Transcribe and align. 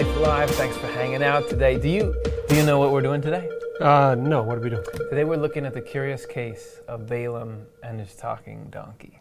Life 0.00 0.16
Live. 0.16 0.50
Thanks 0.52 0.78
for 0.78 0.86
hanging 0.86 1.22
out 1.22 1.50
today. 1.50 1.78
Do 1.78 1.86
you 1.86 2.14
do 2.48 2.56
you 2.56 2.64
know 2.64 2.78
what 2.78 2.90
we're 2.90 3.02
doing 3.02 3.20
today? 3.20 3.46
Uh, 3.82 4.16
no, 4.18 4.42
what 4.42 4.56
are 4.56 4.62
we 4.62 4.70
doing? 4.70 4.82
Today 5.10 5.24
we're 5.24 5.36
looking 5.36 5.66
at 5.66 5.74
the 5.74 5.82
curious 5.82 6.24
case 6.24 6.80
of 6.88 7.06
Balaam 7.06 7.66
and 7.82 8.00
his 8.00 8.16
talking 8.16 8.68
donkey. 8.70 9.20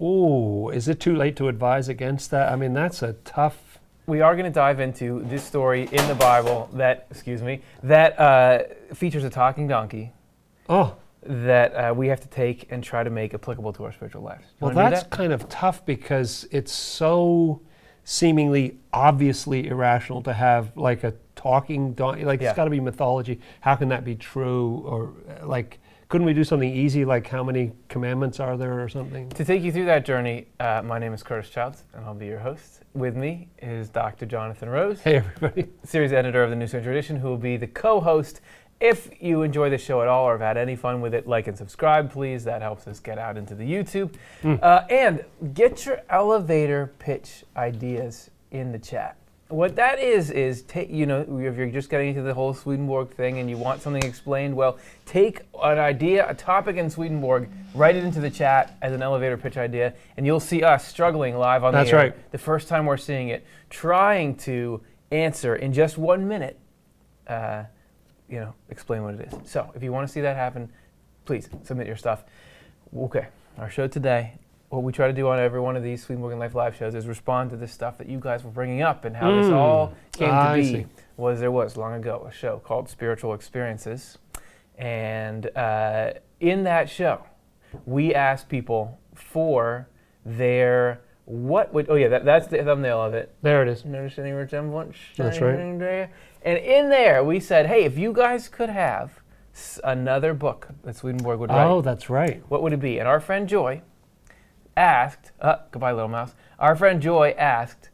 Ooh, 0.00 0.70
is 0.70 0.88
it 0.88 1.00
too 1.00 1.14
late 1.14 1.36
to 1.36 1.48
advise 1.48 1.90
against 1.90 2.30
that? 2.30 2.50
I 2.50 2.56
mean, 2.56 2.72
that's 2.72 3.02
a 3.02 3.12
tough. 3.26 3.78
We 4.06 4.22
are 4.22 4.34
going 4.34 4.46
to 4.46 4.50
dive 4.50 4.80
into 4.80 5.22
this 5.24 5.44
story 5.44 5.82
in 5.92 6.08
the 6.08 6.14
Bible 6.14 6.70
that, 6.72 7.06
excuse 7.10 7.42
me, 7.42 7.60
that 7.82 8.18
uh, 8.18 8.94
features 8.94 9.24
a 9.24 9.28
talking 9.28 9.68
donkey 9.68 10.14
Oh, 10.70 10.96
that 11.24 11.72
uh, 11.74 11.92
we 11.92 12.08
have 12.08 12.20
to 12.20 12.28
take 12.28 12.72
and 12.72 12.82
try 12.82 13.04
to 13.04 13.10
make 13.10 13.34
applicable 13.34 13.74
to 13.74 13.84
our 13.84 13.92
spiritual 13.92 14.22
lives. 14.22 14.46
Well, 14.60 14.72
that's 14.72 15.02
that? 15.02 15.10
kind 15.10 15.30
of 15.30 15.46
tough 15.50 15.84
because 15.84 16.48
it's 16.50 16.72
so 16.72 17.60
seemingly 18.04 18.76
obviously 18.92 19.66
irrational 19.68 20.22
to 20.22 20.32
have 20.32 20.76
like 20.76 21.04
a 21.04 21.14
talking 21.36 21.92
donkey. 21.94 22.24
Like, 22.24 22.40
Yeah. 22.40 22.50
it's 22.50 22.56
got 22.56 22.64
to 22.64 22.70
be 22.70 22.80
mythology. 22.80 23.40
How 23.60 23.74
can 23.76 23.88
that 23.88 24.04
be 24.04 24.14
true? 24.14 24.82
Or, 24.86 25.12
uh, 25.42 25.46
like, 25.46 25.78
couldn't 26.08 26.26
we 26.26 26.34
do 26.34 26.42
something 26.42 26.68
easy, 26.74 27.04
like 27.04 27.28
how 27.28 27.44
many 27.44 27.70
commandments 27.88 28.40
are 28.40 28.56
there 28.56 28.82
or 28.82 28.88
something? 28.88 29.28
To 29.30 29.44
take 29.44 29.62
you 29.62 29.70
through 29.70 29.84
that 29.84 30.04
journey, 30.04 30.48
uh, 30.58 30.82
my 30.84 30.98
name 30.98 31.12
is 31.14 31.22
Curtis 31.22 31.48
Childs, 31.50 31.84
and 31.94 32.04
I'll 32.04 32.14
be 32.14 32.26
your 32.26 32.40
host. 32.40 32.80
With 32.94 33.16
me 33.16 33.48
is 33.62 33.88
Dr. 33.90 34.26
Jonathan 34.26 34.68
Rose. 34.68 35.00
Hey, 35.00 35.16
everybody. 35.16 35.68
series 35.84 36.12
editor 36.12 36.42
of 36.42 36.50
the 36.50 36.56
New 36.56 36.66
Century 36.66 36.92
Edition, 36.98 37.14
who 37.16 37.28
will 37.28 37.36
be 37.38 37.56
the 37.56 37.68
co-host. 37.68 38.40
If 38.80 39.10
you 39.20 39.42
enjoy 39.42 39.68
the 39.68 39.78
show 39.78 40.00
at 40.00 40.08
all 40.08 40.24
or 40.24 40.32
have 40.32 40.40
had 40.40 40.56
any 40.56 40.74
fun 40.74 41.02
with 41.02 41.12
it, 41.12 41.28
like 41.28 41.46
and 41.46 41.56
subscribe, 41.56 42.10
please. 42.10 42.44
That 42.44 42.62
helps 42.62 42.86
us 42.86 42.98
get 42.98 43.18
out 43.18 43.36
into 43.36 43.54
the 43.54 43.64
YouTube. 43.64 44.14
Uh, 44.62 44.84
and 44.88 45.24
get 45.54 45.84
your 45.84 46.00
elevator 46.08 46.92
pitch 46.98 47.44
ideas 47.56 48.30
in 48.50 48.72
the 48.72 48.78
chat. 48.78 49.16
What 49.48 49.74
that 49.76 49.98
is 49.98 50.30
is 50.30 50.62
take 50.62 50.90
you 50.90 51.06
know 51.06 51.22
if 51.22 51.56
you're 51.56 51.66
just 51.70 51.90
getting 51.90 52.10
into 52.10 52.22
the 52.22 52.32
whole 52.32 52.54
Swedenborg 52.54 53.10
thing 53.10 53.38
and 53.38 53.50
you 53.50 53.56
want 53.56 53.82
something 53.82 54.02
explained, 54.02 54.54
well, 54.54 54.78
take 55.06 55.40
an 55.60 55.78
idea, 55.78 56.28
a 56.30 56.34
topic 56.34 56.76
in 56.76 56.88
Swedenborg, 56.88 57.48
write 57.74 57.96
it 57.96 58.04
into 58.04 58.20
the 58.20 58.30
chat 58.30 58.76
as 58.80 58.92
an 58.92 59.02
elevator 59.02 59.36
pitch 59.36 59.56
idea, 59.56 59.92
and 60.16 60.24
you'll 60.24 60.38
see 60.38 60.62
us 60.62 60.86
struggling 60.86 61.36
live 61.36 61.64
on 61.64 61.72
That's 61.72 61.90
the 61.90 61.96
air 61.96 62.02
right. 62.04 62.30
the 62.30 62.38
first 62.38 62.68
time 62.68 62.86
we're 62.86 62.96
seeing 62.96 63.28
it, 63.28 63.44
trying 63.70 64.36
to 64.36 64.80
answer 65.10 65.56
in 65.56 65.72
just 65.72 65.98
one 65.98 66.28
minute, 66.28 66.56
uh, 67.26 67.64
you 68.30 68.40
know, 68.40 68.54
explain 68.70 69.02
what 69.02 69.14
it 69.14 69.32
is. 69.32 69.50
So 69.50 69.70
if 69.74 69.82
you 69.82 69.92
want 69.92 70.06
to 70.06 70.12
see 70.12 70.20
that 70.20 70.36
happen, 70.36 70.70
please 71.24 71.48
submit 71.64 71.86
your 71.86 71.96
stuff. 71.96 72.24
Okay, 72.96 73.26
our 73.58 73.68
show 73.70 73.86
today, 73.86 74.34
what 74.68 74.82
we 74.82 74.92
try 74.92 75.06
to 75.08 75.12
do 75.12 75.26
on 75.28 75.38
every 75.38 75.60
one 75.60 75.76
of 75.76 75.82
these 75.82 76.02
Swedenborg 76.04 76.32
and 76.32 76.40
Life 76.40 76.54
Live 76.54 76.76
shows 76.76 76.94
is 76.94 77.06
respond 77.06 77.50
to 77.50 77.56
the 77.56 77.66
stuff 77.68 77.98
that 77.98 78.08
you 78.08 78.18
guys 78.20 78.44
were 78.44 78.50
bringing 78.50 78.82
up 78.82 79.04
and 79.04 79.16
how 79.16 79.32
this 79.32 79.46
Mm. 79.46 79.56
all 79.56 79.92
came 80.12 80.28
to 80.28 80.54
be. 80.54 80.86
Was 81.16 81.40
there 81.40 81.50
was 81.50 81.76
long 81.76 81.94
ago 81.94 82.24
a 82.28 82.32
show 82.32 82.58
called 82.60 82.88
Spiritual 82.88 83.34
Experiences, 83.34 84.16
and 84.78 85.54
uh, 85.56 86.12
in 86.38 86.64
that 86.64 86.88
show, 86.88 87.24
we 87.84 88.14
asked 88.14 88.48
people 88.48 88.98
for 89.14 89.86
their 90.24 91.00
what 91.30 91.72
would 91.72 91.88
oh 91.88 91.94
yeah 91.94 92.08
that, 92.08 92.24
that's 92.24 92.48
the 92.48 92.58
thumbnail 92.62 93.00
of 93.00 93.14
it 93.14 93.32
There 93.42 93.62
it 93.62 93.68
is. 93.68 93.84
Notice 93.84 94.18
any 94.18 94.32
resemblance? 94.32 94.96
That's 95.16 95.40
right. 95.40 95.58
And 96.42 96.58
in 96.58 96.88
there, 96.88 97.22
we 97.22 97.38
said, 97.38 97.66
hey, 97.66 97.84
if 97.84 97.98
you 97.98 98.12
guys 98.12 98.48
could 98.48 98.70
have 98.70 99.20
another 99.84 100.32
book 100.32 100.68
that 100.84 100.96
Swedenborg 100.96 101.38
would 101.38 101.50
write, 101.50 101.66
Oh, 101.66 101.82
that's 101.82 102.08
right. 102.08 102.42
what 102.48 102.62
would 102.62 102.72
it 102.72 102.80
be? 102.80 102.98
And 102.98 103.06
our 103.06 103.20
friend 103.20 103.46
Joy 103.48 103.82
asked, 104.76 105.32
uh, 105.40 105.56
goodbye, 105.70 105.92
little 105.92 106.08
mouse. 106.08 106.34
Our 106.58 106.74
friend 106.74 107.00
Joy 107.02 107.34
asked, 107.36 107.90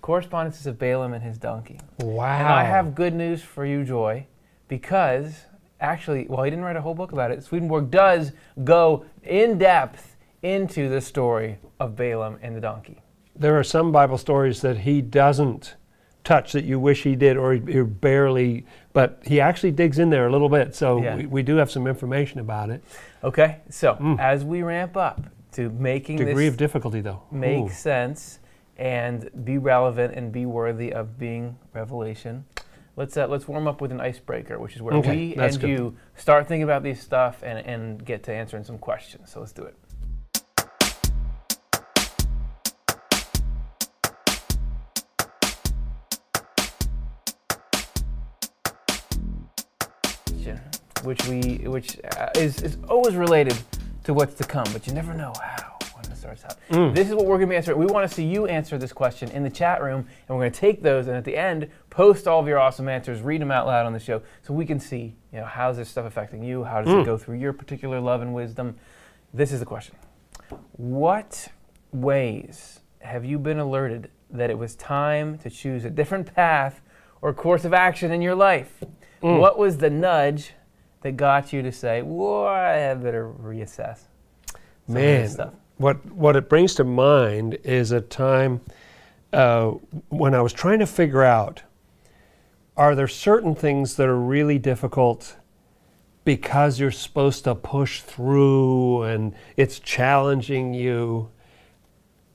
correspondences 0.00 0.66
of 0.66 0.78
Balaam 0.78 1.12
and 1.14 1.22
his 1.22 1.38
donkey. 1.38 1.78
Wow. 2.00 2.36
And 2.38 2.48
I 2.48 2.64
have 2.64 2.94
good 2.96 3.14
news 3.14 3.42
for 3.42 3.64
you, 3.64 3.84
Joy, 3.84 4.26
because 4.66 5.46
actually, 5.80 6.26
well, 6.28 6.42
he 6.42 6.50
didn't 6.50 6.64
write 6.64 6.76
a 6.76 6.80
whole 6.82 6.94
book 6.94 7.12
about 7.12 7.30
it. 7.30 7.44
Swedenborg 7.44 7.90
does 7.90 8.32
go 8.64 9.04
in 9.22 9.58
depth 9.58 10.11
into 10.42 10.88
the 10.88 11.00
story 11.00 11.58
of 11.80 11.96
Balaam 11.96 12.38
and 12.42 12.54
the 12.56 12.60
donkey. 12.60 12.98
there 13.34 13.58
are 13.58 13.64
some 13.64 13.90
Bible 13.92 14.18
stories 14.18 14.60
that 14.60 14.76
he 14.78 15.00
doesn't 15.00 15.74
touch 16.22 16.52
that 16.52 16.64
you 16.64 16.78
wish 16.78 17.02
he 17.02 17.16
did, 17.16 17.36
or 17.36 17.54
he, 17.54 17.60
barely, 17.82 18.64
but 18.92 19.20
he 19.24 19.40
actually 19.40 19.70
digs 19.72 19.98
in 19.98 20.10
there 20.10 20.26
a 20.26 20.30
little 20.30 20.48
bit. 20.50 20.74
So 20.74 21.00
Yeah. 21.02 21.16
we, 21.16 21.26
we 21.26 21.42
do 21.42 21.56
have 21.56 21.70
some 21.70 21.86
information 21.86 22.40
about 22.40 22.68
it. 22.70 22.82
Okay, 23.24 23.56
so 23.70 23.94
Mm. 23.94 24.20
as 24.20 24.44
we 24.44 24.62
ramp 24.62 24.96
up 24.96 25.22
to 25.52 25.70
making 25.70 26.16
Degree 26.18 26.46
of 26.46 26.56
difficulty, 26.56 27.00
though. 27.00 27.22
make 27.30 27.64
Ooh. 27.64 27.68
sense 27.70 28.38
and 28.76 29.30
be 29.44 29.56
relevant 29.58 30.14
and 30.14 30.30
be 30.30 30.44
worthy 30.46 30.92
of 30.92 31.18
being 31.18 31.56
revelation, 31.72 32.44
let's 32.96 33.16
uh, 33.16 33.26
let's 33.26 33.48
warm 33.48 33.66
up 33.66 33.80
with 33.80 33.90
an 33.92 34.00
icebreaker, 34.00 34.58
which 34.58 34.76
is 34.76 34.82
where 34.82 34.94
Okay, 34.96 35.16
we 35.16 35.34
and 35.36 35.58
good. 35.60 35.70
you 35.70 35.96
start 36.16 36.46
thinking 36.46 36.62
about 36.64 36.82
these 36.82 37.00
stuff 37.00 37.42
and, 37.42 37.58
and 37.66 38.04
get 38.04 38.22
to 38.24 38.32
answering 38.32 38.62
some 38.64 38.78
questions. 38.78 39.30
So 39.30 39.40
let's 39.40 39.52
do 39.52 39.62
it. 39.64 39.74
Which 51.02 51.26
we 51.26 51.56
which 51.66 51.98
uh, 52.16 52.28
is, 52.36 52.62
is 52.62 52.78
always 52.88 53.14
related 53.16 53.56
to 54.04 54.14
what's 54.14 54.34
to 54.34 54.44
come, 54.44 54.66
but 54.72 54.86
you 54.86 54.92
never 54.92 55.14
know 55.14 55.32
how 55.42 55.76
when 55.94 56.04
it 56.10 56.16
starts 56.16 56.44
out. 56.44 56.56
Mm. 56.70 56.94
This 56.94 57.08
is 57.08 57.14
what 57.14 57.24
we're 57.26 57.36
going 57.36 57.48
to 57.48 57.52
be 57.52 57.56
answering. 57.56 57.78
We 57.78 57.86
want 57.86 58.08
to 58.08 58.14
see 58.14 58.24
you 58.24 58.46
answer 58.46 58.78
this 58.78 58.92
question 58.92 59.30
in 59.30 59.42
the 59.42 59.50
chat 59.50 59.82
room, 59.82 60.00
and 60.00 60.36
we're 60.36 60.42
going 60.42 60.52
to 60.52 60.60
take 60.60 60.82
those 60.82 61.06
and 61.08 61.16
at 61.16 61.24
the 61.24 61.36
end 61.36 61.68
post 61.90 62.26
all 62.26 62.40
of 62.40 62.46
your 62.48 62.58
awesome 62.58 62.88
answers, 62.88 63.20
read 63.20 63.40
them 63.40 63.50
out 63.50 63.66
loud 63.66 63.84
on 63.86 63.92
the 63.92 63.98
show, 63.98 64.22
so 64.42 64.54
we 64.54 64.64
can 64.64 64.80
see, 64.80 65.14
you 65.32 65.38
know, 65.40 65.44
how's 65.44 65.76
this 65.76 65.88
stuff 65.88 66.06
affecting 66.06 66.42
you? 66.42 66.64
How 66.64 66.80
does 66.82 66.92
it 66.92 66.96
Mm. 66.96 67.04
go 67.04 67.18
through 67.18 67.36
your 67.38 67.52
particular 67.52 68.00
love 68.00 68.22
and 68.22 68.32
wisdom? 68.32 68.76
This 69.34 69.52
is 69.52 69.60
the 69.60 69.66
question: 69.66 69.94
What 70.76 71.48
ways 71.92 72.80
have 73.00 73.24
you 73.24 73.38
been 73.38 73.58
alerted 73.58 74.10
that 74.30 74.50
it 74.50 74.58
was 74.58 74.74
time 74.76 75.36
to 75.38 75.50
choose 75.50 75.84
a 75.84 75.90
different 75.90 76.32
path 76.34 76.80
or 77.20 77.32
course 77.34 77.64
of 77.64 77.74
action 77.74 78.10
in 78.12 78.22
your 78.22 78.34
life? 78.34 78.82
Mm. 79.22 79.38
What 79.38 79.58
was 79.58 79.78
the 79.78 79.90
nudge 79.90 80.52
that 81.02 81.16
got 81.16 81.52
you 81.52 81.62
to 81.62 81.72
say, 81.72 82.02
"Whoa, 82.02 82.46
I 82.46 82.94
better 82.94 83.28
reassess"? 83.28 83.98
some 84.86 84.96
of 84.96 85.02
this 85.02 85.28
Man, 85.28 85.28
stuff. 85.28 85.54
what 85.78 86.04
what 86.12 86.36
it 86.36 86.48
brings 86.48 86.74
to 86.76 86.84
mind 86.84 87.58
is 87.64 87.92
a 87.92 88.00
time 88.00 88.60
uh, 89.32 89.70
when 90.08 90.34
I 90.34 90.40
was 90.42 90.52
trying 90.52 90.78
to 90.80 90.86
figure 90.86 91.22
out: 91.22 91.62
Are 92.76 92.94
there 92.94 93.08
certain 93.08 93.54
things 93.54 93.96
that 93.96 94.08
are 94.08 94.18
really 94.18 94.58
difficult 94.58 95.36
because 96.24 96.78
you're 96.78 96.90
supposed 96.90 97.44
to 97.44 97.54
push 97.54 98.00
through 98.02 99.02
and 99.02 99.34
it's 99.56 99.78
challenging 99.80 100.72
you, 100.74 101.30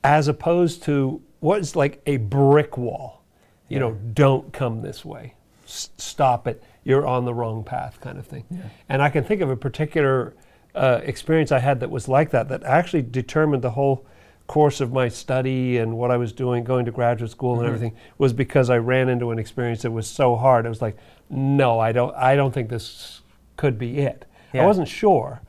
as 0.03 0.27
opposed 0.27 0.83
to 0.83 1.22
what's 1.39 1.75
like 1.75 2.01
a 2.06 2.17
brick 2.17 2.77
wall? 2.77 3.23
You 3.69 3.79
know, 3.79 3.94
don't 4.13 4.51
come 4.53 4.81
this 4.81 5.03
way. 5.06 5.35
S- 5.66 5.89
stop 5.97 6.47
it. 6.47 6.63
You're 6.88 7.06
on 7.06 7.25
the 7.25 7.34
wrong 7.34 7.66
path, 7.66 8.00
kind 8.00 8.18
of 8.18 8.25
thing. 8.25 8.46
Yeah. 8.50 8.59
And 8.88 9.02
I 9.02 9.09
can 9.09 9.25
think 9.25 9.42
of 9.42 9.50
a 9.50 9.58
particular 9.58 10.34
uh, 10.74 11.02
experience 11.03 11.52
I 11.52 11.59
had 11.59 11.81
that 11.81 11.90
was 11.90 12.08
like 12.08 12.30
that, 12.31 12.48
that 12.48 12.64
actually 12.64 13.02
determined 13.02 13.62
the 13.62 13.72
whole 13.72 14.06
course 14.48 14.80
of 14.80 14.94
my 14.94 15.09
study 15.09 15.80
and 15.80 15.98
what 15.98 16.12
I 16.12 16.18
was 16.18 16.31
doing, 16.31 16.63
going 16.63 16.86
to 16.86 16.92
graduate 16.92 17.30
school 17.31 17.56
and 17.60 17.63
Mhm. 17.63 17.68
everything, 17.68 17.95
was 18.18 18.31
because 18.31 18.69
I 18.69 18.78
ran 18.78 19.10
into 19.10 19.31
an 19.31 19.39
experience 19.39 19.81
that 19.81 19.92
was 19.92 20.07
so 20.07 20.38
hard. 20.38 20.66
I 20.66 20.69
was 20.69 20.81
like, 20.81 20.95
no, 21.30 21.78
I 21.78 21.92
don't, 21.92 22.16
I 22.16 22.38
don't 22.38 22.54
think 22.54 22.69
this 22.69 23.22
could 23.57 23.78
be 23.78 23.98
it. 24.00 24.24
Yeah. 24.54 24.63
I 24.63 24.66
wasn't 24.66 24.88
sure, 24.88 25.42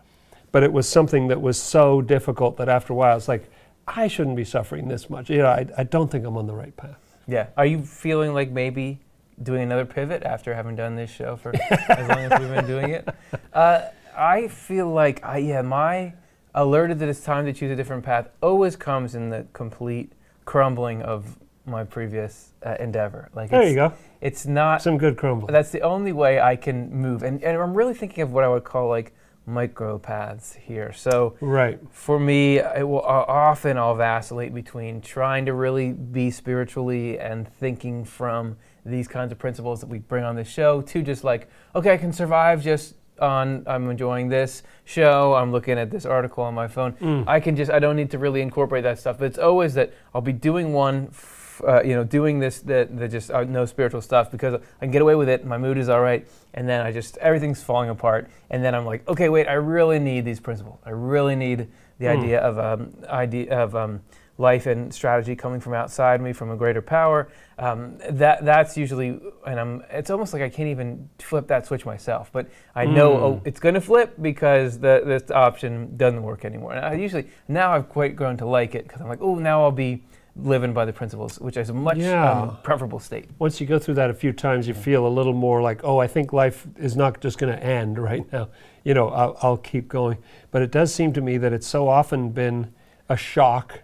but 0.51 0.65
it 0.65 0.73
was 0.73 0.89
something 0.89 1.29
that 1.29 1.41
was 1.41 1.57
so 1.57 2.03
difficult 2.03 2.57
that 2.57 2.69
after 2.69 2.93
a 2.93 2.97
while, 2.97 3.17
it's 3.17 3.29
like, 3.29 3.49
I 3.87 4.09
shouldn't 4.09 4.35
be 4.37 4.45
suffering 4.45 4.89
this 4.89 5.09
much. 5.09 5.31
You 5.31 5.39
know, 5.39 5.47
I, 5.47 5.67
I 5.79 5.85
don't 5.85 6.11
think 6.11 6.25
I'm 6.27 6.37
on 6.37 6.49
the 6.49 6.55
right 6.55 6.77
path. 6.77 6.99
Yeah. 7.29 7.47
Are 7.57 7.65
you 7.67 7.83
feeling 7.83 8.35
like 8.35 8.51
maybe 8.51 8.99
doing 9.43 9.63
another 9.63 9.85
pivot 9.85 10.23
after 10.23 10.55
having 10.55 10.77
done 10.77 10.97
this 10.97 11.11
show 11.11 11.37
for 11.37 11.55
as 11.71 12.09
long 12.09 12.19
as 12.19 12.41
we've 12.41 12.51
been 12.51 12.67
doing 12.67 12.91
it? 12.91 13.09
Uh, 13.53 13.83
I 14.17 14.49
feel 14.49 14.91
like 14.91 15.25
I 15.25 15.39
yeah 15.39 15.63
my 15.63 16.15
alerted 16.55 16.99
that 16.99 17.09
it's 17.09 17.21
time 17.21 17.47
to 17.47 17.53
choose 17.53 17.71
a 17.71 17.77
different 17.77 18.05
path 18.05 18.29
always 18.43 18.75
comes 18.75 19.15
in 19.15 19.31
the 19.31 19.47
complete 19.53 20.13
crumbling 20.45 21.03
of 21.03 21.39
my 21.67 21.85
previous 21.85 22.55
uh, 22.65 22.77
endeavor. 22.81 23.29
Like 23.35 23.51
There 23.51 23.63
it's, 23.63 23.71
you 23.71 23.77
go. 23.77 23.93
It's 24.21 24.47
not. 24.47 24.83
Some 24.83 24.99
good 24.99 25.17
crumbling. 25.17 25.53
That's 25.53 25.71
the 25.71 25.83
only 25.83 26.13
way 26.13 26.41
I 26.41 26.57
can 26.57 26.91
move, 26.91 27.23
and 27.23 27.43
and 27.45 27.57
I'm 27.57 27.75
really 27.75 27.95
thinking 27.95 28.23
of 28.23 28.33
what 28.33 28.45
I 28.45 28.49
would 28.49 28.65
call 28.65 28.89
like 28.89 29.13
micro 29.47 29.99
paths 29.99 30.55
here. 30.55 30.93
So 30.93 31.37
Right. 31.41 31.79
for 31.91 32.19
me, 32.21 32.59
it 32.59 32.87
will 32.87 33.01
uh, 33.01 33.25
often 33.27 33.79
I'll 33.79 33.95
vacillate 33.95 34.55
between 34.55 35.01
trying 35.01 35.47
to 35.47 35.55
really 35.55 35.93
be 35.93 36.31
spiritually 36.31 37.19
and 37.19 37.49
thinking 37.49 38.05
from 38.05 38.57
these 38.85 39.09
kinds 39.09 39.33
of 39.33 39.39
principles 39.39 39.81
that 39.81 39.87
we 39.89 39.99
bring 39.99 40.25
on 40.25 40.37
this 40.37 40.49
show 40.49 40.81
to 40.83 41.03
just 41.03 41.25
like, 41.25 41.49
okay, 41.75 41.93
I 41.93 41.97
can 41.97 42.13
survive 42.13 42.63
just 42.63 42.95
on 43.21 43.65
I'm 43.67 43.91
enjoying 43.91 44.29
this 44.29 44.63
show, 44.85 45.35
I'm 45.35 45.51
looking 45.51 45.77
at 45.79 45.91
this 45.91 46.07
article 46.07 46.45
on 46.45 46.55
my 46.55 46.69
phone. 46.69 46.93
Mm. 46.95 47.25
I 47.27 47.41
can 47.41 47.57
just 47.57 47.71
I 47.71 47.81
don't 47.81 47.97
need 47.97 48.11
to 48.13 48.19
really 48.19 48.41
incorporate 48.41 48.85
that 48.85 48.99
stuff. 48.99 49.19
But 49.19 49.25
it's 49.27 49.39
always 49.39 49.75
that 49.75 49.93
I'll 50.15 50.21
be 50.21 50.33
doing 50.33 50.73
one 50.73 51.09
f- 51.11 51.61
uh, 51.67 51.83
you 51.83 51.93
know, 51.97 52.05
doing 52.05 52.39
this, 52.39 52.61
that 52.61 52.97
the 52.97 53.09
just 53.09 53.33
uh, 53.33 53.43
no 53.43 53.67
spiritual 53.67 54.01
stuff 54.01 54.31
because 54.31 54.55
I 54.55 54.85
can 54.85 54.93
get 54.93 55.03
away 55.03 55.17
with 55.17 55.29
it. 55.29 55.45
My 55.45 55.59
mood 55.59 55.77
is 55.77 55.89
all 55.89 56.01
right, 56.01 56.25
and 56.55 56.69
then 56.69 56.81
I 56.87 56.93
just 56.93 57.17
everything's 57.17 57.61
falling 57.61 57.91
apart. 57.91 58.31
And 58.51 58.63
then 58.65 58.77
I'm 58.77 58.87
like, 58.87 59.07
okay, 59.09 59.29
wait, 59.29 59.49
I 59.49 59.55
really 59.55 59.99
need 59.99 60.25
these 60.25 60.39
principles. 60.39 60.79
I 60.87 60.91
really 60.91 61.35
need 61.35 61.67
the 61.99 62.07
Hmm. 62.07 62.21
idea 62.21 62.39
of 62.39 62.59
um, 62.61 62.95
idea 63.09 63.59
of 63.61 63.75
um, 63.75 64.01
life 64.39 64.67
and 64.67 64.95
strategy 64.95 65.35
coming 65.35 65.59
from 65.61 65.75
outside 65.75 66.21
me, 66.23 66.33
from 66.33 66.51
a 66.51 66.57
greater 66.57 66.81
power. 66.81 67.29
Um, 67.59 67.99
that 68.11 68.45
that's 68.45 68.77
usually, 68.77 69.21
and 69.47 69.59
I'm. 69.61 69.83
It's 69.91 70.11
almost 70.11 70.33
like 70.33 70.43
I 70.43 70.49
can't 70.49 70.69
even 70.69 71.09
flip 71.19 71.49
that 71.49 71.67
switch 71.67 71.85
myself. 71.85 72.31
But 72.33 72.47
I 72.75 72.87
know 72.87 73.11
Mm. 73.17 73.23
oh, 73.23 73.43
it's 73.45 73.59
going 73.61 73.75
to 73.75 73.81
flip 73.81 74.15
because 74.23 74.79
the 74.79 75.03
this 75.05 75.31
option 75.31 75.97
doesn't 75.97 76.23
work 76.23 76.45
anymore. 76.45 76.73
And 76.75 76.85
I 76.87 76.95
usually 76.95 77.27
now 77.49 77.73
I've 77.75 77.89
quite 77.89 78.15
grown 78.17 78.37
to 78.39 78.47
like 78.47 78.75
it 78.75 78.85
because 78.87 79.01
I'm 79.01 79.09
like, 79.09 79.21
oh, 79.21 79.35
now 79.35 79.63
I'll 79.65 79.73
be 79.73 80.05
living 80.37 80.73
by 80.73 80.85
the 80.85 80.93
principles, 80.93 81.41
which 81.41 81.57
is 81.57 81.69
a 81.69 81.75
much 81.75 81.97
Yeah. 81.99 82.31
um, 82.43 82.59
preferable 82.63 83.01
state. 83.01 83.25
Once 83.41 83.61
you 83.61 83.67
go 83.67 83.77
through 83.81 83.95
that 83.95 84.09
a 84.09 84.15
few 84.15 84.33
times, 84.33 84.69
you 84.69 84.75
feel 84.75 85.05
a 85.05 85.09
little 85.09 85.33
more 85.33 85.61
like, 85.61 85.81
oh, 85.83 85.99
I 85.99 86.07
think 86.07 86.33
life 86.33 86.65
is 86.77 86.97
not 86.97 87.21
just 87.21 87.39
going 87.39 87.53
to 87.53 87.61
end 87.61 87.99
right 88.11 88.25
now. 88.33 88.51
You 88.85 88.95
know, 88.95 89.09
I'll, 89.09 89.37
I'll 89.43 89.57
keep 89.57 89.89
going. 89.89 90.19
But 90.53 90.63
it 90.63 90.71
does 90.71 90.95
seem 90.95 91.13
to 91.15 91.21
me 91.21 91.39
that 91.39 91.53
it's 91.53 91.67
so 91.67 91.89
often 91.89 92.29
been 92.31 92.73
a 93.09 93.17
shock 93.17 93.81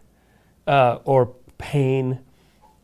uh, 0.66 0.98
or 1.04 1.34
pain 1.58 2.20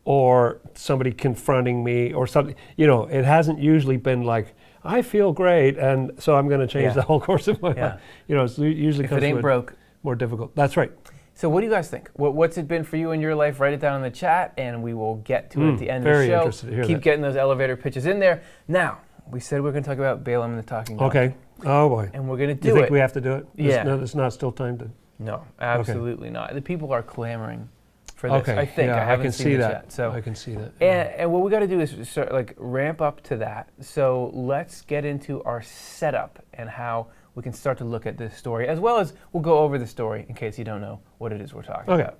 or 0.03 0.59
somebody 0.73 1.11
confronting 1.11 1.83
me 1.83 2.13
or 2.13 2.25
something. 2.27 2.55
You 2.75 2.87
know, 2.87 3.05
it 3.05 3.23
hasn't 3.25 3.59
usually 3.59 3.97
been 3.97 4.23
like, 4.23 4.55
I 4.83 5.03
feel 5.03 5.31
great, 5.31 5.77
and 5.77 6.11
so 6.17 6.35
I'm 6.35 6.47
going 6.47 6.61
to 6.61 6.67
change 6.67 6.85
Yeah. 6.85 6.93
the 6.93 7.01
whole 7.03 7.19
course 7.21 7.47
of 7.47 7.61
my 7.61 7.73
Yeah. 7.75 7.85
life. 7.85 8.01
You 8.27 8.35
know, 8.35 8.43
it's 8.45 8.57
usually 8.57 9.03
If 9.05 9.11
comes 9.11 9.23
it 9.23 9.27
ain't 9.27 9.41
broke. 9.41 9.75
more 10.01 10.15
difficult. 10.15 10.55
That's 10.55 10.75
right. 10.75 10.91
So, 11.35 11.49
what 11.49 11.61
do 11.61 11.67
you 11.67 11.71
guys 11.71 11.87
think? 11.89 12.09
What, 12.15 12.33
what's 12.33 12.57
it 12.57 12.67
been 12.67 12.83
for 12.83 12.97
you 12.97 13.11
in 13.11 13.21
your 13.21 13.35
life? 13.35 13.59
Write 13.59 13.73
it 13.73 13.79
down 13.79 13.95
in 13.95 14.01
the 14.01 14.09
chat, 14.09 14.53
and 14.57 14.81
we 14.83 14.93
will 14.95 15.15
get 15.17 15.51
to 15.51 15.61
it 15.61 15.63
Mm, 15.63 15.73
at 15.73 15.79
the 15.79 15.89
end 15.89 16.03
very 16.03 16.25
of 16.25 16.27
the 16.27 16.27
show. 16.33 16.37
interested 16.39 16.67
to 16.67 16.73
hear 16.75 16.83
Keep 16.83 16.97
that. 16.97 17.03
getting 17.03 17.21
those 17.21 17.35
elevator 17.35 17.75
pitches 17.77 18.05
in 18.07 18.19
there. 18.19 18.41
Now, 18.67 18.97
we 19.29 19.39
said 19.39 19.61
we 19.61 19.69
are 19.69 19.71
going 19.71 19.83
to 19.83 19.89
talk 19.89 19.97
about 19.99 20.23
Balaam 20.23 20.51
and 20.51 20.59
the 20.59 20.63
talking 20.65 20.97
dog. 20.97 21.15
Okay. 21.15 21.35
Oh 21.63 21.87
boy. 21.89 22.09
And 22.13 22.27
we're 22.27 22.37
going 22.37 22.49
to 22.49 22.55
Do 22.55 22.59
it. 22.59 22.61
do 22.61 22.67
you 22.69 22.73
think 22.73 22.85
it. 22.87 22.91
we 22.91 22.99
have 22.99 23.13
to 23.13 23.21
do 23.21 23.33
it? 23.33 23.45
There's 23.55 23.69
Yeah. 23.75 23.83
No, 23.83 23.97
there's 23.97 24.15
not 24.15 24.33
still 24.33 24.51
time 24.51 24.77
to. 24.79 24.89
No, 25.21 25.43
absolutely 25.59 26.29
not. 26.29 26.53
The 26.53 26.61
people 26.61 26.91
are 26.91 27.03
clamoring 27.03 27.69
for 28.15 28.29
this. 28.29 28.41
Okay. 28.41 28.57
I 28.57 28.65
think 28.65 28.87
yeah, 28.89 29.01
I 29.01 29.05
haven't 29.05 29.25
can 29.25 29.31
seen 29.31 29.45
see 29.45 29.55
that. 29.55 29.71
yet. 29.71 29.91
So, 29.91 30.11
I 30.11 30.21
can 30.21 30.35
see 30.35 30.53
that. 30.55 30.71
and, 30.81 31.09
and 31.09 31.31
what 31.31 31.41
we 31.43 31.49
got 31.51 31.59
to 31.59 31.67
do 31.67 31.79
is 31.79 32.09
sort 32.09 32.31
like 32.31 32.55
ramp 32.57 33.01
up 33.01 33.21
to 33.23 33.37
that. 33.37 33.69
So 33.79 34.31
let's 34.33 34.81
get 34.81 35.05
into 35.05 35.43
our 35.43 35.61
setup 35.61 36.43
and 36.53 36.69
how 36.69 37.07
we 37.35 37.43
can 37.43 37.53
start 37.53 37.77
to 37.79 37.85
look 37.85 38.05
at 38.05 38.17
this 38.17 38.35
story, 38.35 38.67
as 38.67 38.79
well 38.79 38.97
as 38.99 39.13
we'll 39.31 39.43
go 39.43 39.59
over 39.59 39.77
the 39.77 39.87
story 39.87 40.25
in 40.27 40.35
case 40.35 40.57
you 40.59 40.65
don't 40.65 40.81
know 40.81 40.99
what 41.17 41.31
it 41.31 41.39
is 41.41 41.53
we're 41.53 41.63
talking 41.63 41.93
Okay. 41.93 42.03
about. 42.03 42.17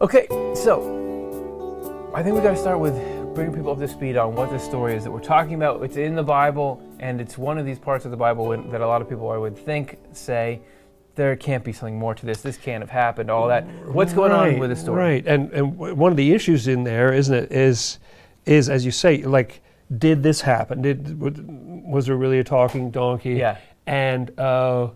Okay, 0.00 0.26
so 0.54 2.10
I 2.14 2.22
think 2.22 2.34
we 2.34 2.42
got 2.42 2.50
to 2.50 2.56
start 2.56 2.78
with 2.80 2.94
bringing 3.34 3.52
people 3.54 3.72
up 3.72 3.78
to 3.80 3.88
speed 3.88 4.16
on 4.16 4.34
what 4.36 4.50
the 4.50 4.58
story 4.58 4.94
is 4.94 5.02
that 5.04 5.10
we're 5.10 5.18
talking 5.18 5.54
about. 5.54 5.82
It's 5.82 5.96
in 5.96 6.14
the 6.14 6.22
Bible, 6.22 6.80
and 7.00 7.20
it's 7.20 7.36
one 7.36 7.58
of 7.58 7.66
these 7.66 7.78
parts 7.80 8.04
of 8.04 8.12
the 8.12 8.16
Bible 8.16 8.46
when- 8.46 8.70
that 8.70 8.80
a 8.80 8.86
lot 8.86 9.02
of 9.02 9.08
people 9.08 9.30
I 9.30 9.36
would 9.36 9.56
think 9.58 9.98
say 10.12 10.60
there 11.16 11.34
can't 11.34 11.64
be 11.64 11.72
something 11.72 11.98
more 11.98 12.14
to 12.14 12.26
this. 12.26 12.42
This 12.42 12.56
can't 12.56 12.82
have 12.82 12.90
happened. 12.90 13.30
All 13.30 13.48
that. 13.48 13.64
What's 13.92 14.12
going 14.12 14.30
on 14.32 14.58
with 14.58 14.70
the 14.70 14.76
story? 14.76 14.98
Right, 14.98 15.26
and 15.26 15.50
and 15.52 15.72
w- 15.76 15.94
one 15.94 16.12
of 16.12 16.16
the 16.16 16.32
issues 16.32 16.68
in 16.68 16.84
there, 16.84 17.12
isn't 17.12 17.34
it, 17.34 17.50
is 17.52 17.98
is 18.46 18.68
as 18.68 18.84
you 18.84 18.90
say, 18.92 19.22
like, 19.22 19.60
did 19.98 20.22
this 20.22 20.40
happen? 20.42 20.82
Did 20.82 21.20
was 21.20 22.06
there 22.06 22.16
really 22.16 22.38
a 22.38 22.44
talking 22.44 22.90
donkey? 22.90 23.34
Yeah. 23.34 23.56
And 23.86 24.30
uh, 24.38 24.90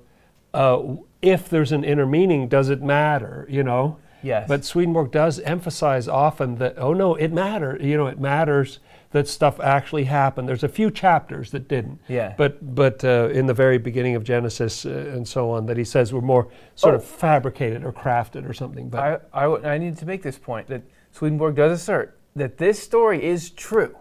uh, 0.55 0.83
if 1.23 1.49
there's 1.49 1.73
an 1.73 1.83
inner 1.85 2.07
meaning, 2.07 2.47
does 2.49 2.69
it 2.69 2.83
matter? 2.83 3.47
You 3.51 3.65
know. 3.65 3.99
Yes. 4.23 4.49
But 4.49 4.65
Swedenborg 4.65 5.11
does 5.11 5.39
emphasize 5.41 6.09
often 6.09 6.57
that 6.57 6.75
oh 6.79 6.93
no, 6.93 7.15
it 7.15 7.33
matters. 7.33 7.83
You 7.85 7.97
know, 7.97 8.07
it 8.07 8.19
matters 8.21 8.81
that 9.11 9.27
stuff 9.27 9.59
actually 9.61 10.05
happened. 10.05 10.47
There's 10.49 10.65
a 10.65 10.69
few 10.69 10.91
chapters 10.91 11.51
that 11.53 11.67
didn't. 11.69 11.99
Yeah. 12.09 12.35
But 12.37 12.75
but 12.75 13.03
uh, 13.05 13.29
in 13.33 13.47
the 13.47 13.55
very 13.55 13.79
beginning 13.79 14.17
of 14.17 14.25
Genesis 14.25 14.85
uh, 14.85 14.91
and 14.91 15.27
so 15.27 15.51
on, 15.51 15.67
that 15.67 15.77
he 15.77 15.85
says 15.85 16.13
were 16.13 16.21
more 16.21 16.49
sort 16.75 16.95
Oh. 16.95 16.99
of 16.99 17.05
fabricated 17.05 17.85
or 17.85 17.93
crafted 17.93 18.49
or 18.49 18.53
something. 18.53 18.89
But 18.89 19.01
I, 19.01 19.41
I, 19.41 19.43
w- 19.45 19.65
I 19.67 19.79
need 19.79 19.97
to 19.99 20.07
make 20.07 20.23
this 20.23 20.39
point 20.39 20.67
that 20.69 20.83
Swedenborg 21.13 21.55
does 21.57 21.73
assert 21.81 22.19
that 22.37 22.59
this 22.59 22.83
story 22.83 23.25
is 23.25 23.51
true. 23.51 23.97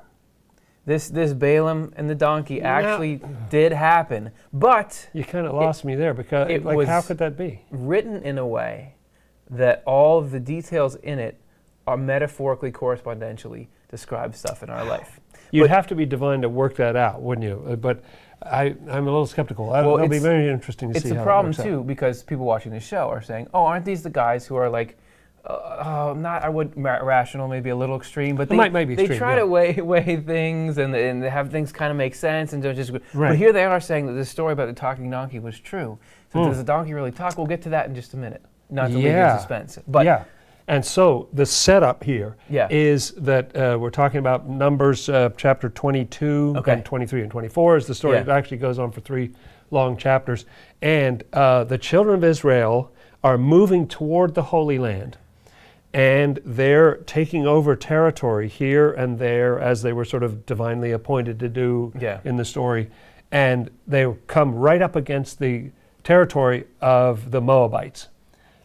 This, 0.85 1.09
this 1.09 1.33
Balaam 1.33 1.93
and 1.97 2.09
the 2.09 2.15
donkey 2.15 2.61
actually 2.61 3.19
did 3.49 3.73
happen, 3.73 4.31
but 4.53 5.09
you 5.11 5.23
kind 5.25 5.45
of 5.45 5.53
lost 5.53 5.83
me 5.83 5.95
there 5.95 6.13
because 6.13 6.49
it 6.49 6.63
like 6.63 6.87
how 6.87 7.01
could 7.01 7.17
that 7.17 7.37
be? 7.37 7.61
written 7.71 8.23
in 8.23 8.37
a 8.37 8.47
way 8.47 8.93
that 9.49 9.83
all 9.85 10.21
the 10.21 10.39
details 10.39 10.95
in 10.95 11.19
it 11.19 11.39
are 11.85 11.97
metaphorically, 11.97 12.71
correspondentially 12.71 13.67
describe 13.89 14.35
stuff 14.35 14.63
in 14.63 14.69
our 14.69 14.83
life. 14.83 15.19
You'd 15.51 15.63
But- 15.63 15.69
have 15.69 15.87
to 15.87 15.95
be 15.95 16.05
divine 16.05 16.41
to 16.41 16.49
work 16.49 16.75
that 16.75 16.95
out, 16.95 17.21
wouldn't 17.21 17.45
you? 17.47 17.65
Uh, 17.69 17.75
But 17.77 18.03
I, 18.43 18.75
I'm 18.89 19.07
a 19.07 19.11
little 19.11 19.25
skeptical. 19.25 19.67
Well, 19.67 19.95
it'll 19.95 20.07
be 20.09 20.19
very 20.19 20.49
interesting 20.49 20.91
to 20.91 20.97
It's 20.97 21.05
see 21.05 21.11
It's 21.11 21.19
a 21.19 21.23
problem 21.23 21.47
works 21.47 21.59
out. 21.59 21.63
too 21.63 21.83
because 21.83 22.21
people 22.23 22.45
watching 22.45 22.71
the 22.71 22.79
show 22.79 23.07
are 23.09 23.21
saying, 23.21 23.47
"Oh, 23.53 23.65
aren't 23.65 23.85
these 23.85 24.03
the 24.03 24.09
guys 24.11 24.45
who 24.45 24.55
are 24.57 24.69
like, 24.69 24.97
uh, 25.45 25.53
uh, 26.11 26.13
not 26.15 26.43
I 26.43 26.49
would 26.49 26.73
ra- 26.77 26.99
rational, 27.01 27.47
maybe 27.47 27.69
a 27.71 27.75
little 27.75 27.95
extreme, 27.95 28.35
but 28.35 28.47
they 28.49 28.55
Might- 28.57 28.73
maybe 28.73 28.93
they 28.95 29.03
extreme, 29.03 29.17
try 29.19 29.33
yeah. 29.33 29.39
to 29.39 29.47
weigh 29.47 29.73
weigh 29.81 30.17
things 30.17 30.77
and 30.77 30.93
and 30.95 31.23
have 31.23 31.49
things 31.49 31.71
kind 31.71 31.89
of 31.89 31.97
make 31.97 32.13
sense 32.13 32.51
and 32.53 32.61
don't 32.61 32.75
just. 32.75 32.91
But 33.13 33.35
here 33.37 33.53
they 33.53 33.63
are 33.63 33.79
saying 33.79 34.05
that 34.07 34.13
this 34.13 34.29
story 34.29 34.53
about 34.53 34.67
the 34.67 34.73
talking 34.73 35.09
donkey 35.09 35.39
was 35.39 35.59
true. 35.59 35.97
So 36.33 36.43
Hmm. 36.43 36.49
does 36.49 36.57
the 36.57 36.63
donkey 36.65 36.93
really 36.93 37.11
talk? 37.11 37.37
We'll 37.37 37.47
get 37.47 37.61
to 37.63 37.69
that 37.69 37.87
in 37.87 37.95
just 37.95 38.13
a 38.13 38.17
minute. 38.17 38.43
Not 38.69 38.87
to 38.89 38.95
leave 38.95 39.03
you 39.05 39.09
Yeah. 39.11 39.33
in 39.33 39.39
suspense, 39.39 39.79
but 39.87 40.05
yeah. 40.05 40.23
And 40.69 40.83
so 40.83 41.29
the 41.31 41.45
setup 41.45 42.03
here 42.03 42.35
is 42.49 43.13
Yeah. 43.15 43.23
that 43.23 43.55
uh, 43.55 43.77
we're 43.79 43.89
talking 43.89 44.19
about 44.19 44.49
Numbers 44.49 45.07
uh, 45.07 45.29
chapter 45.37 45.69
22 45.69 46.55
Okay. 46.57 46.73
and 46.73 46.83
23 46.85 47.21
and 47.21 47.31
24 47.31 47.77
is 47.77 47.85
the 47.87 47.95
story. 47.95 48.15
Yeah. 48.17 48.23
It 48.23 48.27
actually 48.29 48.57
goes 48.57 48.77
on 48.77 48.91
for 48.91 48.99
three 48.99 49.31
long 49.71 49.95
chapters. 49.95 50.45
And 50.81 51.23
uh, 51.31 51.63
the 51.63 51.77
children 51.77 52.15
of 52.17 52.23
Israel 52.25 52.91
are 53.23 53.37
moving 53.37 53.87
toward 53.87 54.33
the 54.35 54.43
Holy 54.43 54.77
Land. 54.77 55.17
And 55.93 56.39
they're 56.45 56.97
taking 56.97 57.47
over 57.47 57.75
territory 57.77 58.49
here 58.49 58.91
and 58.91 59.17
there 59.19 59.57
as 59.59 59.81
they 59.83 59.93
were 59.93 60.05
sort 60.05 60.21
of 60.23 60.45
divinely 60.45 60.91
appointed 60.91 61.39
to 61.39 61.47
do 61.49 61.93
Yeah. 61.97 62.19
in 62.25 62.35
the 62.35 62.45
story. 62.45 62.89
And 63.31 63.69
they 63.87 64.05
come 64.27 64.53
right 64.53 64.81
up 64.81 64.97
against 64.97 65.39
the 65.39 65.71
territory 66.03 66.65
of 66.81 67.31
the 67.31 67.39
Moabites. 67.41 68.09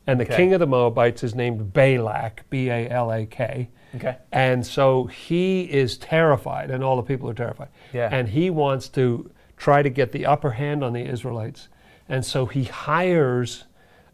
And 0.07 0.19
the 0.19 0.25
Okay. 0.25 0.37
king 0.37 0.53
of 0.55 0.61
the 0.61 0.67
Moabites 0.67 1.23
is 1.23 1.35
named 1.35 1.73
Balak, 1.73 2.45
B 2.51 2.69
A 2.71 2.89
L 2.89 3.13
A 3.13 3.25
K. 3.27 3.69
okay, 3.95 4.17
And 4.33 4.67
so 4.67 5.05
he 5.05 5.63
is 5.65 5.97
terrified, 5.99 6.71
and 6.71 6.83
all 6.83 6.97
the 6.97 7.03
people 7.03 7.29
are 7.31 7.35
terrified. 7.35 7.69
Yeah. 7.93 8.09
And 8.11 8.29
he 8.29 8.51
wants 8.51 8.89
to 8.91 9.31
try 9.57 9.83
to 9.83 9.91
get 9.91 10.11
the 10.13 10.27
upper 10.27 10.53
hand 10.53 10.83
on 10.83 10.93
the 10.93 11.05
Israelites. 11.07 11.69
And 12.09 12.25
so 12.25 12.47
he 12.47 12.65
hires 12.65 13.65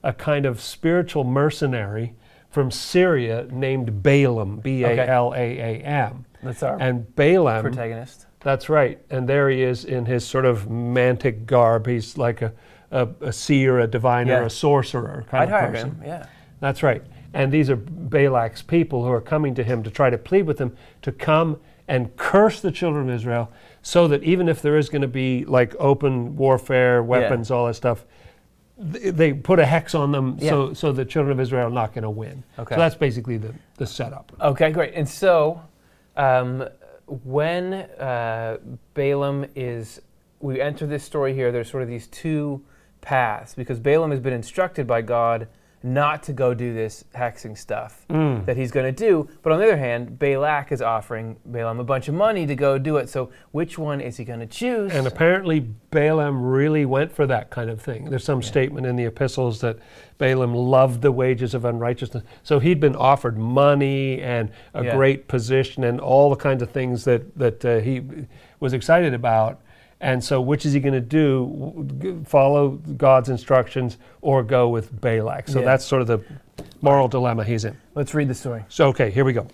a 0.03 0.13
kind 0.13 0.45
of 0.47 0.61
spiritual 0.61 1.25
mercenary 1.25 2.15
from 2.51 2.71
Syria 2.71 3.47
named 3.51 4.03
Balaam, 4.03 4.59
B 4.61 4.85
A 4.85 5.07
L 5.09 5.33
A 5.35 5.59
A 5.59 5.81
M. 5.83 6.25
that's 6.43 6.63
our 6.63 6.79
And 6.81 7.15
Balaam, 7.17 7.63
protagonist. 7.63 8.27
that's 8.41 8.69
right. 8.69 9.01
And 9.11 9.29
there 9.29 9.49
he 9.51 9.63
is 9.63 9.85
in 9.85 10.05
his 10.07 10.27
sort 10.27 10.45
of 10.45 10.67
mantic 10.69 11.47
garb. 11.47 11.87
He's 11.87 12.17
like 12.19 12.43
a, 12.43 12.53
a, 12.91 13.09
a 13.21 13.33
seer, 13.33 13.79
a 13.81 13.87
diviner, 13.87 14.41
Yeah. 14.41 14.47
a 14.47 14.51
sorcerer 14.51 15.25
kind 15.31 15.43
I'd 15.43 15.55
of 15.55 15.61
hire 15.61 15.71
person. 15.71 15.91
him. 15.97 16.03
Yeah. 16.05 16.27
That's 16.61 16.83
right. 16.83 17.03
And 17.35 17.53
these 17.53 17.69
are 17.71 17.77
Balak's 17.77 18.63
people 18.63 19.05
who 19.05 19.11
are 19.11 19.21
coming 19.21 19.55
to 19.57 19.63
him 19.63 19.83
to 19.83 19.91
try 19.91 20.11
to 20.11 20.19
plead 20.19 20.43
with 20.43 20.59
him 20.59 20.77
to 21.03 21.13
come 21.13 21.59
and 21.87 22.15
curse 22.17 22.61
the 22.61 22.71
children 22.71 23.09
of 23.09 23.15
Israel 23.15 23.51
so 23.83 24.09
that 24.09 24.23
even 24.23 24.49
if 24.49 24.61
there 24.63 24.77
is 24.77 24.89
going 24.89 25.03
to 25.03 25.09
be 25.09 25.45
like 25.45 25.75
open 25.79 26.37
warfare, 26.37 27.03
weapons, 27.03 27.51
all 27.51 27.67
that 27.67 27.75
stuff, 27.75 28.05
th- 28.93 29.15
they 29.15 29.33
put 29.33 29.59
a 29.59 29.67
hex 29.67 29.95
on 29.95 30.13
them 30.13 30.39
so, 30.41 30.73
so 30.73 30.93
the 30.93 31.05
children 31.05 31.33
of 31.33 31.41
Israel 31.41 31.69
are 31.69 31.71
not 31.71 31.93
going 31.95 32.03
to 32.03 32.11
win. 32.11 32.45
Okay. 32.59 32.75
So 32.75 32.79
that's 32.79 32.95
basically 32.95 33.37
the, 33.37 33.55
the 33.77 33.87
setup. 33.87 34.33
Okay, 34.41 34.71
great. 34.71 34.95
And 34.95 35.09
so, 35.09 35.63
um, 36.17 36.67
when 37.07 37.73
uh, 37.73 38.59
Balaam 38.95 39.47
is, 39.55 40.03
we 40.41 40.61
enter 40.61 40.87
this 40.87 41.05
story 41.05 41.33
here, 41.33 41.51
there's 41.53 41.71
sort 41.71 41.83
of 41.83 41.89
these 41.89 42.07
two 42.09 42.63
paths 43.01 43.55
because 43.55 43.79
Balaam 43.79 44.11
has 44.11 44.21
been 44.21 44.33
instructed 44.33 44.87
by 44.87 45.03
God 45.03 45.49
not 45.81 46.25
to 46.25 46.33
go 46.33 46.53
do 46.55 46.75
this 46.75 47.05
hexing 47.15 47.57
stuff 47.57 48.05
Mm. 48.11 48.45
that 48.47 48.57
he's 48.57 48.73
going 48.73 48.93
to 48.93 49.07
do. 49.07 49.29
But 49.43 49.53
on 49.53 49.61
the 49.61 49.65
other 49.65 49.77
hand, 49.77 50.19
Balak 50.19 50.73
is 50.73 50.83
offering 50.83 51.37
Balaam 51.47 51.79
a 51.79 51.85
bunch 51.85 52.09
of 52.09 52.15
money 52.17 52.49
to 52.49 52.57
go 52.57 52.79
do 52.79 52.97
it. 52.97 53.09
So, 53.09 53.31
which 53.53 53.79
one 53.79 54.01
is 54.01 54.17
he 54.17 54.25
going 54.25 54.41
to 54.41 54.47
choose? 54.47 54.93
And 54.93 55.07
apparently, 55.07 55.61
Balaam 55.93 56.43
really 56.43 56.85
went 56.85 57.13
for 57.13 57.29
that 57.29 57.51
kind 57.51 57.71
of 57.71 57.81
thing. 57.81 58.11
There's 58.11 58.25
some 58.25 58.43
statement 58.43 58.87
in 58.89 58.97
the 58.97 59.05
epistles 59.05 59.61
that 59.61 59.79
Balaam 60.19 60.53
loved 60.53 61.01
the 61.01 61.13
wages 61.13 61.55
of 61.55 61.65
unrighteousness. 61.65 62.25
So 62.43 62.59
he'd 62.59 62.81
been 62.81 62.97
offered 62.97 63.39
money 63.39 64.21
and 64.21 64.51
a 64.75 64.83
Yeah. 64.83 64.97
great 64.97 65.29
position 65.29 65.85
and 65.85 66.01
all 66.01 66.29
the 66.29 66.35
kinds 66.37 66.61
of 66.61 66.71
things 66.71 67.05
that, 67.05 67.39
that 67.39 67.65
uh, 67.65 67.79
he 67.79 68.03
was 68.59 68.73
excited 68.73 69.15
about. 69.15 69.61
And 70.01 70.23
so, 70.23 70.41
which 70.41 70.65
is 70.65 70.73
he 70.73 70.81
going 70.81 70.95
to 70.95 71.01
do? 71.01 72.23
Follow 72.27 72.71
God's 72.97 73.29
instructions 73.29 73.99
or 74.21 74.43
go 74.45 74.69
with 74.69 75.01
Balak? 75.01 75.49
So 75.49 75.59
Yeah. 75.59 75.65
that's 75.65 75.85
sort 75.85 76.03
of 76.03 76.07
the 76.09 76.21
moral 76.81 77.09
dilemma 77.09 77.43
he's 77.45 77.65
in. 77.65 77.77
Let's 77.95 78.15
read 78.15 78.29
the 78.29 78.35
story. 78.35 78.65
So, 78.69 78.89
okay, 78.89 79.11
here 79.11 79.25
we 79.25 79.33
go. 79.33 79.49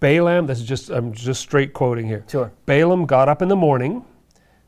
Balaam, 0.00 0.46
this 0.46 0.58
is 0.58 0.66
just, 0.66 0.90
I'm 0.90 1.12
just 1.12 1.40
straight 1.40 1.72
quoting 1.72 2.06
here. 2.06 2.24
Sure. 2.28 2.50
Balaam 2.66 3.06
got 3.06 3.28
up 3.28 3.40
in 3.40 3.48
the 3.48 3.56
morning, 3.56 4.04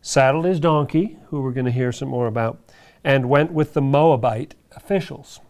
saddled 0.00 0.44
his 0.44 0.60
donkey, 0.60 1.18
who 1.26 1.42
we're 1.42 1.52
going 1.52 1.66
to 1.66 1.72
hear 1.72 1.90
some 1.90 2.08
more 2.08 2.28
about, 2.28 2.58
and 3.02 3.28
went 3.28 3.50
with 3.52 3.74
the 3.74 3.82
Moabite 3.82 4.54
officials, 4.76 5.40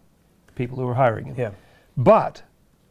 people 0.55 0.77
who 0.77 0.85
were 0.85 0.95
hiring 0.95 1.25
him. 1.25 1.35
Yeah. 1.37 1.51
But 1.95 2.41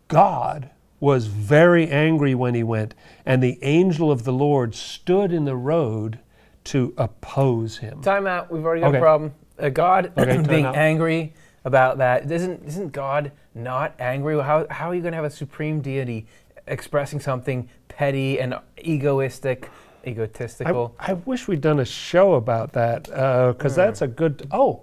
God 0.06 0.70
was 1.00 1.26
very 1.26 1.88
angry 1.88 2.34
when 2.34 2.54
he 2.54 2.62
went, 2.62 2.94
and 3.26 3.42
the 3.42 3.58
angel 3.62 4.10
of 4.10 4.24
the 4.24 4.32
Lord 4.32 4.74
stood 4.74 5.32
in 5.32 5.44
the 5.44 5.56
road 5.56 6.20
to 6.68 6.92
oppose 6.98 7.78
him. 7.78 8.00
Time 8.02 8.26
out. 8.26 8.50
We've 8.50 8.64
already 8.64 8.82
got 8.82 8.88
Okay. 8.88 8.98
a 8.98 9.00
problem. 9.00 9.34
Uh, 9.58 9.68
God 9.70 10.12
Okay, 10.16 10.42
being 10.42 10.66
out. 10.66 10.76
angry 10.76 11.32
about 11.64 11.98
that. 11.98 12.30
Isn't 12.30 12.62
isn't 12.66 12.92
God 12.92 13.32
not 13.54 13.94
angry? 13.98 14.40
How 14.42 14.66
how 14.70 14.90
are 14.90 14.94
you 14.94 15.00
going 15.02 15.12
to 15.12 15.16
have 15.16 15.24
a 15.24 15.30
supreme 15.30 15.80
deity 15.80 16.26
expressing 16.66 17.20
something 17.20 17.68
petty 17.88 18.38
and 18.38 18.54
egoistic, 18.84 19.70
I, 20.04 20.10
egotistical? 20.10 20.94
I 20.98 21.14
wish 21.14 21.48
we'd 21.48 21.60
done 21.60 21.80
a 21.80 21.84
show 21.84 22.34
about 22.34 22.72
that 22.72 23.04
because 23.04 23.74
that's 23.74 24.02
a 24.02 24.06
good. 24.06 24.46
Oh, 24.50 24.82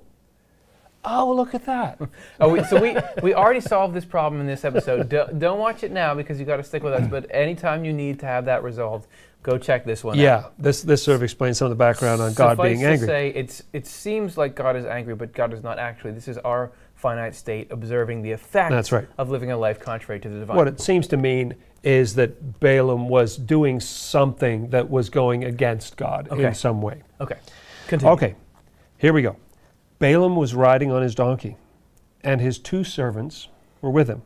oh, 1.05 1.31
look 1.33 1.53
at 1.53 1.65
that. 1.65 1.99
oh, 2.41 2.49
we, 2.49 2.63
so 2.63 2.81
we 2.81 2.97
we 3.21 3.33
already 3.33 3.61
solved 3.61 3.93
this 3.93 4.05
problem 4.05 4.41
in 4.41 4.47
this 4.47 4.65
episode. 4.65 5.07
Do, 5.09 5.25
don't 5.37 5.59
watch 5.59 5.83
it 5.83 5.91
now 5.91 6.15
because 6.15 6.39
you 6.39 6.45
got 6.45 6.57
to 6.57 6.63
stick 6.63 6.83
with 6.83 6.93
us. 6.93 7.07
But 7.07 7.27
anytime 7.29 7.85
you 7.85 7.93
need 7.93 8.19
to 8.21 8.25
have 8.25 8.45
that 8.45 8.63
resolved, 8.63 9.07
go 9.45 9.57
check 9.59 9.85
this 9.85 10.03
one. 10.03 10.17
out. 10.17 10.21
yeah, 10.21 10.43
this 10.57 10.81
this 10.81 11.03
sort 11.03 11.15
of 11.15 11.23
explains 11.23 11.57
some 11.59 11.67
of 11.67 11.69
the 11.69 11.75
background 11.75 12.19
on 12.21 12.33
God 12.33 12.51
Suffice 12.53 12.67
being 12.69 12.79
to 12.81 12.87
angry. 12.87 13.07
say, 13.07 13.29
it's 13.29 13.61
it 13.73 13.85
seems 13.85 14.37
like 14.37 14.55
God 14.55 14.75
is 14.75 14.85
angry, 14.85 15.13
but 15.15 15.33
God 15.33 15.53
is 15.53 15.61
not 15.63 15.77
actually. 15.77 16.11
This 16.11 16.27
is 16.27 16.37
our 16.39 16.71
finite 16.95 17.35
state 17.35 17.67
observing 17.71 18.23
the 18.23 18.31
effect 18.31 18.71
That's 18.71 18.91
right. 18.91 19.07
of 19.17 19.29
living 19.29 19.51
a 19.51 19.57
life 19.57 19.79
contrary 19.79 20.19
to 20.21 20.29
the 20.29 20.39
divine. 20.39 20.57
What 20.57 20.67
it 20.67 20.79
seems 20.81 21.07
to 21.09 21.17
mean 21.17 21.53
is 21.83 22.15
that 22.15 22.59
Balaam 22.59 23.07
was 23.07 23.37
doing 23.37 23.79
something 23.79 24.69
that 24.71 24.89
was 24.89 25.09
going 25.09 25.43
against 25.43 25.97
God 25.97 26.27
Okay. 26.31 26.45
in 26.47 26.53
some 26.55 26.81
way. 26.81 27.03
okay, 27.21 27.35
continue. 27.87 28.13
Okay, 28.13 28.35
here 28.97 29.13
we 29.13 29.21
go. 29.21 29.35
Balaam 29.99 30.35
was 30.35 30.55
riding 30.55 30.91
on 30.91 31.03
his 31.03 31.13
donkey, 31.13 31.57
and 32.23 32.41
his 32.41 32.57
two 32.57 32.83
servants 32.83 33.49
were 33.81 33.91
with 33.91 34.07
him. 34.07 34.23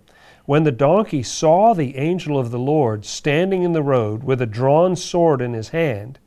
When 0.50 0.63
the 0.63 0.72
donkey 0.72 1.22
saw 1.22 1.75
the 1.75 1.96
angel 1.96 2.39
of 2.39 2.50
the 2.50 2.58
Lord 2.58 3.06
standing 3.06 3.62
in 3.62 3.74
the 3.74 3.84
road 3.84 4.24
with 4.24 4.41
a 4.41 4.48
drawn 4.48 4.96
sword 4.96 5.41
in 5.41 5.53
his 5.53 5.70
hand, 5.70 6.18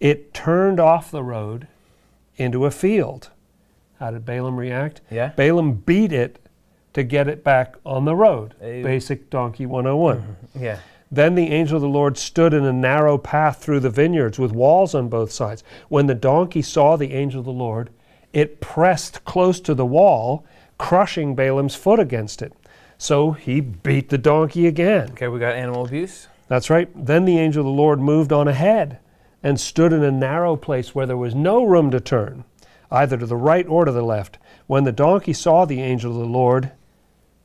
it 0.00 0.34
turned 0.34 0.78
off 0.78 1.10
the 1.10 1.22
road 1.22 1.66
into 2.36 2.66
a 2.66 2.70
field. 2.70 3.30
How 3.98 4.10
did 4.10 4.26
Balaam 4.26 4.58
react? 4.58 5.00
Yeah. 5.10 5.28
Balaam 5.28 5.76
beat 5.76 6.12
it 6.12 6.46
to 6.92 7.02
get 7.02 7.26
it 7.26 7.42
back 7.42 7.76
on 7.86 8.04
the 8.04 8.14
road. 8.14 8.52
Hey. 8.60 8.82
Basic 8.82 9.30
donkey 9.30 9.64
101. 9.64 10.18
Mm-hmm. 10.18 10.62
Yeah. 10.62 10.80
Then 11.10 11.34
the 11.34 11.48
angel 11.48 11.76
of 11.76 11.80
the 11.82 11.88
Lord 11.88 12.18
stood 12.18 12.52
in 12.52 12.66
a 12.66 12.72
narrow 12.72 13.16
path 13.16 13.62
through 13.62 13.80
the 13.80 13.88
vineyards 13.88 14.38
with 14.38 14.52
walls 14.52 14.94
on 14.94 15.08
both 15.08 15.32
sides. 15.32 15.64
When 15.88 16.06
the 16.06 16.14
donkey 16.14 16.60
saw 16.60 16.96
the 16.96 17.14
angel 17.14 17.40
of 17.40 17.46
the 17.46 17.50
Lord, 17.50 17.88
it 18.34 18.60
pressed 18.60 19.24
close 19.24 19.58
to 19.60 19.72
the 19.72 19.86
wall, 19.86 20.44
crushing 20.76 21.34
Balaam's 21.34 21.74
foot 21.74 21.98
against 21.98 22.42
it. 22.42 22.52
So 22.98 23.32
he 23.32 23.60
beat 23.60 24.08
the 24.08 24.18
donkey 24.18 24.66
again. 24.66 25.10
Okay, 25.12 25.28
we 25.28 25.38
got 25.38 25.54
animal 25.54 25.84
abuse. 25.84 26.28
That's 26.48 26.70
right. 26.70 26.88
Then 26.94 27.24
the 27.24 27.38
angel 27.38 27.60
of 27.62 27.66
the 27.66 27.70
Lord 27.72 28.00
moved 28.00 28.32
on 28.32 28.48
ahead 28.48 28.98
and 29.42 29.58
stood 29.60 29.92
in 29.92 30.02
a 30.02 30.10
narrow 30.10 30.56
place 30.56 30.94
where 30.94 31.06
there 31.06 31.16
was 31.16 31.34
no 31.34 31.64
room 31.64 31.90
to 31.90 32.00
turn, 32.00 32.44
either 32.90 33.16
to 33.16 33.26
the 33.26 33.36
right 33.36 33.66
or 33.66 33.84
to 33.84 33.92
the 33.92 34.02
left. 34.02 34.38
When 34.66 34.84
the 34.84 34.92
donkey 34.92 35.32
saw 35.32 35.64
the 35.64 35.82
angel 35.82 36.12
of 36.12 36.18
the 36.18 36.24
Lord, 36.24 36.72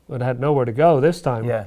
it 0.10 0.22
had 0.22 0.40
nowhere 0.40 0.66
to 0.66 0.72
go 0.72 1.00
this 1.00 1.22
time 1.22 1.46
Yeah. 1.46 1.66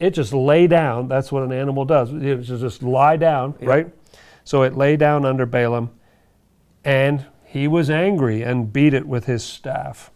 it 0.00 0.10
just 0.10 0.32
lay 0.32 0.66
down. 0.66 1.08
That's 1.08 1.30
what 1.30 1.42
an 1.42 1.52
animal 1.52 1.84
does. 1.84 2.12
It 2.12 2.40
just, 2.42 2.60
just 2.62 2.82
lie 2.82 3.16
down, 3.16 3.54
Yeah. 3.60 3.68
right? 3.68 3.88
So 4.44 4.62
it 4.62 4.76
lay 4.76 4.96
down 4.96 5.24
under 5.24 5.46
Balaam, 5.46 5.90
and 6.84 7.24
he 7.44 7.68
was 7.68 7.88
angry 7.90 8.42
and 8.42 8.72
beat 8.72 8.94
it 8.94 9.06
with 9.06 9.26
his 9.26 9.42
staff. 9.44 10.10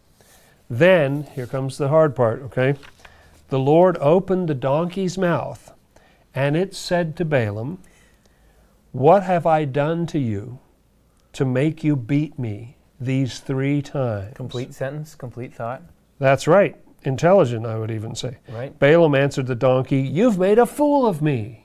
Then, 0.71 1.25
here 1.35 1.47
comes 1.47 1.79
the 1.79 1.89
hard 1.89 2.15
part, 2.15 2.43
okay? 2.43 2.75
The 3.49 3.59
Lord 3.59 3.97
opened 3.99 4.49
the 4.49 4.55
donkey's 4.55 5.17
mouth, 5.17 5.73
and 6.35 6.57
it 6.57 6.75
said 6.75 7.17
to 7.17 7.25
Balaam, 7.25 7.79
What 8.93 9.23
have 9.23 9.47
I 9.47 9.65
done 9.65 10.07
to 10.09 10.19
you 10.19 10.59
to 11.33 11.47
make 11.47 11.83
you 11.83 11.97
beat 11.97 12.39
me 12.39 12.77
these 13.01 13.41
three 13.41 13.81
times? 13.81 14.37
Complete 14.37 14.75
sentence, 14.75 15.15
complete 15.15 15.55
thought. 15.55 15.83
That's 16.19 16.47
right. 16.47 16.77
Intelligent, 17.05 17.65
I 17.65 17.79
would 17.79 17.91
even 17.91 18.15
say. 18.15 18.37
Right. 18.51 18.79
Balaam 18.79 19.15
answered 19.15 19.47
the 19.47 19.55
donkey, 19.55 20.01
You've 20.01 20.39
made 20.39 20.59
a 20.59 20.67
fool 20.67 21.07
of 21.07 21.23
me. 21.23 21.65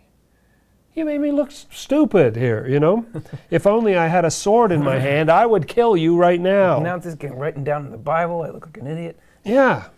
You 0.93 1.03
made 1.03 1.19
me 1.19 1.31
look 1.31 1.51
stupid 1.51 2.35
here, 2.37 2.65
you 2.67 2.79
know? 2.79 3.05
if 3.49 3.67
only 3.67 3.97
I 3.97 4.07
had 4.07 4.23
a 4.23 4.31
sword 4.31 4.71
in 4.71 4.83
my 4.83 4.99
hand, 4.99 5.29
I 5.29 5.45
would 5.45 5.67
kill 5.67 5.97
you 5.97 6.15
right 6.15 6.39
now. 6.39 6.79
Now 6.79 6.97
this 6.97 7.07
is 7.07 7.15
getting 7.15 7.39
written 7.39 7.63
down 7.63 7.85
in 7.85 7.91
the 7.91 7.97
Bible. 7.97 8.43
I 8.43 8.51
look 8.51 8.67
like 8.67 8.77
an 8.77 8.87
idiot. 8.87 9.19
Yeah, 9.43 9.89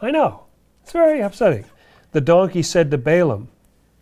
I 0.00 0.10
know. 0.10 0.47
It's 0.88 0.94
very 0.94 1.20
upsetting. 1.20 1.66
The 2.12 2.22
donkey 2.22 2.62
said 2.62 2.90
to 2.92 2.96
Balaam, 2.96 3.48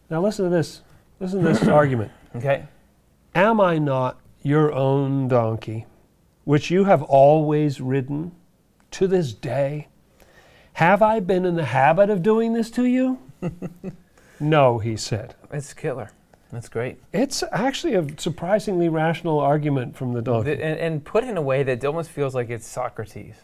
Now 0.08 0.22
listen 0.22 0.44
to 0.44 0.50
this. 0.56 0.82
Listen 1.18 1.42
to 1.42 1.48
this 1.48 1.64
argument. 1.66 2.12
Okay. 2.36 2.64
Am 3.34 3.60
I 3.60 3.78
not 3.78 4.20
your 4.44 4.72
own 4.72 5.26
donkey, 5.26 5.84
which 6.44 6.70
you 6.70 6.84
have 6.84 7.02
always 7.02 7.80
ridden 7.80 8.30
to 8.92 9.08
this 9.08 9.32
day? 9.32 9.88
Have 10.74 11.02
I 11.02 11.18
been 11.18 11.44
in 11.44 11.56
the 11.56 11.64
habit 11.64 12.08
of 12.08 12.22
doing 12.22 12.52
this 12.52 12.70
to 12.70 12.84
you? 12.84 13.18
no, 14.38 14.78
he 14.78 14.96
said. 14.96 15.34
It's 15.50 15.74
killer. 15.74 16.12
That's 16.52 16.68
great. 16.68 16.98
It's 17.12 17.42
actually 17.50 17.94
a 17.94 18.06
surprisingly 18.16 18.88
rational 18.88 19.40
argument 19.40 19.96
from 19.96 20.12
the 20.12 20.22
donkey. 20.22 20.52
And, 20.52 20.78
and 20.78 21.04
put 21.04 21.24
in 21.24 21.36
a 21.36 21.42
way 21.42 21.64
that 21.64 21.84
almost 21.84 22.10
feels 22.10 22.32
like 22.32 22.48
it's 22.48 22.64
Socrates. 22.64 23.34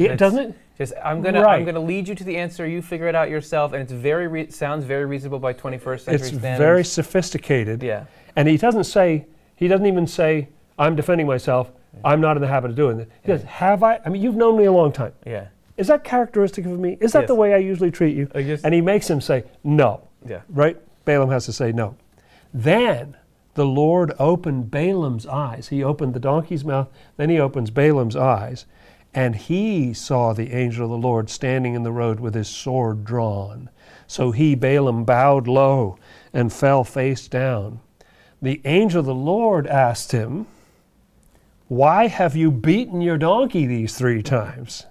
Yeah, 0.00 0.12
It's 0.12 0.18
doesn't 0.18 0.38
it? 0.50 0.54
Just 0.78 0.94
I'm 1.04 1.20
gonna 1.20 1.42
Right. 1.42 1.58
I'm 1.58 1.66
gonna 1.66 1.78
lead 1.80 2.08
you 2.08 2.14
to 2.14 2.24
the 2.24 2.36
answer. 2.38 2.66
You 2.66 2.80
figure 2.80 3.06
it 3.06 3.14
out 3.14 3.28
yourself, 3.28 3.74
and 3.74 3.82
it's 3.82 3.92
very 3.92 4.26
re- 4.28 4.50
sounds 4.50 4.84
very 4.84 5.04
reasonable 5.04 5.38
by 5.38 5.52
21st 5.52 6.04
century 6.06 6.14
It's 6.14 6.28
standards. 6.28 6.44
It's 6.52 6.58
very 6.58 6.84
sophisticated. 6.84 7.82
yeah. 7.82 8.04
And 8.34 8.48
he 8.48 8.56
doesn't 8.56 8.84
say, 8.84 9.26
he 9.56 9.68
doesn't 9.68 9.84
even 9.86 10.06
say, 10.06 10.48
I'm 10.78 10.96
defending 10.96 11.26
myself. 11.26 11.70
I'm 12.04 12.20
not 12.20 12.36
in 12.36 12.40
the 12.40 12.48
habit 12.48 12.70
of 12.70 12.76
doing 12.76 12.96
this. 12.98 13.08
He 13.22 13.26
says, 13.32 13.42
Have 13.42 13.82
I? 13.82 14.00
I 14.06 14.08
mean, 14.08 14.22
you've 14.22 14.36
known 14.36 14.56
me 14.56 14.64
a 14.64 14.72
long 14.72 14.90
time. 14.92 15.12
Yeah. 15.26 15.48
Is 15.76 15.88
that 15.88 16.02
characteristic 16.04 16.64
of 16.64 16.78
me? 16.78 16.96
Is 17.00 17.12
that 17.12 17.20
Yes. 17.22 17.28
the 17.28 17.34
way 17.34 17.52
I 17.52 17.58
usually 17.58 17.90
treat 17.90 18.16
you? 18.16 18.28
And 18.34 18.72
he 18.72 18.80
makes 18.80 19.10
him 19.10 19.20
say, 19.20 19.44
No. 19.64 20.02
Yeah. 20.26 20.40
Right? 20.48 20.78
Balaam 21.04 21.28
has 21.30 21.44
to 21.46 21.52
say 21.52 21.72
no. 21.72 21.96
Then 22.54 23.16
the 23.54 23.66
Lord 23.66 24.12
opened 24.18 24.70
Balaam's 24.70 25.26
eyes. 25.26 25.68
He 25.68 25.82
opened 25.82 26.14
the 26.14 26.20
donkey's 26.20 26.64
mouth, 26.64 26.88
then 27.16 27.28
he 27.30 27.38
opens 27.40 27.70
Balaam's 27.70 28.16
eyes, 28.16 28.64
and 29.14 29.34
he 29.36 29.92
saw 29.92 30.32
the 30.32 30.52
angel 30.52 30.84
of 30.84 30.90
the 30.90 31.06
Lord 31.08 31.28
standing 31.30 31.74
in 31.74 31.82
the 31.82 31.92
road 31.92 32.20
with 32.20 32.34
his 32.34 32.48
sword 32.48 33.04
drawn. 33.04 33.68
So 34.06 34.30
he, 34.30 34.54
Balaam, 34.54 35.04
bowed 35.04 35.46
low 35.48 35.98
and 36.32 36.52
fell 36.52 36.84
face 36.84 37.28
down. 37.28 37.80
The 38.42 38.60
angel 38.64 39.00
of 39.00 39.06
the 39.06 39.14
Lord 39.14 39.66
asked 39.66 40.12
him, 40.12 40.46
Why 41.68 42.08
have 42.08 42.34
you 42.34 42.50
beaten 42.50 43.00
your 43.00 43.18
donkey 43.18 43.66
these 43.66 43.94
three 43.96 44.22
times? 44.22 44.86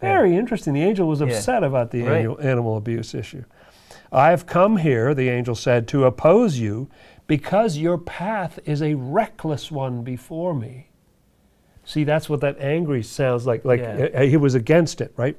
Very 0.00 0.36
interesting. 0.36 0.74
The 0.74 0.82
angel 0.82 1.06
was 1.08 1.20
Yeah. 1.20 1.28
upset 1.28 1.62
about 1.62 1.90
the 1.90 2.02
Right. 2.02 2.40
animal 2.40 2.76
abuse 2.76 3.14
issue. 3.14 3.44
I 4.10 4.30
have 4.30 4.44
come 4.46 4.78
here, 4.78 5.14
the 5.14 5.28
angel 5.30 5.54
said, 5.54 5.86
to 5.88 6.04
oppose 6.04 6.58
you 6.58 6.88
because 7.26 7.78
your 7.78 7.96
path 7.96 8.58
is 8.66 8.82
a 8.82 8.94
reckless 8.94 9.70
one 9.70 10.02
before 10.02 10.54
me. 10.54 10.88
See, 11.84 12.04
that's 12.04 12.28
what 12.28 12.40
that 12.40 12.58
angry 12.60 13.02
sounds 13.02 13.46
like. 13.46 13.64
Like 13.64 13.80
Yeah. 13.80 14.08
uh, 14.14 14.22
he 14.22 14.36
was 14.36 14.54
against 14.54 15.00
it, 15.00 15.12
right? 15.16 15.36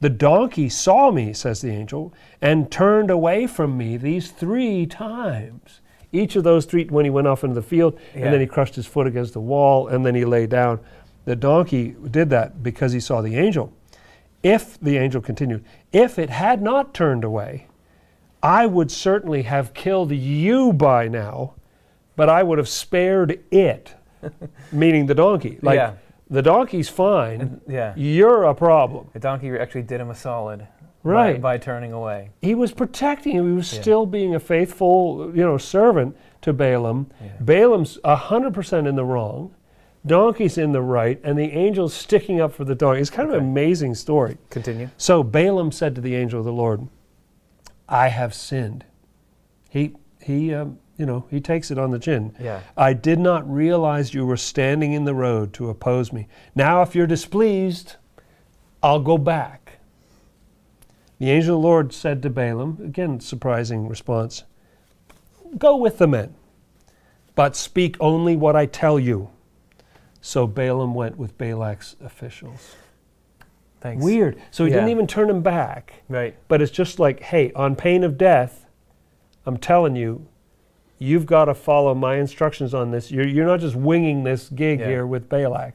The 0.00 0.08
donkey 0.10 0.68
saw 0.68 1.10
me, 1.10 1.32
says 1.32 1.60
the 1.62 1.70
angel, 1.70 2.12
and 2.42 2.70
turned 2.70 3.10
away 3.10 3.46
from 3.46 3.76
me 3.78 3.96
these 3.96 4.30
three 4.30 4.86
times. 4.86 5.80
Each 6.12 6.36
of 6.36 6.44
those 6.44 6.64
three, 6.66 6.84
when 6.84 7.04
he 7.04 7.10
went 7.10 7.26
off 7.26 7.44
into 7.44 7.54
the 7.54 7.62
field, 7.62 7.98
Yeah. 8.14 8.24
and 8.24 8.32
then 8.34 8.40
he 8.40 8.46
crushed 8.46 8.74
his 8.76 8.86
foot 8.86 9.06
against 9.06 9.32
the 9.32 9.40
wall, 9.40 9.88
and 9.88 10.04
then 10.04 10.14
he 10.14 10.24
lay 10.24 10.46
down. 10.46 10.80
The 11.24 11.36
donkey 11.36 11.96
did 12.10 12.30
that 12.30 12.62
because 12.62 12.92
he 12.92 13.00
saw 13.00 13.20
the 13.20 13.36
angel. 13.36 13.72
If, 14.42 14.78
the 14.80 14.96
angel 14.98 15.20
continued, 15.20 15.64
if 15.92 16.18
it 16.18 16.30
had 16.30 16.62
not 16.62 16.94
turned 16.94 17.24
away, 17.24 17.66
I 18.42 18.66
would 18.66 18.90
certainly 18.90 19.42
have 19.42 19.74
killed 19.74 20.12
you 20.12 20.72
by 20.72 21.08
now, 21.08 21.54
but 22.14 22.28
I 22.28 22.42
would 22.42 22.58
have 22.58 22.68
spared 22.68 23.40
it, 23.50 23.94
meaning 24.72 25.06
the 25.06 25.14
donkey. 25.14 25.58
Like, 25.62 25.76
Yeah. 25.76 25.92
the 26.30 26.42
donkey's 26.42 26.88
fine, 26.88 27.60
Yeah. 27.68 27.92
you're 27.96 28.44
a 28.44 28.54
problem. 28.54 29.08
The 29.12 29.18
donkey 29.20 29.50
actually 29.56 29.82
did 29.82 30.00
him 30.00 30.10
a 30.10 30.14
solid. 30.14 30.60
by- 31.04 31.12
Right. 31.12 31.40
by, 31.40 31.56
turning 31.56 31.92
away. 31.92 32.30
he 32.42 32.56
was 32.56 32.72
protecting 32.72 33.36
him. 33.36 33.48
He 33.50 33.56
was 33.56 33.72
Yeah. 33.72 33.80
still 33.80 34.06
being 34.06 34.34
a 34.34 34.40
faithful, 34.40 35.30
you 35.32 35.44
know, 35.44 35.56
servant 35.56 36.16
to 36.42 36.52
Balaam. 36.52 37.06
Yeah. 37.22 37.28
Balaam's 37.40 37.98
hundred 38.04 38.52
percent 38.54 38.88
in 38.88 38.96
the 38.96 39.04
wrong. 39.04 39.52
Donkey's 40.04 40.58
in 40.58 40.72
the 40.72 40.82
right, 40.82 41.20
and 41.22 41.38
the 41.38 41.52
angel's 41.52 41.94
sticking 41.94 42.40
up 42.40 42.52
for 42.52 42.64
the 42.64 42.74
donkey. 42.74 43.00
It's 43.00 43.10
kind 43.10 43.28
of 43.28 43.34
an 43.36 43.40
amazing 43.40 43.94
story. 43.94 44.36
Continue. 44.50 44.88
So 44.96 45.22
Balaam 45.22 45.70
said 45.70 45.94
to 45.94 46.00
the 46.00 46.16
angel 46.16 46.40
of 46.40 46.44
the 46.44 46.52
Lord, 46.52 46.88
"I 47.88 48.08
have 48.08 48.34
sinned." 48.34 48.84
He 49.68 49.94
he 50.20 50.52
um, 50.54 50.78
you 50.96 51.06
know 51.06 51.26
he 51.30 51.40
takes 51.40 51.70
it 51.70 51.78
on 51.78 51.90
the 51.90 51.98
chin. 51.98 52.34
Yeah. 52.40 52.60
I 52.76 52.92
did 52.92 53.18
not 53.18 53.48
realize 53.50 54.14
you 54.14 54.26
were 54.26 54.36
standing 54.36 54.92
in 54.92 55.04
the 55.04 55.14
road 55.14 55.52
to 55.54 55.68
oppose 55.70 56.12
me. 56.12 56.28
Now, 56.54 56.82
if 56.82 56.94
you're 56.94 57.06
displeased, 57.06 57.96
I'll 58.82 59.00
go 59.00 59.18
back. 59.18 59.78
The 61.18 61.30
angel 61.30 61.56
of 61.56 61.62
the 61.62 61.66
Lord 61.66 61.92
said 61.92 62.22
to 62.22 62.30
Balaam, 62.30 62.78
again, 62.82 63.20
surprising 63.20 63.88
response 63.88 64.44
Go 65.58 65.76
with 65.76 65.98
the 65.98 66.06
men, 66.08 66.34
but 67.34 67.56
speak 67.56 67.96
only 68.00 68.36
what 68.36 68.56
I 68.56 68.66
tell 68.66 68.98
you. 68.98 69.30
So 70.20 70.46
Balaam 70.46 70.92
went 70.94 71.16
with 71.16 71.38
Balak's 71.38 71.94
officials. 72.04 72.74
Thanks. 73.80 74.04
Weird. 74.04 74.42
So 74.50 74.64
he 74.64 74.72
didn't 74.72 74.88
even 74.88 75.06
turn 75.06 75.30
him 75.30 75.42
back, 75.42 76.02
Right. 76.08 76.34
but 76.48 76.60
it's 76.60 76.72
just 76.72 76.98
like, 76.98 77.20
hey, 77.22 77.52
on 77.52 77.76
pain 77.76 78.02
of 78.02 78.18
death, 78.18 78.66
I'm 79.44 79.56
telling 79.56 79.94
you, 79.94 80.26
you've 80.98 81.26
got 81.26 81.46
to 81.46 81.54
follow 81.54 81.94
my 81.94 82.16
instructions 82.16 82.74
on 82.74 82.90
this. 82.90 83.10
You're, 83.10 83.26
you're 83.26 83.46
not 83.46 83.60
just 83.60 83.74
winging 83.76 84.24
this 84.24 84.48
gig 84.48 84.80
Yeah. 84.80 84.86
here 84.86 85.06
with 85.06 85.28
Balak. 85.28 85.74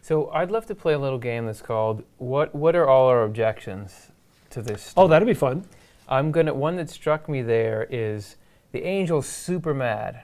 So 0.00 0.30
I'd 0.30 0.50
love 0.50 0.66
to 0.66 0.74
play 0.74 0.94
a 0.94 0.98
little 0.98 1.18
game 1.18 1.46
that's 1.46 1.62
called 1.62 2.02
"What 2.18 2.54
What 2.54 2.74
are 2.74 2.88
all 2.88 3.06
our 3.08 3.22
objections 3.24 4.10
to 4.50 4.60
this?" 4.60 4.92
Oh, 4.96 5.06
that'd 5.06 5.26
be 5.28 5.34
fun. 5.34 5.64
I'm 6.08 6.32
gonna. 6.32 6.52
One 6.52 6.76
that 6.76 6.90
struck 6.90 7.28
me 7.28 7.40
there 7.42 7.86
is 7.88 8.36
the 8.72 8.84
angel's 8.84 9.28
super 9.28 9.72
mad, 9.72 10.20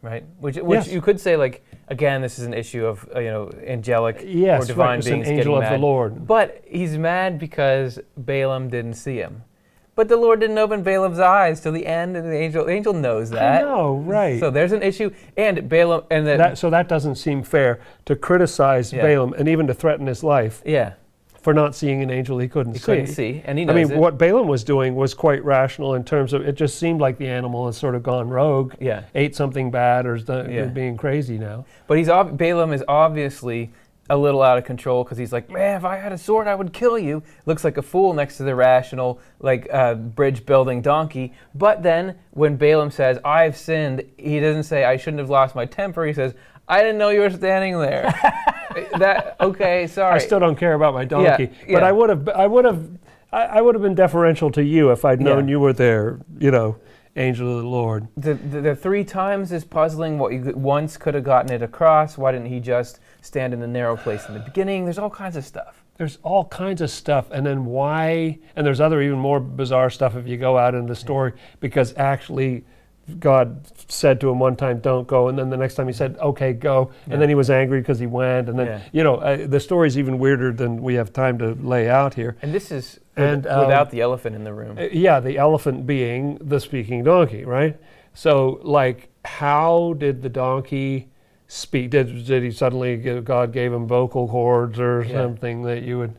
right? 0.00 0.24
Which 0.38 0.56
which 0.56 0.86
Yes. 0.86 0.92
you 0.92 1.02
could 1.02 1.20
say 1.20 1.36
like 1.36 1.62
again, 1.88 2.22
this 2.22 2.38
is 2.38 2.46
an 2.46 2.54
issue 2.54 2.86
of 2.86 3.06
uh, 3.14 3.20
you 3.20 3.28
know 3.30 3.50
angelic 3.66 4.22
Yes, 4.26 4.64
or 4.64 4.66
divine 4.68 4.88
right, 4.88 4.98
it's 5.00 5.06
an 5.08 5.26
angel 5.26 5.54
of 5.56 5.64
mad. 5.64 5.74
the 5.74 5.78
Lord. 5.78 6.26
But 6.26 6.62
he's 6.66 6.96
mad 6.96 7.38
because 7.38 7.98
Balaam 8.16 8.70
didn't 8.70 8.94
see 8.94 9.16
him. 9.16 9.42
But 10.00 10.08
the 10.08 10.16
Lord 10.16 10.40
didn't 10.40 10.56
open 10.56 10.82
Balaam's 10.82 11.18
eyes 11.18 11.60
till 11.60 11.72
the 11.72 11.86
end, 11.86 12.16
and 12.16 12.26
the 12.26 12.34
angel 12.34 12.64
the 12.64 12.72
angel 12.72 12.94
knows 12.94 13.28
that. 13.32 13.60
Know, 13.60 13.96
right. 13.96 14.40
So 14.40 14.48
there's 14.48 14.72
an 14.72 14.82
issue, 14.82 15.10
and 15.36 15.68
Balaam 15.68 16.04
and 16.10 16.26
the 16.26 16.38
that, 16.38 16.56
so 16.56 16.70
that 16.70 16.88
doesn't 16.88 17.16
seem 17.16 17.42
fair 17.42 17.80
to 18.06 18.16
criticize 18.16 18.94
Yeah. 18.94 19.02
Balaam 19.02 19.34
and 19.34 19.46
even 19.46 19.66
to 19.66 19.74
threaten 19.74 20.06
his 20.06 20.24
life 20.24 20.62
yeah 20.64 20.94
for 21.42 21.52
not 21.52 21.74
seeing 21.74 22.02
an 22.02 22.08
angel 22.10 22.38
he 22.38 22.48
couldn't 22.48 22.72
see. 22.72 22.78
he 22.78 22.80
see. 22.80 22.86
couldn't 22.86 23.06
see, 23.08 23.42
and 23.44 23.58
he 23.58 23.66
knows 23.66 23.74
I 23.76 23.82
mean, 23.82 23.90
it. 23.92 23.98
what 23.98 24.16
Balaam 24.16 24.48
was 24.48 24.64
doing 24.64 24.94
was 24.94 25.12
quite 25.12 25.44
rational 25.44 25.92
in 25.94 26.02
terms 26.02 26.32
of 26.32 26.48
it 26.48 26.52
just 26.54 26.78
seemed 26.78 27.02
like 27.02 27.18
the 27.18 27.28
animal 27.28 27.66
has 27.66 27.76
sort 27.76 27.94
of 27.94 28.02
gone 28.02 28.30
rogue, 28.30 28.72
Yeah, 28.80 29.02
ate 29.14 29.36
something 29.36 29.70
bad, 29.70 30.06
or 30.06 30.14
is 30.14 30.24
Yeah. 30.26 30.64
being 30.64 30.96
crazy 30.96 31.36
now. 31.36 31.66
but 31.86 31.98
he's 31.98 32.08
Balaam 32.08 32.72
is 32.72 32.82
obviously 32.88 33.70
a 34.10 34.16
little 34.16 34.42
out 34.42 34.58
of 34.58 34.64
control 34.64 35.04
because 35.04 35.16
he's 35.16 35.32
like, 35.32 35.48
man, 35.48 35.76
if 35.76 35.84
I 35.84 35.96
had 35.96 36.10
a 36.12 36.18
sword, 36.18 36.48
I 36.48 36.54
would 36.56 36.72
kill 36.72 36.98
you. 36.98 37.22
Looks 37.46 37.62
like 37.62 37.76
a 37.76 37.82
fool 37.82 38.12
next 38.12 38.36
to 38.38 38.42
the 38.42 38.56
rational, 38.56 39.20
like 39.38 39.68
uh, 39.72 39.94
bridge 39.94 40.44
building 40.44 40.82
donkey. 40.82 41.32
But 41.54 41.84
then 41.84 42.18
when 42.32 42.56
Balaam 42.56 42.90
says, 42.90 43.18
"I've 43.24 43.56
sinned," 43.56 44.02
he 44.18 44.40
doesn't 44.40 44.64
say, 44.64 44.84
"I 44.84 44.96
shouldn't 44.96 45.20
have 45.20 45.30
lost 45.30 45.54
my 45.54 45.64
temper." 45.64 46.04
He 46.04 46.12
says, 46.12 46.34
"I 46.68 46.80
didn't 46.80 46.98
know 46.98 47.10
you 47.10 47.20
were 47.20 47.30
standing 47.30 47.78
there." 47.78 48.12
that 48.98 49.36
okay? 49.40 49.86
Sorry. 49.86 50.14
I 50.14 50.18
still 50.18 50.40
don't 50.40 50.56
care 50.56 50.74
about 50.74 50.92
my 50.92 51.04
donkey, 51.04 51.46
but 51.46 51.68
yeah. 51.68 51.78
I 51.78 51.92
would 51.92 52.10
have, 52.10 52.28
I 52.28 52.46
would 52.48 52.64
have, 52.64 52.88
I, 53.32 53.42
I 53.44 53.60
would 53.60 53.76
have 53.76 53.82
been 53.82 53.94
deferential 53.94 54.50
to 54.52 54.64
you 54.64 54.90
if 54.90 55.04
I'd 55.04 55.20
known 55.20 55.46
Yeah. 55.46 55.52
you 55.52 55.60
were 55.60 55.72
there. 55.72 56.18
You 56.38 56.50
know, 56.50 56.76
angel 57.16 57.56
of 57.56 57.62
the 57.62 57.68
Lord. 57.68 58.08
The, 58.16 58.34
the, 58.34 58.60
the 58.60 58.76
three 58.76 59.04
times 59.04 59.52
is 59.52 59.64
puzzling. 59.64 60.18
What 60.18 60.32
you 60.32 60.52
once 60.56 60.96
could 60.96 61.14
have 61.14 61.24
gotten 61.24 61.52
it 61.52 61.62
across. 61.62 62.16
Why 62.16 62.32
didn't 62.32 62.48
he 62.48 62.60
just 62.60 63.00
stand 63.20 63.52
in 63.52 63.60
the 63.60 63.66
narrow 63.66 63.96
place 63.96 64.26
in 64.28 64.34
the 64.34 64.40
beginning? 64.40 64.84
There's 64.84 64.98
all 64.98 65.10
kinds 65.10 65.36
of 65.36 65.44
stuff. 65.44 65.82
There's 65.96 66.18
all 66.22 66.46
kinds 66.46 66.80
of 66.80 66.90
stuff, 66.90 67.30
and 67.30 67.44
then 67.44 67.66
why? 67.66 68.38
And 68.56 68.66
there's 68.66 68.80
other 68.80 69.02
even 69.02 69.18
more 69.18 69.38
bizarre 69.38 69.90
stuff 69.90 70.16
if 70.16 70.26
you 70.26 70.38
go 70.38 70.56
out 70.56 70.74
into 70.74 70.88
the 70.88 70.96
story, 70.96 71.34
because 71.60 71.92
actually, 71.98 72.64
God 73.18 73.66
said 73.88 74.20
to 74.20 74.30
him 74.30 74.38
one 74.38 74.54
time, 74.56 74.78
"Don't 74.78 75.06
go," 75.06 75.28
and 75.28 75.38
then 75.38 75.50
the 75.50 75.56
next 75.56 75.74
time 75.74 75.86
he 75.86 75.92
said, 75.92 76.16
"Okay, 76.20 76.52
go," 76.52 76.90
Yeah. 77.06 77.14
and 77.14 77.22
then 77.22 77.28
he 77.28 77.34
was 77.34 77.50
angry 77.50 77.80
because 77.80 77.98
he 77.98 78.06
went, 78.06 78.48
and 78.48 78.58
then 78.58 78.66
Yeah. 78.66 78.80
you 78.92 79.02
know 79.02 79.16
uh, 79.16 79.46
the 79.46 79.60
story's 79.60 79.98
even 79.98 80.18
weirder 80.18 80.52
than 80.52 80.82
we 80.82 80.94
have 80.94 81.12
time 81.12 81.38
to 81.38 81.56
lay 81.60 81.88
out 81.88 82.14
here. 82.14 82.36
And 82.42 82.52
this 82.52 82.70
is 82.70 83.00
And, 83.16 83.46
um, 83.46 83.60
without 83.66 83.90
the 83.90 84.00
elephant 84.00 84.36
in 84.36 84.44
the 84.44 84.52
room. 84.54 84.78
Uh, 84.78 84.82
yeah, 84.92 85.20
the 85.20 85.36
elephant 85.38 85.86
being 85.86 86.38
the 86.40 86.60
speaking 86.60 87.02
donkey, 87.04 87.44
right? 87.44 87.76
So, 88.14 88.60
like, 88.62 89.08
how 89.24 89.94
did 89.98 90.22
the 90.22 90.28
donkey 90.28 91.08
speak? 91.46 91.90
Did, 91.90 92.24
did 92.26 92.42
he 92.42 92.50
suddenly 92.50 92.96
g- 92.96 93.20
God 93.20 93.52
gave 93.52 93.72
him 93.72 93.86
vocal 93.86 94.26
cords 94.28 94.78
or 94.80 95.02
Yeah. 95.02 95.22
something 95.22 95.62
that 95.62 95.82
you 95.82 95.98
would, 95.98 96.14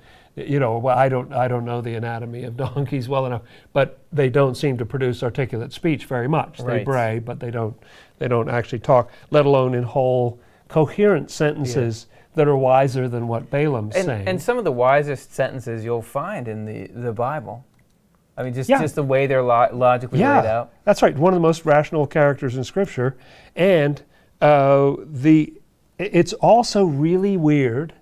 you 0.47 0.59
know? 0.59 0.77
Well, 0.77 0.97
I 0.97 1.09
don't, 1.09 1.33
I 1.33 1.47
don't 1.47 1.65
know 1.65 1.81
the 1.81 1.95
anatomy 1.95 2.43
of 2.43 2.57
donkeys 2.57 3.07
well 3.09 3.25
enough, 3.25 3.41
but 3.73 3.99
they 4.11 4.29
don't 4.29 4.55
seem 4.55 4.77
to 4.77 4.85
produce 4.85 5.23
articulate 5.23 5.73
speech 5.73 6.05
very 6.05 6.27
much. 6.27 6.59
They 6.59 6.83
bray, 6.83 7.19
but 7.19 7.39
they 7.39 7.51
don't, 7.51 7.75
they 8.19 8.27
don't 8.27 8.49
actually 8.49 8.79
talk, 8.79 9.11
let 9.29 9.45
alone 9.45 9.73
in 9.75 9.83
whole 9.83 10.39
coherent 10.67 11.29
sentences 11.31 12.07
that 12.35 12.47
are 12.47 12.55
wiser 12.55 13.09
than 13.09 13.27
what 13.27 13.49
Balaam's 13.49 13.95
and, 13.95 14.05
saying. 14.05 14.27
and 14.27 14.41
some 14.41 14.57
of 14.57 14.63
the 14.63 14.71
wisest 14.71 15.33
sentences 15.33 15.83
you'll 15.83 16.01
find 16.01 16.47
in 16.47 16.65
the, 16.65 16.87
the 16.87 17.11
Bible. 17.11 17.65
I 18.37 18.43
mean, 18.43 18.53
just, 18.53 18.69
Yeah. 18.69 18.79
just 18.79 18.95
the 18.95 19.03
way 19.03 19.27
they're 19.27 19.41
lo- 19.43 19.67
logically 19.73 20.19
laid 20.19 20.25
Yeah, 20.25 20.59
out. 20.59 20.73
that's 20.85 21.01
right. 21.01 21.17
One 21.17 21.33
of 21.33 21.35
the 21.35 21.41
most 21.41 21.65
rational 21.65 22.07
characters 22.07 22.55
in 22.55 22.63
Scripture, 22.63 23.17
and 23.55 24.01
uh, 24.41 24.93
the 25.05 25.53
it's 25.99 26.33
also 26.33 26.85
really 26.85 27.37
weird 27.37 27.93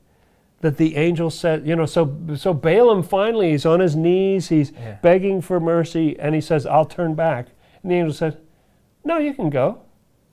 that 0.62 0.78
the 0.78 0.96
angel 0.98 1.30
said, 1.30 1.66
you 1.66 1.76
know, 1.76 1.86
so 1.86 2.18
so 2.36 2.54
Balaam 2.54 3.04
finally 3.04 3.52
he's 3.52 3.66
on 3.66 3.80
his 3.80 3.96
knees, 3.96 4.50
he's 4.50 4.72
Yeah. 4.72 4.98
begging 5.02 5.42
for 5.42 5.60
mercy, 5.60 6.20
and 6.20 6.36
he 6.36 6.42
says, 6.42 6.66
"I'll 6.66 6.86
turn 6.86 7.16
back," 7.16 7.48
and 7.82 7.92
the 7.92 7.96
angel 7.96 8.14
said, 8.14 8.38
"No, 9.06 9.18
you 9.18 9.34
can 9.34 9.50
go." 9.50 9.80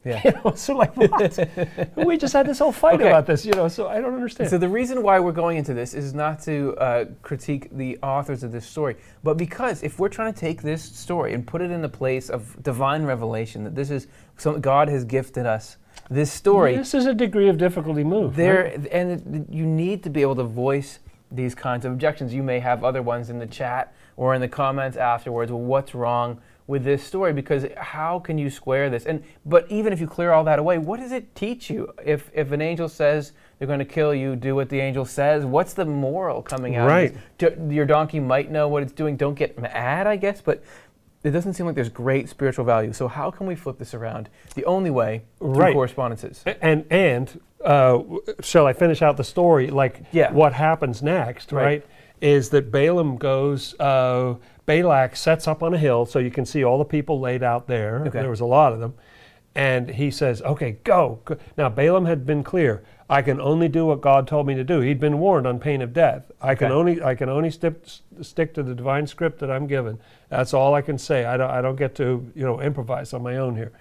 Yeah. 0.04 0.20
You 0.24 0.30
know, 0.44 0.52
so 0.54 0.76
like 0.76 0.96
what? 0.96 1.48
we 1.96 2.16
just 2.16 2.32
had 2.32 2.46
this 2.46 2.60
whole 2.60 2.70
fight 2.70 2.94
Okay. 3.00 3.08
about 3.08 3.26
this, 3.26 3.44
you 3.44 3.52
know. 3.52 3.66
So 3.66 3.88
I 3.88 4.00
don't 4.00 4.14
understand. 4.14 4.48
So 4.50 4.56
the 4.56 4.68
reason 4.68 5.02
why 5.02 5.18
we're 5.18 5.32
going 5.32 5.56
into 5.58 5.74
this 5.74 5.94
is 5.94 6.14
not 6.14 6.40
to 6.42 6.76
uh, 6.78 7.04
critique 7.22 7.68
the 7.76 7.98
authors 8.04 8.44
of 8.44 8.52
this 8.52 8.64
story, 8.66 8.96
but 9.24 9.36
because 9.36 9.82
if 9.82 9.98
we're 9.98 10.08
trying 10.08 10.32
to 10.32 10.38
take 10.38 10.62
this 10.62 10.82
story 10.82 11.34
and 11.34 11.44
put 11.44 11.60
it 11.60 11.72
in 11.72 11.82
the 11.82 11.88
place 11.88 12.30
of 12.30 12.60
divine 12.62 13.04
revelation, 13.04 13.64
that 13.64 13.74
this 13.74 13.90
is 13.90 14.06
something 14.36 14.60
God 14.62 14.88
has 14.88 15.04
gifted 15.04 15.44
us, 15.44 15.76
this 16.10 16.32
story, 16.32 16.76
this 16.76 16.94
is 16.94 17.06
a 17.06 17.14
degree 17.14 17.48
of 17.48 17.58
difficulty 17.58 18.04
move. 18.04 18.36
there 18.36 18.64
right? 18.64 18.86
and 18.92 19.46
you 19.50 19.66
need 19.66 20.02
to 20.04 20.10
be 20.10 20.22
able 20.22 20.36
to 20.36 20.44
voice 20.44 21.00
these 21.30 21.54
kinds 21.54 21.84
of 21.84 21.92
objections. 21.92 22.32
You 22.32 22.42
may 22.42 22.60
have 22.60 22.84
other 22.84 23.02
ones 23.02 23.30
in 23.30 23.38
the 23.38 23.46
chat 23.46 23.92
or 24.16 24.34
in 24.34 24.40
the 24.40 24.48
comments 24.48 24.96
afterwards. 24.96 25.50
Well, 25.50 25.60
what's 25.60 25.94
wrong 25.94 26.40
with 26.68 26.84
this 26.84 27.02
story? 27.02 27.32
Because 27.32 27.66
how 27.76 28.18
can 28.20 28.38
you 28.38 28.50
square 28.50 28.88
this? 28.90 29.06
And 29.06 29.22
but 29.44 29.70
even 29.70 29.92
if 29.92 30.00
you 30.00 30.06
clear 30.06 30.32
all 30.32 30.44
that 30.44 30.58
away, 30.58 30.78
what 30.78 31.00
does 31.00 31.12
it 31.12 31.34
teach 31.34 31.68
you? 31.70 31.92
If 32.04 32.30
if 32.32 32.52
an 32.52 32.60
angel 32.60 32.88
says 32.88 33.32
they're 33.58 33.66
going 33.66 33.80
to 33.80 33.84
kill 33.84 34.14
you, 34.14 34.36
do 34.36 34.54
what 34.54 34.68
the 34.68 34.80
angel 34.80 35.04
says. 35.04 35.44
What's 35.44 35.74
the 35.74 35.84
moral 35.84 36.42
coming 36.42 36.76
out? 36.76 36.86
Right. 36.86 37.10
Of 37.10 37.38
this? 37.38 37.54
Do- 37.56 37.74
Your 37.74 37.86
donkey 37.86 38.20
might 38.20 38.50
know 38.50 38.68
what 38.68 38.82
it's 38.82 38.92
doing. 38.92 39.16
Don't 39.16 39.34
get 39.34 39.58
mad, 39.58 40.06
I 40.06 40.16
guess, 40.16 40.40
but. 40.40 40.62
It 41.26 41.32
doesn't 41.32 41.54
seem 41.54 41.66
like 41.66 41.74
there's 41.74 41.88
great 41.88 42.28
spiritual 42.28 42.64
value. 42.64 42.92
So 42.92 43.08
how 43.08 43.30
can 43.32 43.46
we 43.46 43.56
flip 43.56 43.78
this 43.78 43.94
around? 43.94 44.28
The 44.54 44.64
only 44.64 44.90
way 44.90 45.22
through 45.38 45.48
Right. 45.54 45.74
correspondences. 45.74 46.44
And 46.62 46.84
and 46.90 47.40
uh, 47.64 47.98
shall 48.40 48.66
I 48.66 48.72
finish 48.72 49.02
out 49.02 49.16
the 49.16 49.24
story? 49.24 49.68
Like 49.70 50.02
Yeah. 50.12 50.30
what 50.32 50.52
happens 50.52 51.02
next, 51.02 51.50
Right. 51.52 51.64
right? 51.64 51.86
Is 52.20 52.50
that 52.50 52.70
Balaam 52.70 53.16
goes, 53.16 53.74
uh, 53.80 54.34
Balak 54.66 55.16
sets 55.16 55.48
up 55.48 55.62
on 55.62 55.74
a 55.74 55.78
hill 55.78 56.06
so 56.06 56.18
you 56.20 56.30
can 56.30 56.44
see 56.46 56.62
all 56.64 56.78
the 56.78 56.84
people 56.84 57.18
laid 57.20 57.42
out 57.42 57.66
there. 57.66 58.04
Okay. 58.06 58.20
There 58.20 58.30
was 58.30 58.40
a 58.40 58.46
lot 58.46 58.72
of 58.72 58.78
them. 58.80 58.94
And 59.54 59.88
he 59.90 60.10
says, 60.10 60.42
okay, 60.42 60.76
go. 60.84 61.20
go." 61.24 61.36
Now, 61.56 61.68
Balaam 61.70 62.04
had 62.04 62.24
been 62.26 62.44
clear. 62.44 62.82
I 63.08 63.22
can 63.22 63.40
only 63.40 63.68
do 63.68 63.86
what 63.86 64.00
God 64.00 64.26
told 64.26 64.46
me 64.46 64.54
to 64.54 64.64
do. 64.64 64.80
He'd 64.80 64.98
been 64.98 65.18
warned 65.18 65.46
on 65.46 65.60
pain 65.60 65.80
of 65.80 65.92
death. 65.92 66.30
I 66.40 66.56
can 66.56 66.72
only, 66.72 67.00
I 67.00 67.14
can 67.14 67.28
only 67.28 67.50
stick, 67.50 67.74
stick 68.20 68.52
to 68.54 68.62
the 68.64 68.74
divine 68.74 69.06
script 69.06 69.38
that 69.38 69.50
I'm 69.50 69.68
given. 69.68 70.00
That's 70.28 70.52
all 70.52 70.74
I 70.74 70.82
can 70.82 70.98
say. 70.98 71.24
I 71.24 71.36
don't, 71.36 71.50
I 71.50 71.62
don't 71.62 71.76
get 71.76 71.94
to, 71.96 72.30
you 72.34 72.44
know, 72.44 72.60
improvise 72.60 73.12
on 73.12 73.22
my 73.22 73.36
own 73.36 73.54
here. 73.54 73.72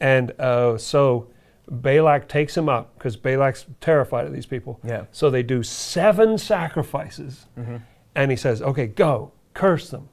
And 0.00 0.32
uh, 0.40 0.78
so 0.78 1.28
Balak 1.70 2.26
takes 2.26 2.56
him 2.56 2.70
up 2.70 2.96
because 2.96 3.16
Balak's 3.16 3.66
terrified 3.82 4.26
of 4.26 4.32
these 4.32 4.46
people. 4.46 4.80
Yeah. 4.82 5.04
So 5.12 5.28
they 5.28 5.42
do 5.42 5.62
seven 5.62 6.38
sacrifices. 6.38 7.46
Mm-hmm. 7.58 7.76
And 8.14 8.30
he 8.30 8.36
says, 8.36 8.62
okay, 8.62 8.86
go, 8.86 9.32
curse 9.52 9.90
them. 9.90 10.08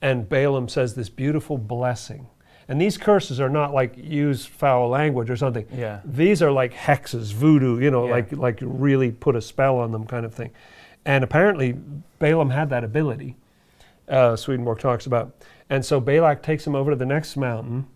And 0.00 0.28
Balaam 0.28 0.68
says 0.68 0.94
this 0.94 1.08
beautiful 1.08 1.56
blessing. 1.56 2.26
And 2.68 2.80
these 2.80 2.96
curses 2.96 3.40
are 3.40 3.48
not 3.48 3.74
like 3.74 3.94
use 3.96 4.46
foul 4.46 4.88
language 4.88 5.28
or 5.30 5.36
something. 5.36 5.66
Yeah. 5.74 6.00
These 6.04 6.42
are 6.42 6.50
like 6.52 6.72
hexes, 6.72 7.32
voodoo, 7.32 7.78
you 7.80 7.90
know, 7.90 8.06
Yeah. 8.06 8.12
like 8.12 8.32
like 8.32 8.58
really 8.62 9.10
put 9.10 9.34
a 9.36 9.40
spell 9.40 9.78
on 9.78 9.92
them 9.92 10.06
kind 10.06 10.24
of 10.24 10.32
thing. 10.34 10.50
And 11.04 11.24
apparently 11.24 11.72
Balaam 12.18 12.50
had 12.50 12.70
that 12.70 12.84
ability. 12.84 13.36
uh, 14.08 14.36
Swedenborg 14.36 14.78
talks 14.80 15.06
about. 15.06 15.32
And 15.70 15.84
so 15.84 16.00
Balak 16.00 16.42
takes 16.42 16.66
him 16.66 16.74
over 16.74 16.90
to 16.90 16.96
the 16.96 17.06
next 17.06 17.36
mountain 17.36 17.86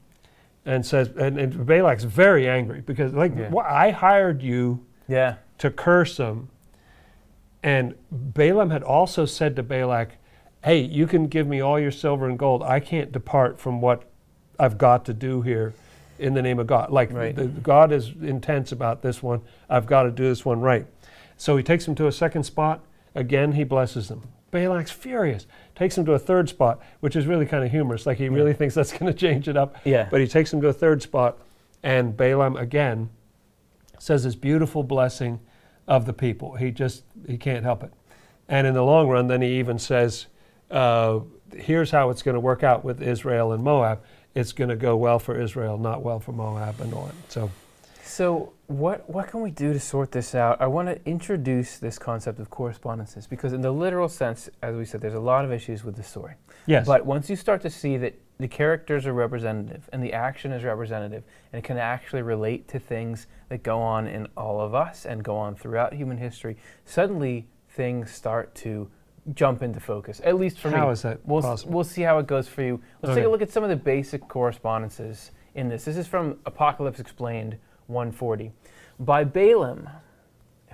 and 0.64 0.86
says, 0.86 1.08
and, 1.16 1.36
and 1.38 1.66
Balak's 1.66 2.04
very 2.04 2.48
angry 2.48 2.80
because, 2.80 3.12
like, 3.12 3.36
Yeah. 3.36 3.50
"Wha- 3.50 3.64
I 3.68 3.90
hired 3.90 4.40
you 4.42 4.84
Yeah. 5.08 5.34
to 5.58 5.70
curse 5.70 6.16
him. 6.16 6.48
And 7.62 7.94
Balaam 8.10 8.70
had 8.70 8.82
also 8.82 9.26
said 9.26 9.56
to 9.56 9.62
Balak, 9.62 10.12
Hey, 10.64 10.78
you 10.80 11.06
can 11.06 11.26
give 11.28 11.46
me 11.46 11.60
all 11.60 11.78
your 11.78 11.90
silver 11.90 12.28
and 12.28 12.38
gold. 12.38 12.62
I 12.62 12.80
can't 12.80 13.12
depart 13.12 13.58
from 13.60 13.80
what 13.80 14.04
I've 14.58 14.78
got 14.78 15.04
to 15.06 15.14
do 15.14 15.42
here 15.42 15.74
in 16.18 16.34
the 16.34 16.42
name 16.42 16.58
of 16.58 16.66
God. 16.66 16.90
Like, 16.90 17.12
Right. 17.12 17.34
the, 17.34 17.46
God 17.46 17.92
is 17.92 18.12
intense 18.22 18.72
about 18.72 19.02
this 19.02 19.22
one. 19.22 19.42
I've 19.68 19.86
got 19.86 20.04
to 20.04 20.10
do 20.10 20.24
this 20.24 20.44
one 20.44 20.60
right. 20.60 20.86
So 21.36 21.56
he 21.56 21.62
takes 21.62 21.86
him 21.86 21.94
to 21.96 22.06
a 22.06 22.12
second 22.12 22.44
spot. 22.44 22.80
Again, 23.14 23.52
he 23.52 23.64
blesses 23.64 24.08
them. 24.08 24.22
Balak's 24.50 24.90
furious. 24.90 25.46
Takes 25.74 25.98
him 25.98 26.06
to 26.06 26.12
a 26.12 26.18
third 26.18 26.48
spot, 26.48 26.80
which 27.00 27.16
is 27.16 27.26
really 27.26 27.44
kind 27.46 27.64
of 27.64 27.70
humorous. 27.70 28.06
Like, 28.06 28.16
he 28.18 28.28
really 28.28 28.54
thinks 28.54 28.74
that's 28.74 28.92
going 28.92 29.12
to 29.12 29.18
change 29.18 29.48
it 29.48 29.56
up. 29.56 29.76
Yeah. 29.84 30.08
But 30.10 30.20
he 30.20 30.26
takes 30.26 30.52
him 30.52 30.60
to 30.62 30.68
a 30.68 30.72
third 30.72 31.02
spot, 31.02 31.38
and 31.82 32.16
Balaam 32.16 32.56
again 32.56 33.10
says 33.98 34.24
this 34.24 34.34
beautiful 34.34 34.82
blessing 34.82 35.40
of 35.86 36.06
the 36.06 36.12
people. 36.12 36.54
He 36.56 36.70
just 36.70 37.04
he 37.26 37.36
can't 37.36 37.64
help 37.64 37.82
it. 37.82 37.92
And 38.48 38.66
in 38.66 38.74
the 38.74 38.82
long 38.82 39.08
run, 39.08 39.26
then 39.28 39.42
he 39.42 39.58
even 39.58 39.78
says, 39.78 40.26
uh, 40.70 41.20
"Here's 41.54 41.90
how 41.90 42.10
it's 42.10 42.22
going 42.22 42.34
to 42.34 42.40
work 42.40 42.62
out 42.62 42.84
with 42.84 43.02
Israel 43.02 43.52
and 43.52 43.62
Moab. 43.62 44.02
It's 44.36 44.52
going 44.52 44.70
to 44.70 44.76
go 44.76 44.96
well 44.96 45.18
for 45.18 45.40
Israel, 45.40 45.78
not 45.78 46.02
well 46.02 46.20
for 46.20 46.32
Moab, 46.32 46.80
and 46.80 46.92
on." 46.94 47.12
So 47.28 47.50
So 48.02 48.52
what 48.68 49.08
what 49.10 49.28
can 49.28 49.40
we 49.42 49.50
do 49.50 49.72
to 49.72 49.80
sort 49.80 50.12
this 50.12 50.34
out? 50.34 50.60
I 50.60 50.66
want 50.66 50.88
to 50.88 50.96
introduce 51.08 51.78
this 51.78 51.98
concept 51.98 52.38
of 52.38 52.50
correspondences 52.50 53.26
because 53.26 53.52
in 53.52 53.60
the 53.62 53.72
literal 53.72 54.08
sense, 54.08 54.48
as 54.62 54.76
we 54.76 54.84
said, 54.84 55.00
there's 55.00 55.14
a 55.14 55.20
lot 55.20 55.44
of 55.44 55.52
issues 55.52 55.84
with 55.84 55.96
the 55.96 56.02
story. 56.02 56.34
yes, 56.66 56.86
But 56.86 57.04
once 57.04 57.28
you 57.30 57.36
start 57.36 57.62
to 57.62 57.70
see 57.70 57.96
that 57.96 58.14
the 58.38 58.48
characters 58.48 59.06
are 59.06 59.12
representative 59.12 59.88
and 59.92 60.02
the 60.02 60.12
action 60.12 60.52
is 60.52 60.62
representative 60.62 61.24
and 61.52 61.58
it 61.58 61.64
can 61.64 61.78
actually 61.78 62.22
relate 62.22 62.68
to 62.68 62.78
things 62.78 63.26
that 63.48 63.62
go 63.62 63.80
on 63.80 64.06
in 64.06 64.28
all 64.36 64.60
of 64.60 64.74
us 64.74 65.06
and 65.06 65.24
go 65.24 65.36
on 65.36 65.54
throughout 65.54 65.94
human 65.94 66.18
history, 66.18 66.56
suddenly 66.84 67.46
things 67.70 68.10
start 68.10 68.54
to 68.54 68.90
jump 69.34 69.62
into 69.62 69.80
focus. 69.80 70.20
At 70.24 70.36
least 70.36 70.58
for 70.58 70.68
me. 70.70 70.76
how 70.76 70.90
is 70.90 71.02
that 71.02 71.18
We'll, 71.26 71.38
s- 71.40 71.44
possible? 71.44 71.72
we'll 71.74 71.84
see 71.84 72.02
how 72.02 72.18
it 72.18 72.26
goes 72.26 72.46
for 72.48 72.62
you. 72.62 72.80
Let's 73.02 73.14
take 73.16 73.24
a 73.24 73.28
look 73.28 73.42
at 73.42 73.50
some 73.50 73.62
of 73.64 73.68
the 73.70 73.76
basic 73.76 74.26
correspondences 74.28 75.32
in 75.54 75.68
this. 75.68 75.84
This 75.84 75.96
is 75.96 76.06
from 76.06 76.38
Apocalypse 76.46 77.00
Explained 77.00 77.56
140. 77.88 78.52
By 79.00 79.24
Balaam. 79.24 79.88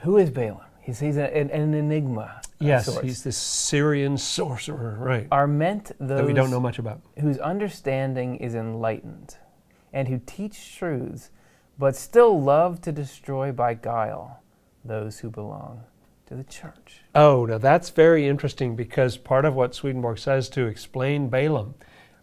Who 0.02 0.16
is 0.18 0.30
Balaam? 0.30 0.60
He's, 0.80 0.98
he's 1.00 1.16
a- 1.16 1.34
an, 1.36 1.50
an 1.50 1.74
enigma. 1.74 2.40
yes, 2.58 2.98
he's 3.00 3.22
this 3.22 3.36
Syrian 3.36 4.16
sorcerer, 4.18 4.96
right? 4.98 5.28
Are 5.30 5.46
meant 5.46 5.92
those 6.00 6.18
That 6.18 6.26
we 6.26 6.32
don't 6.32 6.50
know 6.50 6.58
much 6.60 6.78
about. 6.78 7.00
whose 7.20 7.38
understanding 7.38 8.36
is 8.36 8.54
enlightened 8.56 9.36
and 9.92 10.08
who 10.08 10.20
teach 10.26 10.76
truths, 10.76 11.30
but 11.78 11.94
still 11.94 12.40
love 12.40 12.80
to 12.82 12.90
destroy 12.92 13.52
by 13.52 13.74
guile 13.74 14.42
those 14.84 15.20
who 15.20 15.30
belong 15.30 15.84
to 16.32 16.36
the 16.42 16.50
church. 16.50 17.02
Oh, 17.14 17.44
now 17.46 17.58
that's 17.58 17.90
very 17.90 18.26
interesting 18.26 18.74
because 18.74 19.16
part 19.16 19.44
of 19.44 19.54
what 19.54 19.74
Swedenborg 19.74 20.18
says 20.18 20.48
to 20.50 20.66
explain 20.66 21.28
Balaam 21.28 21.74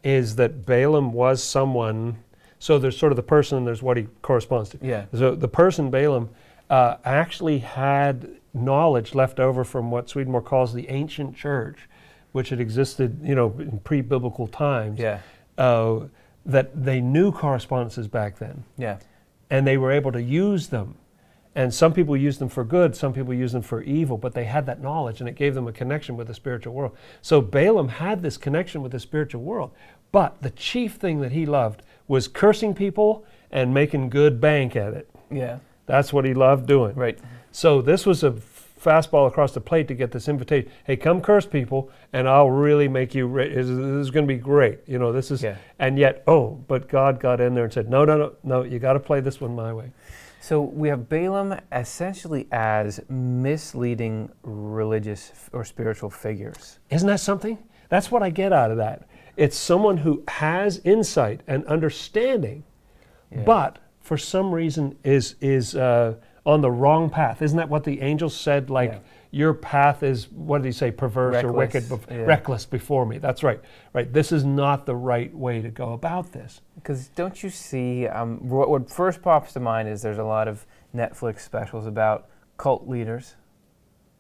is 0.04 0.36
that 0.38 0.66
Balaam 0.66 1.14
was 1.14 1.44
someone. 1.44 2.18
So 2.58 2.78
there's 2.80 2.98
sort 2.98 3.12
of 3.12 3.16
the 3.16 3.24
person 3.24 3.66
there's 3.66 3.84
what 3.84 3.98
he 3.98 4.08
corresponds 4.22 4.70
to. 4.72 4.80
Yeah. 4.82 5.06
So 5.14 5.36
the 5.36 5.48
person 5.48 5.90
Balaam 5.92 6.30
uh, 6.70 6.98
actually 7.06 7.60
had 7.60 8.30
knowledge 8.54 9.14
left 9.14 9.40
over 9.40 9.64
from 9.64 9.92
what 9.92 10.10
Swedenborg 10.10 10.46
calls 10.46 10.74
the 10.74 10.90
ancient 10.90 11.36
church, 11.36 11.88
which 12.32 12.50
had 12.50 12.60
existed, 12.60 13.20
you 13.24 13.36
know, 13.36 13.54
in 13.60 13.80
pre-biblical 13.80 14.48
times. 14.48 15.00
Yeah. 15.00 15.20
Uh, 15.58 16.08
that 16.46 16.84
they 16.86 17.00
knew 17.02 17.32
correspondences 17.32 18.08
back 18.08 18.40
then, 18.40 18.64
Yeah. 18.78 18.98
and 19.50 19.68
they 19.68 19.78
were 19.78 19.92
able 19.92 20.12
to 20.14 20.22
use 20.22 20.68
them. 20.70 20.96
And 21.60 21.74
some 21.74 21.92
people 21.92 22.16
use 22.16 22.38
them 22.38 22.48
for 22.48 22.64
good, 22.64 22.96
some 22.96 23.12
people 23.12 23.34
use 23.34 23.52
them 23.52 23.64
for 23.64 23.82
evil, 23.82 24.18
but 24.18 24.34
they 24.34 24.46
had 24.46 24.66
that 24.68 24.82
knowledge 24.82 25.20
and 25.20 25.28
it 25.28 25.36
gave 25.36 25.56
them 25.56 25.68
a 25.68 25.74
connection 25.74 26.16
with 26.16 26.28
the 26.28 26.34
spiritual 26.34 26.74
world. 26.74 26.96
So 27.22 27.42
Balaam 27.42 27.90
had 27.90 28.22
this 28.22 28.38
connection 28.38 28.82
with 28.82 28.94
the 28.94 29.00
spiritual 29.02 29.42
world. 29.42 29.72
But 30.14 30.42
the 30.42 30.52
chief 30.52 30.94
thing 30.94 31.20
that 31.20 31.34
he 31.34 31.46
loved 31.46 31.82
was 32.08 32.30
cursing 32.30 32.74
people 32.74 33.26
and 33.52 33.74
making 33.74 34.10
good 34.10 34.40
bank 34.40 34.78
at 34.78 34.94
it. 34.94 35.10
Yeah. 35.30 35.60
That's 35.86 36.14
what 36.14 36.24
he 36.24 36.34
loved 36.34 36.66
doing. 36.66 36.96
Right. 36.96 37.20
So 37.52 37.82
this 37.82 38.06
was 38.06 38.24
a 38.24 38.32
fastball 38.32 39.28
across 39.28 39.54
the 39.54 39.60
plate 39.60 39.90
to 39.90 39.96
get 39.96 40.14
this 40.14 40.30
invitation. 40.30 40.72
Hey, 40.86 40.96
come 40.96 41.20
curse 41.20 41.46
people, 41.46 41.92
and 42.14 42.30
I'll 42.30 42.50
really 42.50 42.88
make 42.88 43.14
you. 43.14 43.28
Ri- 43.28 43.54
this 43.54 43.68
is 43.68 44.12
going 44.12 44.26
to 44.26 44.34
be 44.34 44.40
great. 44.40 44.80
You 44.88 44.98
know, 44.98 45.12
this 45.12 45.30
is. 45.30 45.44
Yeah. 45.44 45.58
And 45.78 46.00
yet, 46.00 46.24
oh, 46.26 46.52
but 46.70 46.88
God 46.88 47.20
got 47.20 47.42
in 47.42 47.54
there 47.54 47.66
and 47.66 47.74
said, 47.74 47.90
no, 47.90 48.06
no, 48.06 48.18
no, 48.18 48.36
no. 48.44 48.64
You 48.64 48.80
got 48.80 48.94
to 48.94 49.00
play 49.02 49.20
this 49.20 49.42
one 49.42 49.56
my 49.56 49.74
way. 49.74 49.92
So 50.50 50.62
we 50.62 50.90
have 50.90 51.08
Balaam 51.10 51.60
essentially 51.72 52.48
as 52.52 53.00
misleading 53.08 54.32
religious 54.42 55.32
or 55.54 55.64
spiritual 55.64 56.10
figures. 56.10 56.80
Isn't 56.90 57.08
that 57.08 57.20
something? 57.20 57.60
That's 57.90 58.10
what 58.10 58.24
I 58.24 58.32
get 58.32 58.52
out 58.52 58.72
of 58.72 58.78
that. 58.78 59.08
It's 59.38 59.56
someone 59.56 59.98
who 59.98 60.24
has 60.28 60.82
insight 60.84 61.42
and 61.46 61.64
understanding, 61.68 62.64
Yeah. 63.32 63.44
but 63.44 63.78
for 64.00 64.18
some 64.18 64.52
reason 64.52 64.98
is 65.04 65.36
is 65.40 65.76
uh, 65.76 66.16
on 66.48 66.62
the 66.62 66.72
wrong 66.72 67.12
path. 67.12 67.44
Isn't 67.44 67.58
that 67.58 67.70
what 67.70 67.84
the 67.84 68.02
angel 68.02 68.28
said? 68.32 68.72
Like 68.72 68.94
Yeah. 68.94 69.00
your 69.30 69.54
path 69.54 70.02
is 70.02 70.32
what 70.32 70.64
did 70.64 70.70
he 70.70 70.72
say? 70.72 70.90
Perverse 70.90 71.44
or 71.44 71.52
wicked, 71.52 71.84
bef- 71.84 72.10
yeah. 72.10 72.24
reckless 72.24 72.66
before 72.66 73.06
me. 73.06 73.20
That's 73.20 73.44
right. 73.44 73.62
Right. 73.94 74.12
This 74.12 74.32
is 74.32 74.44
not 74.44 74.88
the 74.88 74.96
right 74.96 75.32
way 75.32 75.62
to 75.62 75.70
go 75.70 75.94
about 75.94 76.32
this. 76.32 76.62
Because 76.82 77.10
don't 77.10 77.44
you 77.44 77.50
see, 77.50 78.08
um, 78.08 78.38
what, 78.48 78.70
what 78.70 78.90
first 78.90 79.22
pops 79.22 79.54
to 79.54 79.60
mind 79.60 79.90
is 79.90 80.02
there's 80.02 80.18
a 80.18 80.24
lot 80.24 80.48
of 80.48 80.66
Netflix 80.96 81.42
specials 81.42 81.86
about 81.86 82.30
cult 82.58 82.88
leaders 82.88 83.36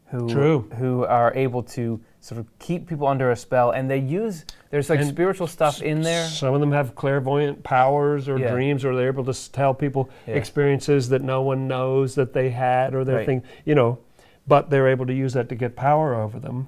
who, 0.07 0.27
True. 0.29 0.69
who 0.77 1.05
are 1.05 1.33
able 1.35 1.63
to 1.63 2.01
sort 2.19 2.39
of 2.39 2.47
keep 2.59 2.87
people 2.87 3.07
under 3.07 3.31
a 3.31 3.35
spell 3.35 3.71
and 3.71 3.89
they 3.89 3.97
use, 3.99 4.43
there's 4.71 4.89
like 4.89 4.99
And 4.99 5.07
spiritual 5.07 5.47
stuff 5.47 5.81
in 5.81 6.01
there. 6.01 6.25
Some 6.27 6.53
of 6.53 6.59
them 6.59 6.71
have 6.73 6.95
clairvoyant 6.95 7.63
powers 7.63 8.27
or 8.27 8.37
Yeah. 8.37 8.51
dreams, 8.51 8.83
or 8.83 8.95
they're 8.95 9.07
able 9.07 9.23
to 9.25 9.29
s- 9.29 9.47
tell 9.47 9.73
people 9.73 10.09
Yeah. 10.27 10.35
experiences 10.35 11.09
that 11.09 11.21
no 11.21 11.41
one 11.41 11.67
knows 11.67 12.15
that 12.15 12.33
they 12.33 12.49
had, 12.49 12.93
or 12.93 13.03
their 13.05 13.17
Right. 13.17 13.25
thing, 13.25 13.43
you 13.65 13.75
know. 13.75 13.99
But 14.47 14.69
they're 14.69 14.87
able 14.87 15.05
to 15.05 15.13
use 15.13 15.33
that 15.33 15.47
to 15.49 15.55
get 15.55 15.75
power 15.75 16.15
over 16.15 16.39
them. 16.39 16.67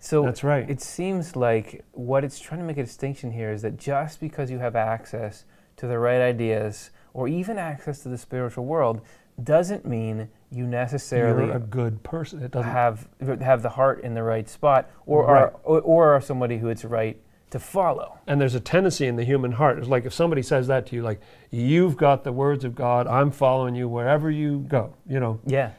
So 0.00 0.22
That's 0.22 0.44
right. 0.44 0.68
It 0.70 0.80
seems 0.80 1.34
like 1.36 1.84
what 1.92 2.24
it's 2.24 2.38
trying 2.38 2.60
to 2.60 2.66
make 2.66 2.78
a 2.78 2.84
distinction 2.84 3.32
here 3.32 3.50
is 3.50 3.62
that 3.62 3.76
just 3.76 4.20
because 4.20 4.50
you 4.50 4.58
have 4.58 4.76
access 4.76 5.44
to 5.76 5.86
the 5.86 5.98
right 5.98 6.20
ideas 6.20 6.90
or 7.14 7.26
even 7.28 7.58
access 7.58 8.00
to 8.04 8.08
the 8.08 8.18
spiritual 8.18 8.64
world 8.64 9.00
doesn't 9.42 9.84
mean 9.84 10.28
you 10.50 10.66
necessarily 10.66 11.46
You're 11.46 11.56
a 11.56 11.60
good 11.60 12.02
person. 12.02 12.42
It 12.42 12.50
doesn't. 12.52 12.70
have 12.70 13.08
have 13.40 13.62
the 13.62 13.68
heart 13.70 14.02
in 14.02 14.14
the 14.14 14.22
right 14.22 14.48
spot 14.48 14.90
or 15.06 15.24
Right. 15.26 15.42
are 15.42 15.52
or, 15.64 15.80
or 15.80 16.14
are 16.14 16.20
somebody 16.20 16.58
who 16.58 16.68
it's 16.68 16.84
right 16.84 17.20
to 17.50 17.58
follow. 17.58 18.18
and 18.26 18.40
there's 18.40 18.54
a 18.54 18.60
tendency 18.60 19.06
in 19.06 19.16
the 19.16 19.24
human 19.24 19.52
heart. 19.52 19.78
It's 19.78 19.88
like 19.88 20.04
if 20.04 20.12
somebody 20.12 20.42
says 20.42 20.66
that 20.66 20.86
to 20.86 20.96
you, 20.96 21.02
like 21.02 21.20
you've 21.50 21.96
got 21.96 22.22
the 22.24 22.32
words 22.32 22.64
of 22.64 22.74
God. 22.74 23.06
I'm 23.06 23.30
following 23.30 23.74
you 23.74 23.88
wherever 23.88 24.30
you 24.30 24.60
go. 24.68 24.94
You 25.08 25.18
know. 25.20 25.40
Yeah. 25.46 25.70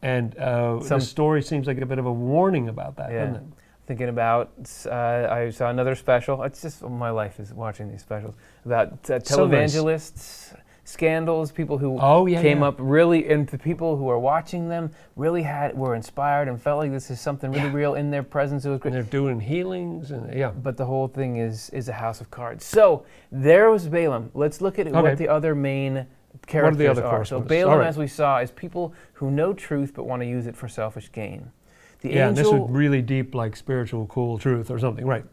And 0.00 0.36
uh, 0.38 0.80
Some- 0.80 1.00
the 1.00 1.04
story 1.04 1.42
seems 1.42 1.66
like 1.66 1.80
a 1.80 1.86
bit 1.86 1.98
of 1.98 2.06
a 2.06 2.12
warning 2.12 2.68
about 2.68 2.96
that, 2.96 3.10
Yeah. 3.12 3.26
doesn't 3.26 3.36
it? 3.36 3.42
Thinking 3.88 4.10
about, 4.10 4.50
uh, 4.84 5.28
I 5.30 5.48
saw 5.48 5.70
another 5.70 5.94
special. 5.94 6.42
It's 6.42 6.60
just 6.60 6.82
my 6.82 7.08
life 7.08 7.40
is 7.40 7.54
watching 7.54 7.90
these 7.90 8.02
specials 8.02 8.34
about 8.66 8.92
uh, 9.08 9.18
televangelists, 9.18 10.54
scandals, 10.84 11.50
people 11.52 11.78
who 11.78 11.98
Oh 11.98 12.26
yeah. 12.26 12.42
came 12.42 12.58
yeah. 12.60 12.68
up 12.68 12.76
really, 12.78 13.26
and 13.30 13.46
the 13.48 13.56
people 13.56 13.96
who 13.96 14.10
are 14.10 14.18
watching 14.18 14.68
them 14.68 14.90
really 15.16 15.40
had 15.40 15.74
were 15.74 15.94
inspired 15.94 16.48
and 16.48 16.60
felt 16.60 16.80
like 16.80 16.90
this 16.90 17.10
is 17.10 17.18
something 17.18 17.50
really 17.50 17.64
Yeah. 17.68 17.72
real 17.72 17.94
in 17.94 18.10
their 18.10 18.22
presence. 18.22 18.66
It 18.66 18.68
was 18.68 18.78
great. 18.80 18.92
And 18.92 19.02
they're 19.02 19.10
doing 19.10 19.40
healings 19.40 20.10
and 20.10 20.34
yeah. 20.36 20.50
But 20.50 20.76
the 20.76 20.84
whole 20.84 21.08
thing 21.08 21.38
is 21.38 21.70
is 21.70 21.88
a 21.88 21.94
house 21.94 22.20
of 22.20 22.30
cards. 22.30 22.66
So 22.66 23.04
there 23.32 23.70
was 23.70 23.88
Balaam. 23.88 24.30
Let's 24.34 24.60
look 24.60 24.78
at 24.78 24.86
Okay. 24.86 25.00
what 25.00 25.16
the 25.16 25.28
other 25.28 25.54
main 25.54 26.06
characters 26.46 26.90
other 26.98 27.06
are. 27.06 27.24
So? 27.24 27.40
Balaam, 27.40 27.78
right. 27.78 27.86
as 27.88 27.96
we 27.96 28.06
saw, 28.06 28.38
is 28.40 28.50
people 28.50 28.92
who 29.14 29.30
know 29.30 29.54
truth 29.54 29.92
but 29.94 30.04
want 30.04 30.20
to 30.20 30.26
use 30.28 30.46
it 30.46 30.54
for 30.54 30.68
selfish 30.68 31.10
gain. 31.10 31.50
The 32.00 32.10
yeah, 32.10 32.28
and 32.28 32.36
this 32.36 32.46
is 32.46 32.60
really 32.68 33.02
deep, 33.02 33.34
like 33.34 33.56
spiritual, 33.56 34.06
cool 34.06 34.38
truth 34.38 34.70
or 34.70 34.78
something, 34.78 35.06
right? 35.06 35.24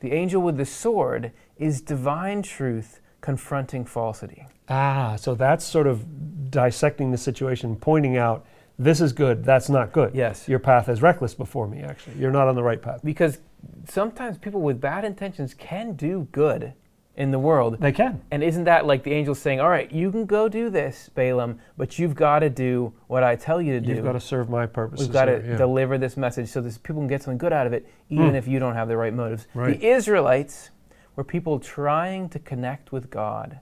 the 0.00 0.12
angel 0.12 0.42
with 0.42 0.56
the 0.56 0.64
sword, 0.64 1.30
is 1.58 1.80
divine 1.80 2.42
truth 2.42 3.00
confronting 3.20 3.84
falsity. 3.84 4.46
Ah, 4.68 5.16
so 5.16 5.34
that's 5.34 5.64
sort 5.64 5.86
of 5.86 6.50
dissecting 6.50 7.10
the 7.10 7.18
situation, 7.18 7.76
pointing 7.76 8.16
out 8.16 8.46
this 8.78 9.02
is 9.02 9.12
good, 9.12 9.44
that's 9.44 9.68
not 9.68 9.92
good. 9.92 10.14
Yes. 10.14 10.48
Your 10.48 10.58
path 10.58 10.88
is 10.88 11.02
reckless 11.02 11.34
before 11.34 11.68
me, 11.68 11.80
actually. 11.80 12.16
You're 12.16 12.30
not 12.30 12.48
on 12.48 12.54
the 12.54 12.62
right 12.62 12.80
path. 12.80 13.00
because 13.04 13.38
sometimes 13.86 14.38
people 14.38 14.62
with 14.62 14.80
bad 14.80 15.04
intentions 15.04 15.52
can 15.52 15.92
do 15.92 16.26
good 16.32 16.72
in 17.20 17.30
the 17.32 17.38
world. 17.38 17.76
They 17.78 17.92
can. 17.92 18.22
And 18.30 18.42
isn't 18.42 18.64
that 18.64 18.86
like 18.86 19.02
the 19.02 19.12
angel 19.12 19.34
saying, 19.34 19.60
"All 19.60 19.68
right, 19.68 19.92
you 19.92 20.10
can 20.10 20.24
go 20.24 20.48
do 20.48 20.70
this, 20.70 21.10
Balaam, 21.14 21.58
but 21.76 21.98
you've 21.98 22.14
got 22.14 22.38
to 22.38 22.48
do 22.48 22.94
what 23.08 23.22
I 23.22 23.36
tell 23.36 23.60
you 23.60 23.74
to 23.74 23.80
do. 23.80 23.92
You've 23.92 24.04
got 24.04 24.12
to 24.12 24.20
serve 24.20 24.48
my 24.48 24.64
purposes. 24.64 25.06
We've 25.06 25.12
got 25.12 25.26
to 25.26 25.42
yeah. 25.46 25.56
deliver 25.56 25.98
this 25.98 26.16
message 26.16 26.48
so 26.48 26.62
that 26.62 26.82
people 26.82 27.02
can 27.02 27.08
get 27.08 27.22
something 27.22 27.36
good 27.36 27.52
out 27.52 27.66
of 27.66 27.74
it, 27.74 27.86
even 28.08 28.30
Mm. 28.30 28.36
if 28.36 28.48
you 28.48 28.58
don't 28.58 28.74
have 28.74 28.88
the 28.88 28.96
right 28.96 29.12
motives." 29.12 29.46
Right. 29.54 29.78
The 29.78 29.86
Israelites 29.86 30.70
were 31.14 31.24
people 31.24 31.60
trying 31.60 32.30
to 32.30 32.38
connect 32.38 32.90
with 32.90 33.10
God, 33.10 33.58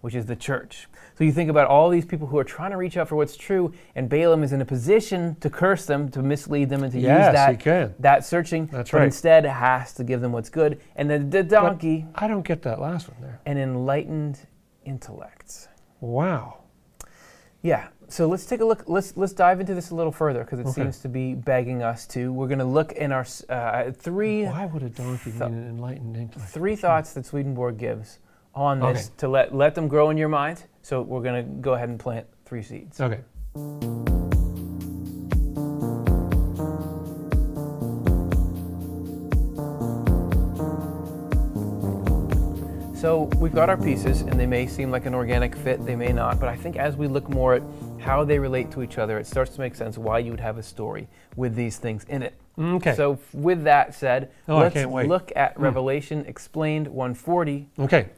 which 0.00 0.14
is 0.14 0.26
the 0.26 0.36
church. 0.36 0.88
So 1.16 1.24
you 1.24 1.32
think 1.32 1.50
about 1.50 1.66
all 1.68 1.90
these 1.90 2.04
people 2.06 2.26
who 2.26 2.38
are 2.38 2.44
trying 2.44 2.70
to 2.70 2.76
reach 2.76 2.96
out 2.96 3.08
for 3.08 3.16
what's 3.16 3.36
true, 3.36 3.72
and 3.94 4.08
Balaam 4.08 4.42
is 4.42 4.52
in 4.52 4.60
a 4.62 4.64
position 4.64 5.36
to 5.40 5.50
curse 5.50 5.84
them, 5.86 6.08
to 6.12 6.22
mislead 6.22 6.70
them, 6.70 6.82
and 6.82 6.92
to 6.92 6.98
Yes, 6.98 7.26
use 7.28 7.34
that 7.34 7.50
he 7.50 7.56
can. 7.56 7.94
that 7.98 8.24
searching. 8.24 8.66
That's 8.66 8.90
but 8.90 8.98
right. 8.98 9.04
instead 9.06 9.44
has 9.44 9.92
to 9.94 10.04
give 10.04 10.20
them 10.22 10.32
what's 10.32 10.48
good, 10.48 10.80
and 10.96 11.10
the, 11.10 11.18
the 11.18 11.42
donkey, 11.42 12.06
I 12.14 12.26
don't 12.28 12.46
get 12.46 12.62
that 12.62 12.80
last 12.80 13.08
one 13.08 13.20
there. 13.20 13.40
an 13.46 13.58
enlightened 13.58 14.38
intellect. 14.84 15.68
Wow. 16.00 16.58
Yeah. 17.62 17.88
So 18.08 18.26
let's 18.26 18.46
take 18.46 18.60
a 18.60 18.64
look. 18.64 18.84
Let's 18.88 19.16
let's 19.16 19.32
dive 19.34 19.60
into 19.60 19.74
this 19.74 19.90
a 19.90 19.94
little 19.94 20.10
further 20.10 20.42
because 20.42 20.58
it 20.58 20.66
Okay. 20.66 20.82
seems 20.82 20.98
to 21.00 21.08
be 21.08 21.34
begging 21.34 21.82
us 21.82 22.06
to. 22.08 22.32
We're 22.32 22.48
going 22.48 22.58
to 22.58 22.64
look 22.64 22.92
in 22.92 23.12
our 23.12 23.24
uh, 23.48 23.92
three 23.92 24.44
Why 24.46 24.64
would 24.66 24.82
a 24.82 24.88
donkey 24.88 25.30
Th- 25.30 25.42
mean 25.42 25.52
an 25.54 25.68
enlightened 25.68 26.16
intellect? 26.16 26.50
three 26.50 26.74
thoughts 26.74 27.12
that 27.12 27.26
Swedenborg 27.26 27.76
gives 27.78 28.18
on 28.54 28.80
this 28.80 29.06
Okay. 29.06 29.14
to 29.18 29.28
let 29.28 29.54
let 29.54 29.74
them 29.74 29.88
grow 29.88 30.10
in 30.10 30.16
your 30.16 30.28
mind. 30.28 30.64
So 30.82 31.02
we're 31.02 31.22
going 31.22 31.44
to 31.44 31.50
go 31.60 31.74
ahead 31.74 31.88
and 31.88 31.98
plant 31.98 32.26
three 32.46 32.62
seeds. 32.62 33.00
Okay. 33.00 33.20
So 42.94 43.30
we've 43.38 43.54
got 43.54 43.70
our 43.70 43.78
pieces, 43.78 44.20
and 44.20 44.38
they 44.38 44.44
may 44.44 44.66
seem 44.66 44.90
like 44.90 45.06
an 45.06 45.14
organic 45.14 45.56
fit, 45.56 45.86
they 45.86 45.96
may 45.96 46.12
not. 46.12 46.38
But 46.38 46.50
I 46.50 46.56
think 46.56 46.76
as 46.76 46.96
we 46.96 47.06
look 47.08 47.30
more 47.30 47.54
at 47.54 47.62
how 47.98 48.24
they 48.24 48.38
relate 48.38 48.70
to 48.72 48.82
each 48.82 48.98
other, 48.98 49.18
it 49.18 49.26
starts 49.26 49.54
to 49.54 49.60
make 49.60 49.74
sense 49.74 49.96
why 49.96 50.18
you 50.18 50.30
would 50.32 50.40
have 50.40 50.58
a 50.58 50.62
story 50.62 51.08
with 51.34 51.54
these 51.54 51.78
things 51.78 52.04
in 52.10 52.22
it. 52.22 52.34
Okay. 52.58 52.94
So 52.94 53.18
with 53.32 53.64
that 53.64 53.94
said, 53.94 54.30
Oh, 54.48 54.58
let's 54.58 54.76
look 54.76 55.32
at 55.34 55.56
Mm. 55.56 55.62
Revelation 55.62 56.26
explained 56.26 56.88
140. 56.88 57.70
okay. 57.78 58.08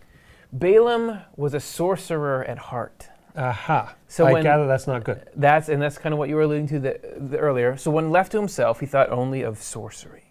Balaam 0.52 1.20
was 1.36 1.54
a 1.54 1.60
sorcerer 1.60 2.44
at 2.44 2.58
heart. 2.58 3.08
Aha. 3.36 3.94
So 4.08 4.26
I 4.26 4.32
when- 4.32 4.42
gather 4.42 4.66
that's 4.66 4.86
not 4.86 5.04
good. 5.04 5.26
That's 5.34 5.68
and 5.68 5.80
that's 5.80 5.96
kind 5.96 6.12
of 6.12 6.18
what 6.18 6.28
you 6.28 6.36
were 6.36 6.42
alluding 6.42 6.68
to 6.68 6.78
the, 6.78 7.00
the 7.16 7.38
earlier. 7.38 7.76
So 7.76 7.90
when 7.90 8.10
left 8.10 8.32
to 8.32 8.38
himself, 8.38 8.80
he 8.80 8.86
thought 8.86 9.10
only 9.10 9.42
of 9.42 9.62
sorcery, 9.62 10.24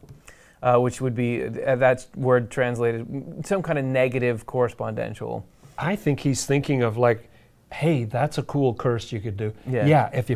uh, 0.61 0.77
which 0.77 1.01
would 1.01 1.15
be 1.15 1.43
uh, 1.43 1.75
that 1.77 2.05
word 2.15 2.51
translated 2.51 3.45
some 3.45 3.63
kind 3.63 3.79
of 3.79 3.85
negative 3.85 4.45
correspondential. 4.45 5.43
I 5.77 5.95
think 5.95 6.19
he's 6.19 6.45
thinking 6.45 6.83
of 6.83 6.97
like, 6.97 7.27
hey, 7.73 8.03
that's 8.03 8.37
a 8.37 8.43
cool 8.43 8.75
curse 8.75 9.11
you 9.11 9.19
could 9.19 9.37
do. 9.37 9.51
Yeah. 9.67 9.87
Yeah. 9.87 10.09
If 10.13 10.29
you 10.29 10.35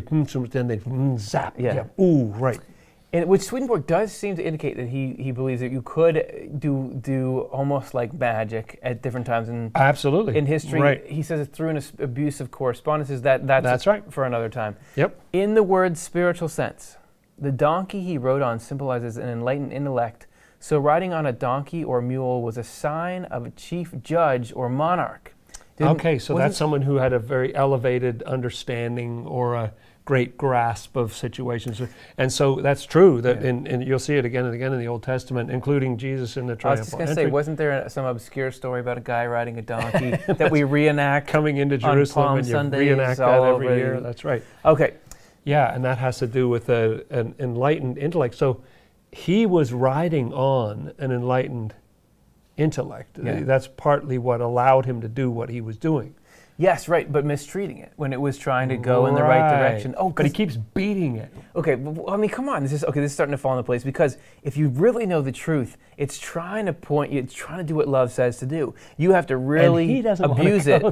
then 0.50 0.66
they 0.66 0.78
mm, 0.78 1.18
zap. 1.20 1.54
Yeah. 1.58 1.84
Ooh, 2.00 2.24
right. 2.24 2.58
And 3.12 3.28
which 3.28 3.42
Swedenborg 3.42 3.86
does 3.86 4.12
seem 4.12 4.36
to 4.36 4.44
indicate 4.44 4.76
that 4.76 4.88
he, 4.88 5.14
he 5.14 5.30
believes 5.30 5.60
that 5.60 5.70
you 5.70 5.80
could 5.80 6.58
do 6.58 6.98
do 7.00 7.42
almost 7.52 7.94
like 7.94 8.12
magic 8.12 8.78
at 8.82 9.00
different 9.00 9.26
times 9.26 9.48
in 9.48 9.70
Absolutely. 9.74 10.36
in 10.36 10.44
history. 10.46 10.80
Right. 10.80 11.06
He 11.06 11.22
says 11.22 11.40
it's 11.40 11.56
through 11.56 11.70
an 11.70 11.82
abuse 12.00 12.40
of 12.40 12.50
correspondences. 12.50 13.22
That 13.22 13.46
that's, 13.46 13.64
That's 13.64 13.86
right. 13.86 14.02
for 14.12 14.24
another 14.24 14.48
time. 14.48 14.76
Yep. 14.96 15.18
In 15.32 15.54
the 15.54 15.62
word 15.62 15.96
spiritual 15.96 16.48
sense, 16.48 16.96
the 17.38 17.52
donkey 17.52 18.02
he 18.02 18.18
rode 18.18 18.42
on 18.42 18.58
symbolizes 18.58 19.16
an 19.16 19.28
enlightened 19.28 19.72
intellect. 19.72 20.26
So 20.58 20.78
riding 20.78 21.12
on 21.12 21.26
a 21.26 21.32
donkey 21.32 21.84
or 21.84 22.02
mule 22.02 22.42
was 22.42 22.58
a 22.58 22.64
sign 22.64 23.24
of 23.26 23.46
a 23.46 23.50
chief 23.50 23.94
judge 24.02 24.52
or 24.54 24.68
monarch. 24.68 25.32
Didn't- 25.76 25.92
Okay, 25.92 26.18
so 26.18 26.36
that's 26.36 26.56
someone 26.56 26.82
who 26.82 26.96
had 26.96 27.12
a 27.12 27.18
very 27.18 27.54
elevated 27.54 28.22
understanding 28.24 29.26
or 29.26 29.54
a 29.54 29.72
great 30.06 30.38
grasp 30.38 30.96
of 30.96 31.12
situations. 31.12 31.82
And 32.16 32.32
so 32.32 32.60
that's 32.62 32.86
true 32.86 33.20
that 33.22 33.42
Yeah. 33.42 33.48
in, 33.50 33.66
and 33.66 33.84
you'll 33.86 33.98
see 33.98 34.14
it 34.16 34.24
again 34.24 34.44
and 34.46 34.54
again 34.54 34.72
in 34.72 34.78
the 34.78 34.86
Old 34.86 35.02
Testament, 35.02 35.50
including 35.50 35.98
Jesus 35.98 36.36
in 36.36 36.46
the 36.46 36.54
triumphal 36.54 36.78
I 36.78 36.80
was 36.80 36.86
just 36.86 36.96
going 36.96 37.08
to 37.08 37.14
say, 37.14 37.26
wasn't 37.26 37.58
there 37.58 37.86
some 37.88 38.06
obscure 38.06 38.52
story 38.52 38.80
about 38.80 38.96
a 38.98 39.00
guy 39.02 39.26
riding 39.26 39.58
a 39.58 39.62
donkey 39.62 40.10
that 40.32 40.50
we 40.50 40.62
reenact? 40.62 41.26
coming 41.26 41.56
into 41.56 41.74
on 41.74 41.80
Jerusalem 41.96 42.26
Palm 42.26 42.38
and 42.38 42.46
you 42.46 42.52
Sundays 42.52 42.80
reenact 42.88 43.18
that 43.18 43.28
every 43.28 43.66
over 43.66 43.76
year. 43.76 44.00
That's 44.00 44.24
right. 44.24 44.42
Okay, 44.64 44.94
Yeah, 45.44 45.74
and 45.74 45.84
that 45.84 45.98
has 45.98 46.18
to 46.18 46.28
do 46.28 46.48
with 46.48 46.68
a, 46.68 47.04
an 47.10 47.34
enlightened 47.40 47.98
intellect. 47.98 48.36
So 48.36 48.62
he 49.10 49.44
was 49.44 49.72
riding 49.72 50.32
on 50.32 50.92
an 50.98 51.10
enlightened 51.10 51.74
intellect. 52.56 53.18
Yeah. 53.22 53.40
That's 53.40 53.66
partly 53.66 54.18
what 54.18 54.40
allowed 54.40 54.86
him 54.86 55.00
to 55.00 55.08
do 55.08 55.30
what 55.30 55.48
he 55.50 55.60
was 55.60 55.76
doing. 55.76 56.14
Yes, 56.56 56.88
right, 56.88 57.10
but 57.10 57.24
mistreating 57.24 57.78
it 57.78 57.92
when 57.96 58.12
it 58.12 58.20
was 58.20 58.38
trying 58.38 58.68
to 58.70 58.76
go 58.76 59.06
in 59.06 59.14
the 59.14 59.22
right 59.22 59.48
direction. 59.50 59.94
Oh, 59.98 60.10
but 60.10 60.26
he 60.26 60.32
keeps 60.32 60.56
beating 60.56 61.16
it. 61.16 61.32
Okay, 61.54 61.74
but, 61.74 62.10
I 62.10 62.16
mean, 62.16 62.30
come 62.30 62.48
on. 62.48 62.62
This 62.62 62.72
is 62.72 62.84
okay. 62.84 63.00
This 63.00 63.10
is 63.10 63.14
starting 63.14 63.32
to 63.32 63.38
fall 63.38 63.52
into 63.52 63.62
place 63.62 63.84
because 63.84 64.18
if 64.42 64.56
you 64.56 64.68
really 64.68 65.06
know 65.06 65.22
the 65.22 65.32
truth, 65.32 65.76
it's 65.96 66.18
trying 66.18 66.66
to 66.66 66.72
point 66.72 67.12
you. 67.12 67.20
It's 67.20 67.34
trying 67.34 67.58
to 67.58 67.64
do 67.64 67.74
what 67.74 67.88
love 67.88 68.12
says 68.12 68.38
to 68.38 68.46
do. 68.46 68.74
You 68.96 69.12
have 69.12 69.26
to 69.28 69.36
really 69.36 70.04
abuse 70.06 70.66
it 70.66 70.82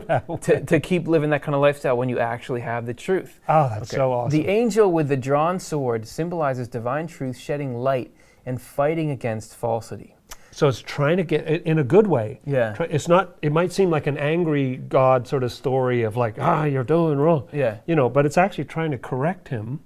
to, 0.42 0.64
to 0.64 0.80
keep 0.80 1.06
living 1.06 1.30
that 1.30 1.42
kind 1.42 1.54
of 1.54 1.60
lifestyle 1.60 1.96
when 1.96 2.08
you 2.08 2.18
actually 2.18 2.60
have 2.62 2.86
the 2.86 2.94
truth. 2.94 3.40
Oh, 3.48 3.68
that's 3.68 3.90
Okay. 3.92 3.96
so 3.96 4.12
awesome. 4.12 4.38
The 4.38 4.48
angel 4.48 4.90
with 4.92 5.08
the 5.08 5.16
drawn 5.16 5.58
sword 5.60 6.06
symbolizes 6.06 6.68
divine 6.68 7.06
truth 7.06 7.36
shedding 7.38 7.74
light 7.76 8.14
and 8.46 8.60
fighting 8.60 9.10
against 9.10 9.54
falsity. 9.56 10.14
So 10.54 10.68
it's 10.68 10.80
trying 10.80 11.16
to 11.16 11.24
get 11.24 11.46
in 11.48 11.80
a 11.80 11.84
good 11.84 12.06
way. 12.06 12.40
Yeah. 12.46 12.76
It's 12.88 13.08
not. 13.08 13.36
It 13.42 13.50
might 13.50 13.72
seem 13.72 13.90
like 13.90 14.06
an 14.06 14.16
angry 14.16 14.76
God 14.76 15.26
sort 15.26 15.42
of 15.42 15.50
story 15.50 16.02
of 16.02 16.16
like, 16.16 16.36
ah, 16.38 16.62
you're 16.62 16.84
doing 16.84 17.18
wrong. 17.18 17.48
Yeah. 17.52 17.78
You 17.86 17.96
know, 17.96 18.08
but 18.08 18.24
it's 18.24 18.38
actually 18.38 18.66
trying 18.66 18.92
to 18.92 18.98
correct 18.98 19.48
him. 19.48 19.80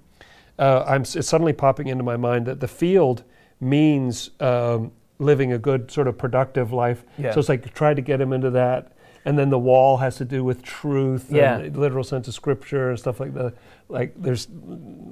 Uh, 0.59 0.83
I'm 0.87 1.01
it's 1.01 1.27
suddenly 1.27 1.53
popping 1.53 1.87
into 1.87 2.03
my 2.03 2.17
mind 2.17 2.45
that 2.45 2.59
the 2.59 2.67
field 2.67 3.23
means 3.59 4.29
um, 4.41 4.91
living 5.17 5.51
a 5.53 5.57
good 5.57 5.89
sort 5.89 6.07
of 6.07 6.19
productive 6.19 6.71
life. 6.71 7.03
Yeah. 7.17 7.33
So 7.33 7.39
it's 7.39 7.49
like 7.49 7.73
try 7.73 7.95
to 7.95 8.01
get 8.01 8.21
him 8.21 8.31
into 8.31 8.51
that. 8.51 8.91
And 9.25 9.39
then 9.39 9.49
the 9.49 9.59
wall 9.59 9.97
has 9.97 10.17
to 10.17 10.25
do 10.25 10.43
with 10.43 10.61
truth 10.61 11.31
Yeah. 11.31 11.57
and 11.57 11.73
the 11.73 11.79
literal 11.79 12.03
sense 12.03 12.27
of 12.27 12.35
scripture 12.35 12.89
and 12.91 12.99
stuff 12.99 13.19
like 13.19 13.33
that. 13.33 13.53
Like 13.89 14.13
there's 14.15 14.47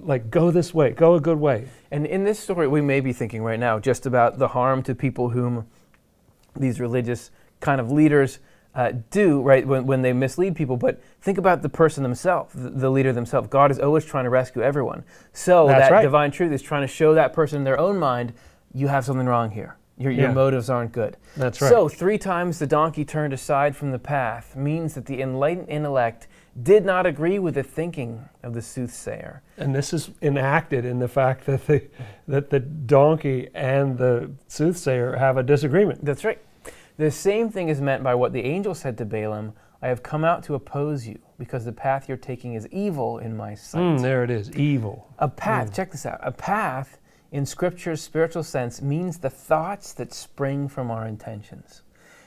like 0.04 0.30
go 0.30 0.52
this 0.52 0.74
way, 0.74 0.92
go 0.92 1.16
a 1.16 1.20
good 1.20 1.40
way. 1.40 1.68
And 1.92 2.06
in 2.06 2.24
this 2.24 2.40
story, 2.40 2.68
we 2.68 2.80
may 2.82 3.00
be 3.00 3.12
thinking 3.12 3.42
right 3.44 3.60
now 3.60 3.80
just 3.80 4.06
about 4.06 4.38
the 4.38 4.50
harm 4.50 4.84
to 4.84 4.96
people 4.96 5.30
whom 5.30 5.68
these 6.56 6.80
religious 6.80 7.32
kind 7.60 7.82
of 7.82 7.92
leaders 7.92 8.40
uh, 8.76 8.94
do, 9.10 9.42
right, 9.42 9.66
when, 9.68 9.88
when 9.88 10.04
they 10.04 10.14
mislead 10.14 10.56
people. 10.56 10.78
But 10.78 11.02
think 11.22 11.40
about 11.40 11.64
the 11.64 11.70
person 11.70 12.04
themselves, 12.04 12.54
the, 12.54 12.70
the 12.70 12.90
leader 12.92 13.12
themselves. 13.12 13.48
God 13.48 13.72
is 13.72 13.80
always 13.80 14.06
trying 14.06 14.26
to 14.26 14.30
rescue 14.30 14.62
everyone. 14.62 15.04
So 15.34 15.66
That's 15.66 15.90
that 15.90 15.92
right. 15.92 16.02
divine 16.04 16.30
truth 16.30 16.52
is 16.52 16.62
trying 16.62 16.82
to 16.84 16.88
show 16.88 17.16
that 17.16 17.34
person 17.34 17.58
in 17.58 17.64
their 17.64 17.80
own 17.80 17.98
mind, 17.98 18.34
you 18.74 18.88
have 18.88 19.04
something 19.04 19.26
wrong 19.26 19.50
here. 19.50 19.78
Your, 19.98 20.12
your 20.12 20.28
Yeah. 20.28 20.34
motives 20.34 20.70
aren't 20.70 20.92
good. 20.92 21.18
That's 21.36 21.60
right. 21.60 21.70
So, 21.70 21.90
three 21.90 22.20
times 22.20 22.60
the 22.60 22.68
donkey 22.68 23.04
turned 23.04 23.34
aside 23.34 23.76
from 23.76 23.92
the 23.92 23.98
path 23.98 24.56
means 24.56 24.94
that 24.94 25.08
the 25.08 25.24
enlightened 25.24 25.70
intellect 25.70 26.28
did 26.64 26.86
not 26.86 27.06
agree 27.06 27.40
with 27.40 27.56
the 27.56 27.64
thinking 27.64 28.28
of 28.44 28.54
the 28.54 28.62
soothsayer. 28.62 29.42
And 29.58 29.76
this 29.76 29.94
is 29.94 30.10
enacted 30.22 30.86
in 30.86 31.00
the 31.00 31.08
fact 31.08 31.46
that 31.46 31.68
the 31.68 31.84
that 32.28 32.50
the 32.50 32.60
donkey 32.60 33.50
and 33.54 33.98
the 33.98 34.32
soothsayer 34.48 35.16
have 35.18 35.38
a 35.38 35.44
disagreement. 35.44 36.04
That's 36.04 36.24
right. 36.26 36.40
The 36.98 37.12
same 37.12 37.50
thing 37.50 37.70
is 37.70 37.80
meant 37.80 38.04
by 38.04 38.16
what 38.16 38.34
the 38.34 38.44
angel 38.44 38.74
said 38.74 38.98
to 38.98 39.06
Balaam 39.06 39.54
I 39.82 39.88
have 39.88 40.02
come 40.02 40.24
out 40.24 40.44
to 40.46 40.56
oppose 40.56 41.08
you 41.08 41.20
because 41.38 41.66
the 41.66 41.72
path 41.72 42.08
you're 42.08 42.18
taking 42.18 42.56
is 42.56 42.68
evil 42.72 43.20
in 43.20 43.38
my 43.38 43.54
sight. 43.54 43.82
Mm, 43.82 44.02
there 44.02 44.24
it 44.24 44.32
is, 44.32 44.52
evil. 44.54 45.14
A 45.20 45.28
path, 45.28 45.74
check 45.74 45.92
this 45.92 46.06
out. 46.06 46.20
A 46.24 46.32
path 46.32 47.00
in 47.32 47.46
Scripture's 47.46 48.02
spiritual 48.02 48.44
sense 48.44 48.82
means 48.82 49.20
the 49.20 49.30
thoughts 49.30 49.94
that 49.94 50.14
spring 50.14 50.68
from 50.68 50.90
our 50.90 51.06
intentions. 51.06 51.84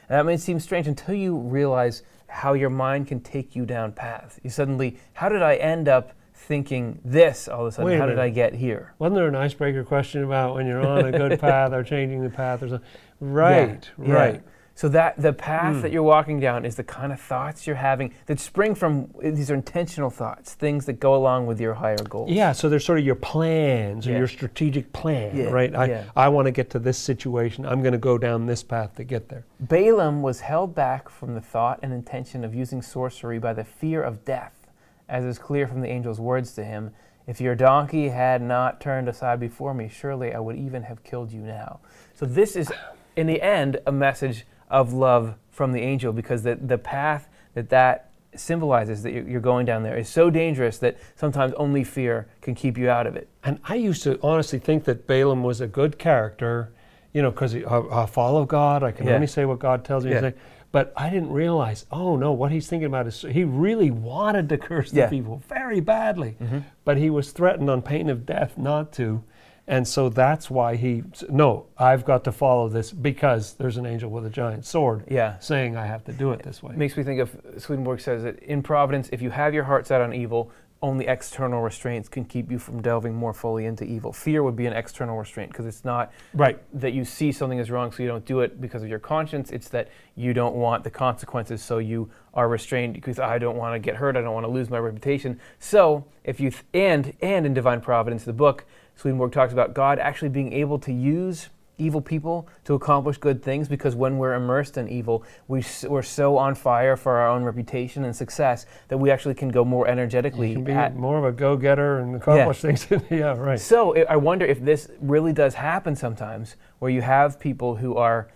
And 0.09 0.19
that 0.19 0.27
may 0.27 0.37
seem 0.37 0.61
strange 0.61 0.87
until 0.87 1.15
you 1.15 1.37
realize 1.37 2.03
how 2.31 2.55
your 2.55 2.71
mind 2.71 3.09
can 3.09 3.21
take 3.21 3.55
you 3.57 3.67
down 3.67 3.93
paths. 3.93 4.39
You 4.43 4.51
suddenly, 4.51 4.97
how 5.13 5.29
did 5.29 5.43
I 5.43 5.57
end 5.57 5.89
up 5.89 6.13
thinking 6.33 7.01
this 7.05 7.49
all 7.49 7.63
of 7.63 7.67
a 7.67 7.73
sudden? 7.73 7.93
A 7.93 7.99
how 7.99 8.07
did. 8.07 8.19
I 8.19 8.31
get 8.31 8.55
here? 8.55 8.95
Wasn't 8.99 9.15
there 9.15 9.29
an 9.29 9.35
icebreaker 9.35 9.85
question 9.85 10.25
about 10.25 10.55
when 10.55 10.67
you're 10.67 10.87
on 10.87 11.07
a 11.07 11.13
good 11.13 11.39
path 11.41 11.73
or 11.73 11.83
changing 11.83 12.23
the 12.23 12.31
path 12.31 12.63
or 12.63 12.69
something? 12.69 12.89
Right, 13.21 13.91
Yeah, 13.99 14.07
yeah. 14.07 14.41
So 14.81 14.89
that 14.89 15.21
the 15.21 15.35
path 15.35 15.75
Hmm. 15.75 15.83
that 15.83 15.93
you're 15.93 16.03
walking 16.03 16.41
down 16.41 16.65
is 16.65 16.77
the 16.77 16.83
kind 16.83 17.13
of 17.13 17.21
thoughts 17.21 17.67
you're 17.67 17.77
having 17.77 18.15
that 18.25 18.41
spring 18.41 18.75
from 18.75 19.11
these 19.21 19.51
are 19.51 19.55
intentional 19.55 20.09
thoughts, 20.09 20.55
things 20.55 20.87
that 20.87 20.95
go 20.95 21.15
along 21.15 21.47
with 21.47 21.61
your 21.61 21.75
higher 21.75 22.03
goals. 22.03 22.31
Yeah, 22.31 22.53
so 22.53 22.71
they're 22.71 22.81
sort 22.81 22.99
of 22.99 23.05
your 23.05 23.15
plans 23.15 24.09
or 24.09 24.13
your 24.13 24.27
strategic 24.27 24.91
plan, 24.95 25.37
Yeah, 25.37 25.51
right? 25.51 25.75
I, 25.75 25.85
yeah. 25.85 26.05
I 26.17 26.29
want 26.31 26.47
to 26.47 26.51
get 26.51 26.71
to 26.71 26.79
this 26.79 26.97
situation. 26.97 27.67
I'm 27.67 27.83
going 27.83 27.93
to 27.93 27.99
go 27.99 28.17
down 28.17 28.47
this 28.47 28.63
path 28.63 28.95
to 28.95 29.05
get 29.05 29.29
there. 29.29 29.45
Balaam 29.61 30.23
was 30.23 30.41
held 30.41 30.75
back 30.75 31.11
from 31.11 31.35
the 31.35 31.43
thought 31.43 31.79
and 31.83 31.93
intention 31.93 32.43
of 32.43 32.55
using 32.55 32.81
sorcery 32.81 33.39
by 33.39 33.53
the 33.53 33.65
fear 33.65 34.03
of 34.03 34.25
death, 34.25 34.67
as 35.11 35.27
is 35.27 35.39
clear 35.39 35.67
from 35.67 35.83
the 35.83 35.89
angel's 35.89 36.21
words 36.21 36.55
to 36.55 36.65
him 36.65 36.93
If 37.27 37.39
your 37.39 37.55
donkey 37.55 38.09
had 38.09 38.41
not 38.41 38.81
turned 38.81 39.11
aside 39.11 39.41
before 39.41 39.75
me, 39.75 39.91
surely 39.91 40.33
I 40.33 40.41
would 40.41 40.57
even 40.57 40.85
have 40.85 41.05
killed 41.05 41.31
you 41.33 41.43
now. 41.43 41.81
So, 42.15 42.25
this 42.25 42.57
is, 42.57 42.73
in 43.15 43.27
the 43.27 43.43
end, 43.43 43.79
a 43.87 43.93
message 43.93 44.47
of 44.71 44.93
love 44.93 45.35
from 45.51 45.73
the 45.73 45.81
angel 45.81 46.13
because 46.13 46.43
the, 46.43 46.55
the 46.55 46.79
path 46.79 47.29
that 47.55 47.69
that 47.71 48.11
symbolizes 48.37 49.03
that 49.03 49.11
you're 49.13 49.41
going 49.41 49.67
down 49.67 49.83
there 49.83 49.99
is 49.99 50.09
so 50.09 50.31
dangerous 50.31 50.79
that 50.79 50.97
sometimes 51.17 51.53
only 51.55 51.83
fear 51.83 52.29
can 52.41 52.55
keep 52.55 52.79
you 52.79 52.89
out 52.89 53.07
of 53.07 53.17
it. 53.17 53.29
And 53.43 53.59
I 53.65 53.75
used 53.75 54.05
to 54.05 54.19
honestly 54.23 54.61
think 54.61 54.85
that 54.85 55.07
Balaam 55.09 55.43
was 55.43 55.61
a 55.61 55.67
good 55.67 55.99
character, 55.99 56.71
you 57.13 57.23
know, 57.23 57.33
because 57.33 57.57
I, 57.57 57.81
I 57.91 58.07
follow 58.07 58.45
God. 58.45 58.85
I 58.85 58.93
can 58.93 59.07
Yeah. 59.09 59.15
only 59.15 59.27
say 59.27 59.45
what 59.45 59.59
God 59.59 59.85
tells 59.85 60.05
me 60.05 60.13
Yeah. 60.13 60.21
to 60.21 60.31
say. 60.31 60.37
But 60.73 60.93
I 60.97 61.11
didn't 61.11 61.33
realize, 61.33 61.87
oh 61.91 62.15
no, 62.15 62.31
what 62.31 62.53
he's 62.53 62.69
thinking 62.69 62.87
about 62.87 63.09
is 63.09 63.23
he 63.23 63.43
really 63.43 63.91
wanted 63.91 64.49
to 64.51 64.59
curse 64.69 64.93
Yeah. 64.93 65.07
the 65.07 65.11
people 65.19 65.43
very 65.49 65.81
badly. 65.81 66.37
Mm-hmm. 66.41 66.59
But 66.85 66.99
he 66.99 67.11
was 67.11 67.33
threatened 67.33 67.69
on 67.69 67.83
pain 67.83 68.09
of 68.09 68.25
death 68.25 68.57
not 68.57 68.93
to. 68.93 69.25
And 69.67 69.87
so 69.87 70.09
that's 70.09 70.51
why 70.51 70.75
he, 70.77 71.05
no, 71.29 71.67
I've 71.79 72.05
got 72.05 72.25
to 72.25 72.33
follow 72.33 72.69
this 72.69 72.91
because 72.93 73.55
there's 73.55 73.77
an 73.77 73.87
angel 73.87 74.11
with 74.11 74.27
a 74.27 74.31
giant 74.31 74.65
sword 74.65 75.05
Yeah. 75.09 75.39
saying 75.39 75.77
I 75.77 75.87
have 75.87 76.05
to 76.05 76.13
do 76.13 76.33
it 76.33 76.43
this 76.43 76.63
way. 76.63 76.75
makes 76.75 76.97
me 76.97 77.03
think 77.05 77.21
of 77.21 77.37
Swedenborg 77.59 78.01
says 78.01 78.23
that 78.25 78.39
in 78.43 78.63
Providence, 78.63 79.09
if 79.13 79.23
you 79.23 79.31
have 79.31 79.55
your 79.55 79.65
heart 79.65 79.87
set 79.87 80.01
on 80.01 80.13
evil, 80.13 80.51
only 80.83 81.07
external 81.07 81.61
restraints 81.61 82.09
can 82.09 82.25
keep 82.25 82.51
you 82.51 82.59
from 82.59 82.81
delving 82.81 83.15
more 83.15 83.35
fully 83.35 83.67
into 83.67 83.85
evil. 83.85 84.15
Fear 84.15 84.43
would 84.43 84.57
be 84.57 84.65
an 84.65 84.73
external 84.73 85.19
restraint 85.19 85.51
because 85.53 85.67
it's 85.67 85.85
not 85.85 86.11
Right. 86.33 86.59
that 86.73 86.95
you 86.95 87.05
see 87.05 87.33
something 87.33 87.59
is 87.59 87.71
wrong 87.71 87.93
so 87.93 88.03
you 88.03 88.09
don't 88.09 88.25
do 88.25 88.41
it 88.41 88.63
because 88.63 88.83
of 88.83 88.89
your 88.89 88.99
conscience. 88.99 89.51
It's 89.51 89.69
that 89.69 89.89
you 90.17 90.33
don't 90.33 90.55
want 90.57 90.83
the 90.85 90.91
consequences 90.91 91.63
so 91.63 91.77
you 91.79 92.09
are 92.33 92.49
restrained 92.49 92.95
because 92.95 93.19
I 93.21 93.37
don't 93.39 93.57
want 93.59 93.75
to 93.75 93.79
get 93.79 93.97
hurt. 93.97 94.17
I 94.17 94.23
don't 94.23 94.33
want 94.33 94.47
to 94.47 94.51
lose 94.51 94.71
my 94.71 94.79
reputation. 94.79 95.39
So 95.59 96.07
if 96.25 96.41
you 96.41 96.49
th- 96.51 96.65
and 96.73 97.13
and 97.21 97.45
in 97.45 97.53
Divine 97.53 97.83
Providence, 97.83 98.25
the 98.25 98.33
book 98.33 98.65
Swedenborg 99.01 99.33
talks 99.33 99.53
about 99.55 99.73
God 99.73 99.99
actually 99.99 100.29
being 100.29 100.53
able 100.53 100.79
to 100.81 100.93
use 100.93 101.49
evil 101.79 102.03
people 102.03 102.47
to 102.65 102.75
accomplish 102.75 103.17
good 103.17 103.43
things 103.43 103.67
because 103.67 103.97
when 103.97 104.19
we're 104.19 104.35
immersed 104.35 104.77
in 104.77 104.87
evil, 104.91 105.25
we 105.49 105.61
s- 105.61 105.87
we're 105.89 106.03
so 106.03 106.37
on 106.37 106.55
fire 106.55 106.95
for 106.95 107.17
our 107.17 107.31
own 107.31 107.43
reputation 107.43 108.05
and 108.05 108.15
success 108.15 108.67
that 108.89 108.99
we 108.99 109.11
actually 109.11 109.35
can 109.35 109.49
go 109.49 109.65
more 109.65 109.89
energetically 109.89 110.49
You 110.51 110.57
can 110.57 110.65
be 110.65 110.73
at 110.73 110.95
more 110.95 111.17
of 111.17 111.25
a 111.25 111.33
go-getter 111.33 112.01
and 112.01 112.17
accomplish 112.17 112.61
things. 112.61 112.87
yeah, 113.11 113.35
right. 113.39 113.59
so 113.59 113.97
I 113.97 114.03
I 114.13 114.17
wonder 114.17 114.45
if 114.45 114.63
this 114.63 114.91
really 115.01 115.33
does 115.33 115.55
happen 115.55 115.97
sometimes, 115.97 116.57
where 116.81 116.91
you 116.91 117.01
have 117.01 117.41
people 117.41 117.77
who 117.77 117.97
are 117.97 118.29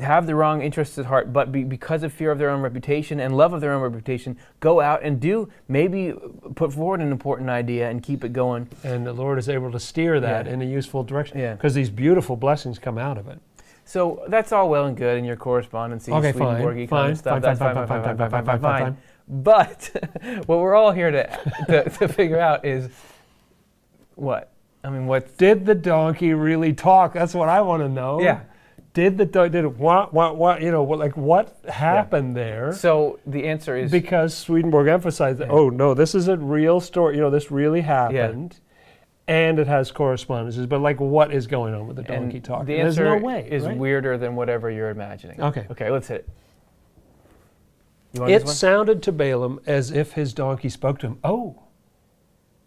have 0.00 0.26
the 0.26 0.34
wrong 0.34 0.62
interests 0.62 0.96
at 0.98 1.04
heart, 1.04 1.32
but 1.32 1.52
be, 1.52 1.64
because 1.64 2.02
of 2.02 2.12
fear 2.12 2.30
of 2.30 2.38
their 2.38 2.48
own 2.48 2.62
reputation 2.62 3.20
and 3.20 3.36
love 3.36 3.52
of 3.52 3.60
their 3.60 3.72
own 3.74 3.82
reputation, 3.82 4.38
go 4.60 4.80
out 4.80 5.02
and 5.02 5.20
do 5.20 5.48
maybe 5.68 6.14
put 6.54 6.72
forward 6.72 7.00
an 7.00 7.12
important 7.12 7.50
idea 7.50 7.90
and 7.90 8.02
keep 8.02 8.24
it 8.24 8.32
going. 8.32 8.68
And 8.84 9.06
the 9.06 9.12
Lord 9.12 9.38
is 9.38 9.48
able 9.50 9.70
to 9.72 9.78
steer 9.78 10.18
that 10.20 10.46
Yeah. 10.46 10.52
in 10.52 10.62
a 10.62 10.64
useful 10.64 11.04
direction 11.04 11.38
Yeah. 11.38 11.54
because 11.54 11.74
these 11.74 11.90
beautiful 11.90 12.36
blessings 12.36 12.78
come 12.78 12.96
out 12.96 13.18
of 13.18 13.28
it. 13.28 13.38
So 13.84 14.24
that's 14.28 14.50
all 14.52 14.70
well 14.70 14.86
and 14.86 14.96
good 14.96 15.18
in 15.18 15.24
your 15.24 15.36
correspondence, 15.36 16.08
Okay, 16.08 16.32
fine, 16.32 16.86
fine, 16.86 17.14
stuff. 17.16 17.32
fine, 17.34 17.42
That's 17.42 17.58
fine, 17.58 17.74
fine, 17.74 17.86
fine, 17.86 18.02
fine, 18.02 18.16
fine, 18.16 18.30
fine, 18.30 18.44
fine, 18.44 18.60
fine, 18.60 18.82
fine. 18.82 18.96
But 19.28 19.90
what 20.46 20.58
we're 20.58 20.74
all 20.74 20.92
here 20.92 21.10
to, 21.10 21.26
to 21.66 21.90
to 21.90 22.08
figure 22.08 22.38
out 22.40 22.64
is 22.64 22.88
what 24.14 24.50
I 24.84 24.90
mean. 24.90 25.06
What? 25.06 25.36
Did 25.36 25.64
the 25.66 25.74
donkey 25.74 26.34
really 26.34 26.72
talk? 26.72 27.12
That's 27.12 27.34
what 27.34 27.48
I 27.48 27.60
want 27.60 27.82
to 27.82 27.88
know. 27.88 28.20
Yeah. 28.20 28.40
Did 28.94 29.16
the 29.16 29.24
do- 29.24 29.48
did 29.48 29.64
it 29.64 29.78
what 29.78 30.12
what 30.12 30.36
what 30.36 30.60
you 30.60 30.70
know 30.70 30.82
what, 30.82 30.98
like 30.98 31.16
what 31.16 31.56
happened 31.68 32.36
there? 32.36 32.72
So 32.74 33.18
the 33.26 33.48
answer 33.48 33.74
is 33.76 33.90
Because 33.90 34.36
Swedenborg 34.36 34.88
emphasized 34.88 35.38
that 35.38 35.48
Yeah. 35.48 35.54
oh 35.54 35.68
no, 35.70 35.94
this 35.94 36.14
is 36.14 36.28
a 36.28 36.36
real 36.36 36.78
story. 36.80 37.16
You 37.16 37.22
know, 37.22 37.30
this 37.30 37.50
really 37.50 37.80
happened. 37.80 38.60
And 39.28 39.58
it 39.60 39.68
has 39.68 39.92
correspondences, 39.92 40.66
but 40.66 40.80
like, 40.80 40.98
what 40.98 41.32
is 41.32 41.46
going 41.46 41.74
on 41.74 41.86
with 41.86 41.96
the 41.96 42.02
donkey 42.02 42.36
and 42.38 42.44
talk? 42.44 42.66
The 42.66 42.74
There's 42.74 42.98
answer 42.98 43.18
no 43.18 43.24
way. 43.24 43.48
is 43.48 43.64
right? 43.64 43.78
weirder 43.78 44.18
than 44.18 44.34
whatever 44.34 44.68
you're 44.68 44.90
imagining. 44.90 45.40
Okay. 45.40 45.64
Okay, 45.70 45.90
let's 45.90 46.08
hit 46.08 46.28
it. 48.14 48.28
It 48.28 48.48
sounded 48.48 49.02
to 49.04 49.12
Balaam 49.12 49.60
as 49.64 49.90
if 49.90 50.12
his 50.12 50.34
donkey 50.34 50.68
spoke 50.68 50.98
to 50.98 51.06
him. 51.06 51.18
Oh, 51.24 51.62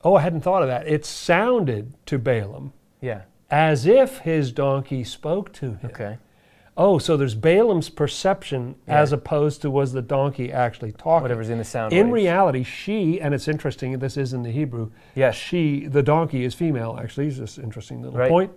oh, 0.03 0.15
I 0.15 0.21
hadn't 0.21 0.41
thought 0.41 0.63
of 0.63 0.69
that. 0.69 0.87
It 0.87 1.05
sounded 1.05 1.93
to 2.07 2.17
Balaam 2.17 2.73
Yeah. 3.01 3.23
As 3.55 3.85
if 3.85 4.17
his 4.19 4.51
donkey 4.51 5.01
spoke 5.01 5.53
to 5.53 5.65
him. 5.75 5.79
Okay. 5.85 6.17
Oh, 6.75 6.97
so 6.97 7.15
there's 7.15 7.35
Balaam's 7.35 7.87
perception 7.87 8.75
Yeah. 8.85 8.99
as 8.99 9.13
opposed 9.13 9.61
to 9.61 9.71
was 9.71 9.93
the 9.93 10.01
donkey 10.01 10.51
actually 10.51 10.91
talking. 10.91 11.21
Whatever's 11.21 11.49
in 11.49 11.57
the 11.59 11.63
sound. 11.63 11.93
In 11.93 12.07
waves. 12.09 12.13
reality, 12.25 12.63
she, 12.63 13.21
and 13.21 13.33
it's 13.33 13.47
interesting, 13.47 13.97
this 13.99 14.17
is 14.17 14.33
in 14.33 14.43
the 14.43 14.51
Hebrew, 14.51 14.91
Yes. 15.15 15.35
she, 15.35 15.87
the 15.87 16.03
donkey 16.03 16.43
is 16.43 16.53
female, 16.53 16.99
actually. 17.01 17.31
Just 17.31 17.57
an 17.57 17.63
interesting 17.63 18.01
little 18.01 18.19
Right. 18.19 18.29
point. 18.29 18.51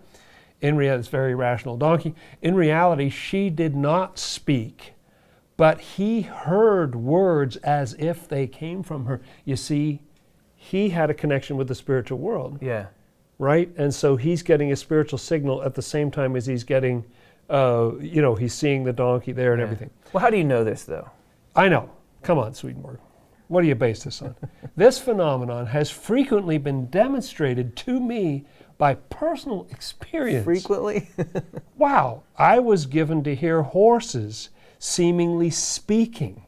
In 0.61 0.77
reality, 0.77 0.99
it's 0.99 1.09
a 1.09 1.13
very 1.13 1.37
rational 1.37 1.77
donkey. 1.77 2.17
In 2.43 2.57
reality, 2.57 3.09
she 3.09 3.51
did 3.51 3.77
not 3.77 4.19
speak, 4.19 4.95
but 5.57 5.81
he 5.81 6.23
heard 6.23 6.97
words 6.97 7.55
as 7.59 7.95
if 8.01 8.27
they 8.27 8.49
came 8.49 8.83
from 8.83 9.07
her. 9.07 9.21
You 9.45 9.55
see, 9.55 10.01
he 10.57 10.89
had 10.89 11.09
a 11.09 11.15
connection 11.15 11.57
with 11.57 11.69
the 11.69 11.77
spiritual 11.77 12.19
world, 12.19 12.59
Yeah. 12.61 12.87
Right? 13.39 13.71
And 13.77 13.95
so 13.95 14.17
he's 14.17 14.43
getting 14.43 14.73
a 14.73 14.77
spiritual 14.77 15.19
signal 15.19 15.63
at 15.63 15.75
the 15.75 15.83
same 15.83 16.11
time 16.11 16.37
as 16.37 16.47
he's 16.47 16.65
getting, 16.65 17.05
uh, 17.49 17.93
you 18.01 18.21
know, 18.23 18.35
he's 18.35 18.55
seeing 18.55 18.85
the 18.85 18.93
donkey 18.93 19.33
there 19.33 19.53
and 19.53 19.61
Yeah. 19.61 19.65
everything. 19.67 19.91
Well, 20.13 20.21
how 20.21 20.31
do 20.31 20.37
you 20.37 20.45
know 20.45 20.65
this 20.65 20.85
though? 20.85 21.09
I 21.55 21.69
know. 21.69 21.91
Come 22.23 22.39
on, 22.39 22.55
Swedenborg. 22.55 22.99
What 23.49 23.63
do 23.63 23.69
you 23.69 23.75
base 23.75 24.03
this 24.05 24.21
on? 24.21 24.35
this 24.77 24.99
phenomenon 24.99 25.67
has 25.67 25.91
frequently 25.91 26.59
been 26.59 26.87
demonstrated 26.87 27.77
to 27.77 27.99
me 28.01 28.45
by 28.77 28.95
personal 28.95 29.67
experience. 29.71 30.45
Frequently. 30.45 31.09
Wow. 31.79 32.25
I 32.37 32.59
was 32.59 32.87
given 32.87 33.23
to 33.23 33.35
hear 33.37 33.63
horses 33.63 34.49
seemingly 34.81 35.49
speaking. 35.51 36.43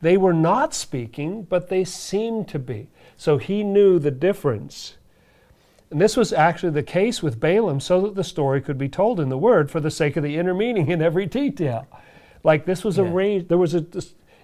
They 0.00 0.16
were 0.16 0.32
not 0.32 0.72
speaking, 0.74 1.42
but 1.42 1.68
they 1.68 1.84
seemed 1.84 2.48
to 2.48 2.58
be. 2.58 2.88
So 3.16 3.36
he 3.38 3.62
knew 3.62 3.98
the 3.98 4.10
difference. 4.10 4.96
And 5.94 6.00
this 6.00 6.16
was 6.16 6.32
actually 6.32 6.70
the 6.72 6.82
case 6.82 7.22
with 7.22 7.38
Balaam 7.38 7.78
so 7.78 8.00
that 8.00 8.16
the 8.16 8.24
story 8.24 8.60
could 8.60 8.76
be 8.76 8.88
told 8.88 9.20
in 9.20 9.28
the 9.28 9.38
word 9.38 9.70
for 9.70 9.78
the 9.78 9.92
sake 9.92 10.16
of 10.16 10.24
the 10.24 10.36
inner 10.36 10.52
meaning 10.52 10.88
in 10.90 11.00
every 11.00 11.24
detail. 11.24 11.86
Like 12.42 12.64
this 12.64 12.82
was 12.82 12.98
Yeah. 12.98 13.04
arranged, 13.04 13.48
there 13.48 13.58
was 13.58 13.76
a, 13.76 13.86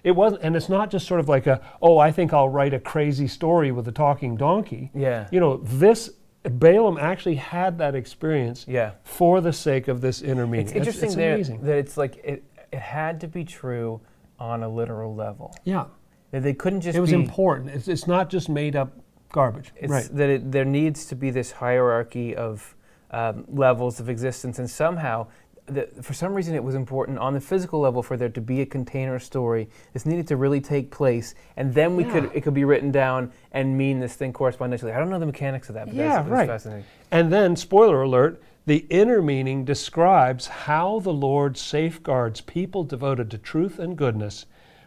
it 0.01 0.11
wasn't, 0.11 0.43
and 0.43 0.55
it's 0.55 0.69
not 0.69 0.89
just 0.89 1.05
sort 1.05 1.19
of 1.19 1.27
like 1.27 1.47
a, 1.47 1.59
oh, 1.81 1.97
I 1.97 2.09
think 2.09 2.31
I'll 2.31 2.47
write 2.47 2.73
a 2.73 2.79
crazy 2.79 3.27
story 3.27 3.69
with 3.73 3.85
a 3.89 3.91
talking 3.91 4.37
donkey. 4.37 4.91
yeah. 4.95 5.27
You 5.29 5.41
know, 5.41 5.57
this, 5.57 6.11
Balaam 6.43 6.97
actually 6.97 7.35
had 7.35 7.77
that 7.79 7.95
experience 7.95 8.63
Yeah. 8.65 8.91
for 9.03 9.41
the 9.41 9.51
sake 9.51 9.89
of 9.89 9.99
this 9.99 10.21
inner 10.21 10.47
meaning. 10.47 10.67
It's 10.67 10.75
interesting 10.75 11.07
it's 11.07 11.15
there 11.15 11.33
amazing. 11.35 11.63
that 11.63 11.77
it's 11.77 11.97
like 11.97 12.15
it, 12.23 12.45
it 12.71 12.79
had 12.79 13.19
to 13.19 13.27
be 13.27 13.43
true 13.43 13.99
on 14.39 14.63
a 14.63 14.69
literal 14.69 15.13
level. 15.13 15.53
yeah, 15.65 15.83
That 16.31 16.43
they 16.43 16.53
couldn't 16.53 16.79
just 16.79 16.97
it 16.97 17.01
was 17.01 17.11
important. 17.11 17.71
It's, 17.71 17.89
it's 17.89 18.07
not 18.07 18.29
just 18.29 18.47
made 18.47 18.77
up 18.77 18.93
garbage. 19.31 19.71
It's 19.75 19.91
right. 19.91 20.09
that 20.15 20.29
it, 20.29 20.51
there 20.51 20.65
needs 20.65 21.05
to 21.05 21.15
be 21.15 21.29
this 21.29 21.51
hierarchy 21.51 22.35
of 22.35 22.75
um, 23.11 23.45
levels 23.47 23.99
of 23.99 24.09
existence, 24.09 24.59
and 24.59 24.69
somehow, 24.69 25.27
the, 25.65 25.87
for 26.01 26.13
some 26.13 26.33
reason, 26.33 26.55
it 26.55 26.63
was 26.63 26.75
important 26.75 27.17
on 27.19 27.33
the 27.33 27.41
physical 27.41 27.79
level 27.79 28.01
for 28.01 28.17
there 28.17 28.29
to 28.29 28.41
be 28.41 28.61
a 28.61 28.65
container 28.65 29.19
story. 29.19 29.69
This 29.93 30.05
needed 30.05 30.27
to 30.27 30.37
really 30.37 30.61
take 30.61 30.91
place, 30.91 31.35
and 31.57 31.73
then 31.73 31.95
we 31.95 32.03
could 32.03 32.31
it 32.33 32.41
could 32.41 32.53
be 32.53 32.63
written 32.63 32.91
down 32.91 33.31
and 33.51 33.77
mean 33.77 33.99
this 33.99 34.15
thing 34.15 34.33
correspondentially. 34.33 34.93
I 34.93 34.99
don't 34.99 35.09
know 35.09 35.19
the 35.19 35.25
mechanics 35.25 35.69
of 35.69 35.75
that, 35.75 35.87
but 35.87 35.95
Yeah, 35.95 36.07
that's, 36.07 36.17
that's 36.17 36.29
right. 36.29 36.47
fascinating. 36.47 36.85
And 37.11 37.31
then, 37.31 37.55
spoiler 37.55 38.01
alert, 38.01 38.41
the 38.65 38.85
inner 38.89 39.21
meaning 39.21 39.65
describes 39.65 40.47
how 40.47 40.99
the 40.99 41.13
Lord 41.13 41.57
safeguards 41.57 42.41
people 42.41 42.83
devoted 42.83 43.31
to 43.31 43.37
truth 43.37 43.79
and 43.79 43.97
goodness, 43.97 44.45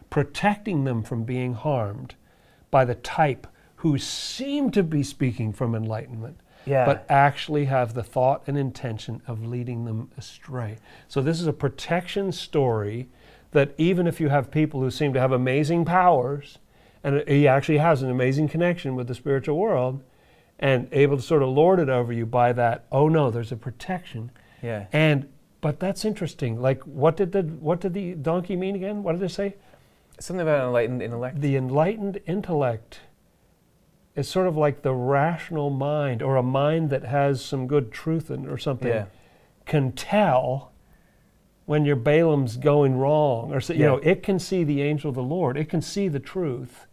protecting 0.09 0.85
them 0.85 1.03
from 1.03 1.23
being 1.25 1.53
harmed 1.53 2.15
by 2.71 2.85
the 2.85 2.95
type 2.95 3.47
who 3.77 3.97
seem 3.97 4.71
to 4.71 4.83
be 4.83 5.03
speaking 5.03 5.53
from 5.53 5.75
enlightenment. 5.75 6.39
Yeah. 6.67 6.83
but 6.83 7.05
actually 7.09 7.65
have 7.65 7.93
the 7.93 8.01
thought 8.01 8.41
and 8.47 8.57
intention 8.57 9.21
of 9.27 9.45
leading 9.45 9.85
them 9.85 10.09
astray. 10.17 10.79
So, 11.07 11.21
this 11.21 11.39
is 11.39 11.45
a 11.45 11.53
protection 11.53 12.31
story 12.31 13.07
that 13.51 13.75
even 13.77 14.07
if 14.07 14.19
you 14.19 14.29
have 14.29 14.49
people 14.49 14.81
who 14.81 14.89
seem 14.89 15.13
to 15.13 15.19
have 15.19 15.31
amazing 15.31 15.85
powers, 15.85 16.57
and 17.03 17.23
he 17.27 17.47
actually 17.47 17.77
has 17.77 18.01
an 18.01 18.09
amazing 18.09 18.49
connection 18.49 18.95
with 18.95 19.07
the 19.07 19.13
spiritual 19.13 19.59
world, 19.59 20.01
and 20.59 20.87
able 20.91 21.17
to 21.17 21.23
sort 21.23 21.43
of 21.43 21.49
lord 21.49 21.79
it 21.79 21.89
over 21.89 22.11
you 22.11 22.25
by 22.25 22.53
that, 22.53 22.85
oh 22.91 23.07
no, 23.07 23.29
there's 23.29 23.51
a 23.51 23.55
protection. 23.55 24.31
Yeah. 24.61 24.87
And 24.91 25.29
but 25.61 25.79
that's 25.79 26.05
interesting. 26.05 26.61
Like 26.61 26.81
what 26.83 27.17
did 27.17 27.31
the 27.31 27.43
what 27.43 27.81
did 27.81 27.93
the 27.93 28.13
donkey 28.15 28.55
mean 28.55 28.75
again? 28.75 29.03
What 29.03 29.13
did 29.13 29.23
it 29.23 29.31
say? 29.31 29.55
Something 30.19 30.41
about 30.41 30.65
enlightened 30.65 31.01
intellect. 31.01 31.41
The 31.41 31.55
enlightened 31.55 32.19
intellect 32.25 33.01
is 34.15 34.27
sort 34.27 34.47
of 34.47 34.55
like 34.55 34.81
the 34.81 34.93
rational 34.93 35.69
mind 35.69 36.21
or 36.21 36.35
a 36.37 36.43
mind 36.43 36.89
that 36.89 37.03
has 37.03 37.43
some 37.43 37.67
good 37.67 37.91
truth 37.91 38.31
in 38.31 38.45
it 38.45 38.49
or 38.49 38.57
something 38.57 38.87
Yeah. 38.89 39.05
can 39.65 39.91
tell 39.91 40.71
when 41.65 41.83
your 41.83 41.95
Balaam's 41.95 42.57
going 42.57 42.97
wrong 42.97 43.51
or 43.53 43.59
so, 43.59 43.73
you 43.73 43.79
Yeah. 43.81 43.87
know 43.87 43.97
it 43.97 44.23
can 44.23 44.39
see 44.39 44.63
the 44.63 44.81
angel 44.81 45.09
of 45.09 45.15
the 45.15 45.23
Lord 45.23 45.57
it 45.57 45.65
can 45.69 45.81
see 45.81 46.07
the 46.07 46.19
truth 46.19 46.85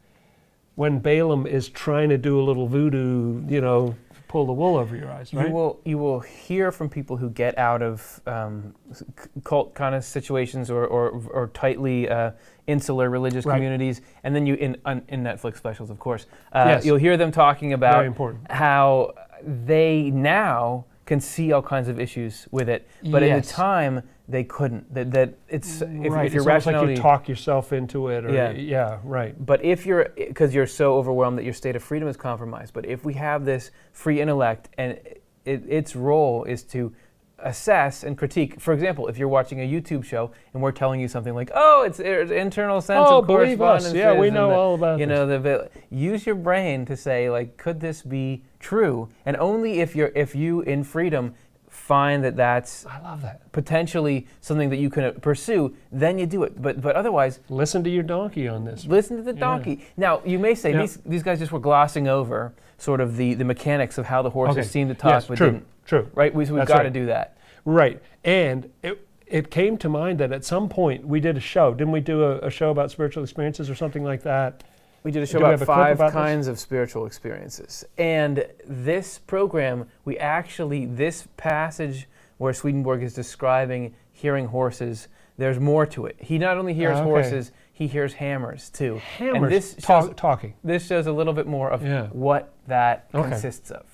when 0.75 0.99
Balaam 0.99 1.47
is 1.47 1.69
trying 1.69 2.09
to 2.09 2.19
do 2.19 2.41
a 2.41 2.43
little 2.43 2.67
voodoo 2.67 3.43
you 3.49 3.61
know 3.61 3.95
pull 4.33 4.47
the 4.47 4.53
wool 4.53 4.77
over 4.79 4.97
your 4.97 5.11
eyes, 5.11 5.33
right? 5.35 5.47
You 5.47 5.53
will 5.53 5.81
you 5.85 5.99
will 5.99 6.21
hear 6.21 6.73
from 6.73 6.89
people 6.89 7.19
who 7.19 7.29
get 7.29 7.57
out 7.59 7.83
of 7.83 8.21
um, 8.27 8.75
cult 9.45 9.75
kind 9.75 9.95
of 9.95 10.03
situations 10.05 10.71
or 10.71 10.87
or, 10.87 11.11
or 11.31 11.49
tightly 11.49 12.09
uh, 12.09 12.31
insular 12.67 13.11
religious 13.11 13.45
Right. 13.45 13.57
communities, 13.57 14.01
and 14.25 14.35
then 14.35 14.47
you 14.47 14.55
in 14.55 14.77
on, 14.87 15.03
in 15.09 15.23
Netflix 15.23 15.59
specials, 15.59 15.91
of 15.91 15.99
course. 15.99 16.25
Uh, 16.53 16.65
Yes. 16.73 16.85
You'll 16.87 16.97
hear 17.07 17.17
them 17.19 17.31
talking 17.31 17.75
about 17.75 18.07
how 18.49 19.13
they 19.67 20.11
now 20.11 20.87
can 21.05 21.21
see 21.21 21.53
all 21.53 21.63
kinds 21.63 21.89
of 21.89 22.01
issues 22.01 22.49
with 22.51 22.69
it, 22.71 22.89
but 23.05 23.23
at 23.23 23.43
the 23.43 23.49
time 23.49 24.03
they 24.29 24.45
couldn't. 24.45 24.93
That 24.95 25.11
that 25.13 25.35
it's 25.49 25.83
if, 25.83 26.13
right. 26.13 26.27
if 26.27 26.33
your 26.35 26.49
it's 26.49 26.67
like 26.67 26.89
you 26.89 26.97
talk 26.97 27.29
yourself 27.29 27.73
into 27.73 28.09
it. 28.09 28.25
Or, 28.25 28.33
Yeah. 28.33 28.51
yeah, 28.53 28.99
right. 29.05 29.35
But 29.45 29.65
if 29.65 29.85
you're, 29.85 30.11
because 30.17 30.55
you're 30.55 30.67
so 30.67 30.95
overwhelmed 30.97 31.39
that 31.39 31.45
your 31.45 31.55
state 31.55 31.77
of 31.77 31.83
freedom 31.83 32.09
is 32.09 32.17
compromised, 32.17 32.73
but 32.73 32.87
if 32.87 33.05
we 33.05 33.15
have 33.15 33.45
this 33.45 33.71
free 33.93 34.21
intellect 34.21 34.69
and 34.79 34.93
it, 35.45 35.65
its 35.69 35.97
role 35.97 36.45
is 36.45 36.63
to 36.65 36.95
assess 37.45 38.05
and 38.05 38.17
critique, 38.17 38.61
for 38.61 38.73
example, 38.73 39.09
if 39.09 39.19
you're 39.19 39.27
watching 39.27 39.61
a 39.61 39.69
YouTube 39.69 40.05
show 40.05 40.31
and 40.55 40.63
we're 40.63 40.71
telling 40.71 41.01
you 41.01 41.09
something 41.09 41.35
like, 41.35 41.51
oh, 41.55 41.83
it's, 41.83 41.99
it's 41.99 42.31
internal 42.31 42.81
sense 42.81 43.05
Oh, 43.11 43.19
of 43.19 43.27
believe 43.27 43.61
us. 43.61 43.83
correspondence. 43.83 43.95
Yeah, 43.95 44.17
we 44.17 44.31
know 44.31 44.51
the- 44.51 44.55
all 44.55 44.75
about 44.77 45.01
You 45.01 45.07
know, 45.07 45.27
the, 45.27 45.39
the- 45.41 45.71
use 45.91 46.25
your 46.25 46.37
brain 46.37 46.85
to 46.87 46.97
say, 46.97 47.29
like, 47.29 47.57
could 47.57 47.81
this 47.81 48.03
be 48.03 48.45
true? 48.61 49.09
And 49.27 49.37
only 49.39 49.81
if 49.81 49.97
you're, 49.97 50.13
if 50.15 50.37
you 50.37 50.61
in 50.61 50.85
freedom 50.85 51.35
find 51.93 52.25
that 52.25 52.37
that's 52.37 52.87
I 52.87 53.01
love 53.03 53.21
that. 53.23 53.53
potentially 53.53 54.27
something 54.41 54.71
that 54.71 54.79
you 54.79 54.89
can 54.91 55.05
uh, 55.05 55.11
pursue, 55.21 55.75
then 55.91 56.19
you 56.19 56.27
do 56.27 56.43
it. 56.45 56.61
But, 56.61 56.81
but 56.81 56.97
otherwise, 56.97 57.41
Listen 57.49 57.85
to 57.85 57.91
your 57.91 58.03
donkey 58.03 58.49
on 58.49 58.65
this. 58.65 58.87
Listen 58.87 59.17
to 59.19 59.23
the 59.23 59.35
Yeah. 59.35 59.41
donkey. 59.41 59.85
Now, 59.97 60.23
you 60.25 60.39
may 60.39 60.55
say 60.55 60.71
Yeah. 60.73 60.81
these, 60.83 60.97
these 61.05 61.23
guys 61.23 61.39
just 61.39 61.53
were 61.53 61.61
glossing 61.71 62.09
over 62.09 62.53
sort 62.79 63.01
of 63.01 63.17
the, 63.17 63.35
the 63.35 63.45
mechanics 63.45 63.99
of 63.99 64.07
how 64.07 64.23
the 64.23 64.31
horses 64.31 64.59
Okay. 64.59 64.67
seem 64.69 64.89
to 64.89 64.95
talk, 64.95 65.11
yes, 65.13 65.27
but 65.27 65.37
true, 65.39 65.51
didn't. 65.51 65.67
true. 65.87 66.09
Right? 66.15 66.35
We, 66.35 66.45
so 66.47 66.55
we've 66.55 66.67
got 66.67 66.83
to 66.83 66.91
do 66.91 67.07
that. 67.07 67.37
Right. 67.65 68.01
And 68.25 68.71
it, 68.83 69.07
it 69.27 69.51
came 69.51 69.77
to 69.79 69.89
mind 69.89 70.19
that 70.21 70.33
at 70.33 70.45
some 70.45 70.69
point 70.69 71.07
we 71.07 71.21
did 71.21 71.37
a 71.37 71.41
show. 71.41 71.73
Didn't 71.75 71.93
we 71.93 72.01
do 72.01 72.23
a, 72.25 72.39
a 72.39 72.51
show 72.51 72.71
about 72.71 72.91
spiritual 72.91 73.23
experiences 73.23 73.69
or 73.71 73.75
something 73.75 74.03
like 74.03 74.23
that? 74.23 74.65
We 75.03 75.11
did 75.11 75.23
a 75.23 75.27
show 75.27 75.39
Do 75.41 75.47
about 75.47 75.61
a 75.63 75.67
five 75.67 75.97
about 75.97 76.07
this? 76.07 76.13
kinds 76.15 76.47
of 76.47 76.59
spiritual 76.61 77.07
experiences. 77.07 77.85
And 77.99 78.47
this 78.67 79.19
program, 79.19 79.89
we 80.05 80.17
actually, 80.19 80.87
this 80.87 81.27
passage 81.37 82.09
where 82.39 82.53
Swedenborg 82.53 83.03
is 83.03 83.15
describing 83.15 83.95
hearing 84.13 84.47
horses, 84.47 85.09
there's 85.39 85.59
more 85.59 85.87
to 85.87 86.07
it. 86.07 86.17
He 86.21 86.39
not 86.39 86.57
only 86.57 86.75
hears 86.75 86.99
Ah, 86.99 87.01
okay. 87.01 87.09
horses, 87.11 87.53
he 87.73 87.87
hears 87.89 88.15
hammers 88.15 88.71
too. 88.71 89.01
Hammers. 89.19 89.43
And 89.43 89.51
this 89.53 89.75
talk- 89.75 90.05
shows, 90.07 90.15
talking. 90.17 90.55
this 90.63 90.87
shows 90.87 91.07
a 91.07 91.13
little 91.13 91.33
bit 91.33 91.47
more 91.47 91.71
of 91.71 91.85
Yeah. 91.85 92.09
what 92.13 92.53
that 92.69 93.09
Okay. 93.15 93.29
consists 93.31 93.71
of. 93.73 93.85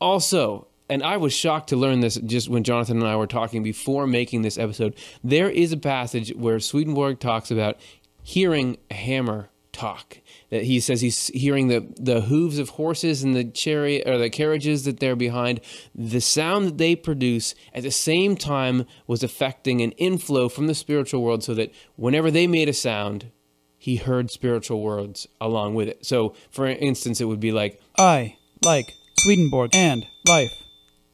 Also, 0.00 0.66
and 0.88 1.02
I 1.04 1.16
was 1.18 1.32
shocked 1.32 1.68
to 1.68 1.76
learn 1.76 2.00
this 2.00 2.16
just 2.16 2.48
when 2.48 2.64
Jonathan 2.64 2.98
and 2.98 3.06
I 3.06 3.14
were 3.16 3.26
talking 3.28 3.62
before 3.62 4.06
making 4.08 4.42
this 4.42 4.58
episode. 4.58 4.96
There 5.22 5.48
is 5.50 5.70
a 5.72 5.76
passage 5.76 6.34
where 6.34 6.58
Swedenborg 6.58 7.20
talks 7.20 7.50
about 7.52 7.76
hearing 8.22 8.78
a 8.90 8.94
hammer 8.94 9.49
talk. 9.72 10.18
That 10.50 10.64
he 10.64 10.80
says 10.80 11.00
he's 11.00 11.28
hearing 11.28 11.68
the, 11.68 11.86
the 11.96 12.22
hooves 12.22 12.58
of 12.58 12.70
horses 12.70 13.22
and 13.22 13.34
the 13.34 13.44
chariot 13.44 14.06
or 14.06 14.18
the 14.18 14.30
carriages 14.30 14.84
that 14.84 15.00
they're 15.00 15.16
behind. 15.16 15.60
The 15.94 16.20
sound 16.20 16.66
that 16.66 16.78
they 16.78 16.96
produce 16.96 17.54
at 17.74 17.82
the 17.82 17.90
same 17.90 18.36
time 18.36 18.86
was 19.06 19.22
affecting 19.22 19.80
an 19.80 19.92
inflow 19.92 20.48
from 20.48 20.66
the 20.66 20.74
spiritual 20.74 21.22
world, 21.22 21.44
so 21.44 21.54
that 21.54 21.72
whenever 21.96 22.30
they 22.30 22.46
made 22.46 22.68
a 22.68 22.74
sound, 22.74 23.30
he 23.78 23.96
heard 23.96 24.30
spiritual 24.30 24.82
words 24.82 25.26
along 25.40 25.74
with 25.74 25.88
it. 25.88 26.04
So, 26.04 26.34
for 26.50 26.66
instance, 26.66 27.20
it 27.20 27.24
would 27.24 27.40
be 27.40 27.52
like 27.52 27.80
I 27.96 28.36
like 28.62 28.92
Swedenborg 29.18 29.70
and 29.74 30.06
life. 30.26 30.52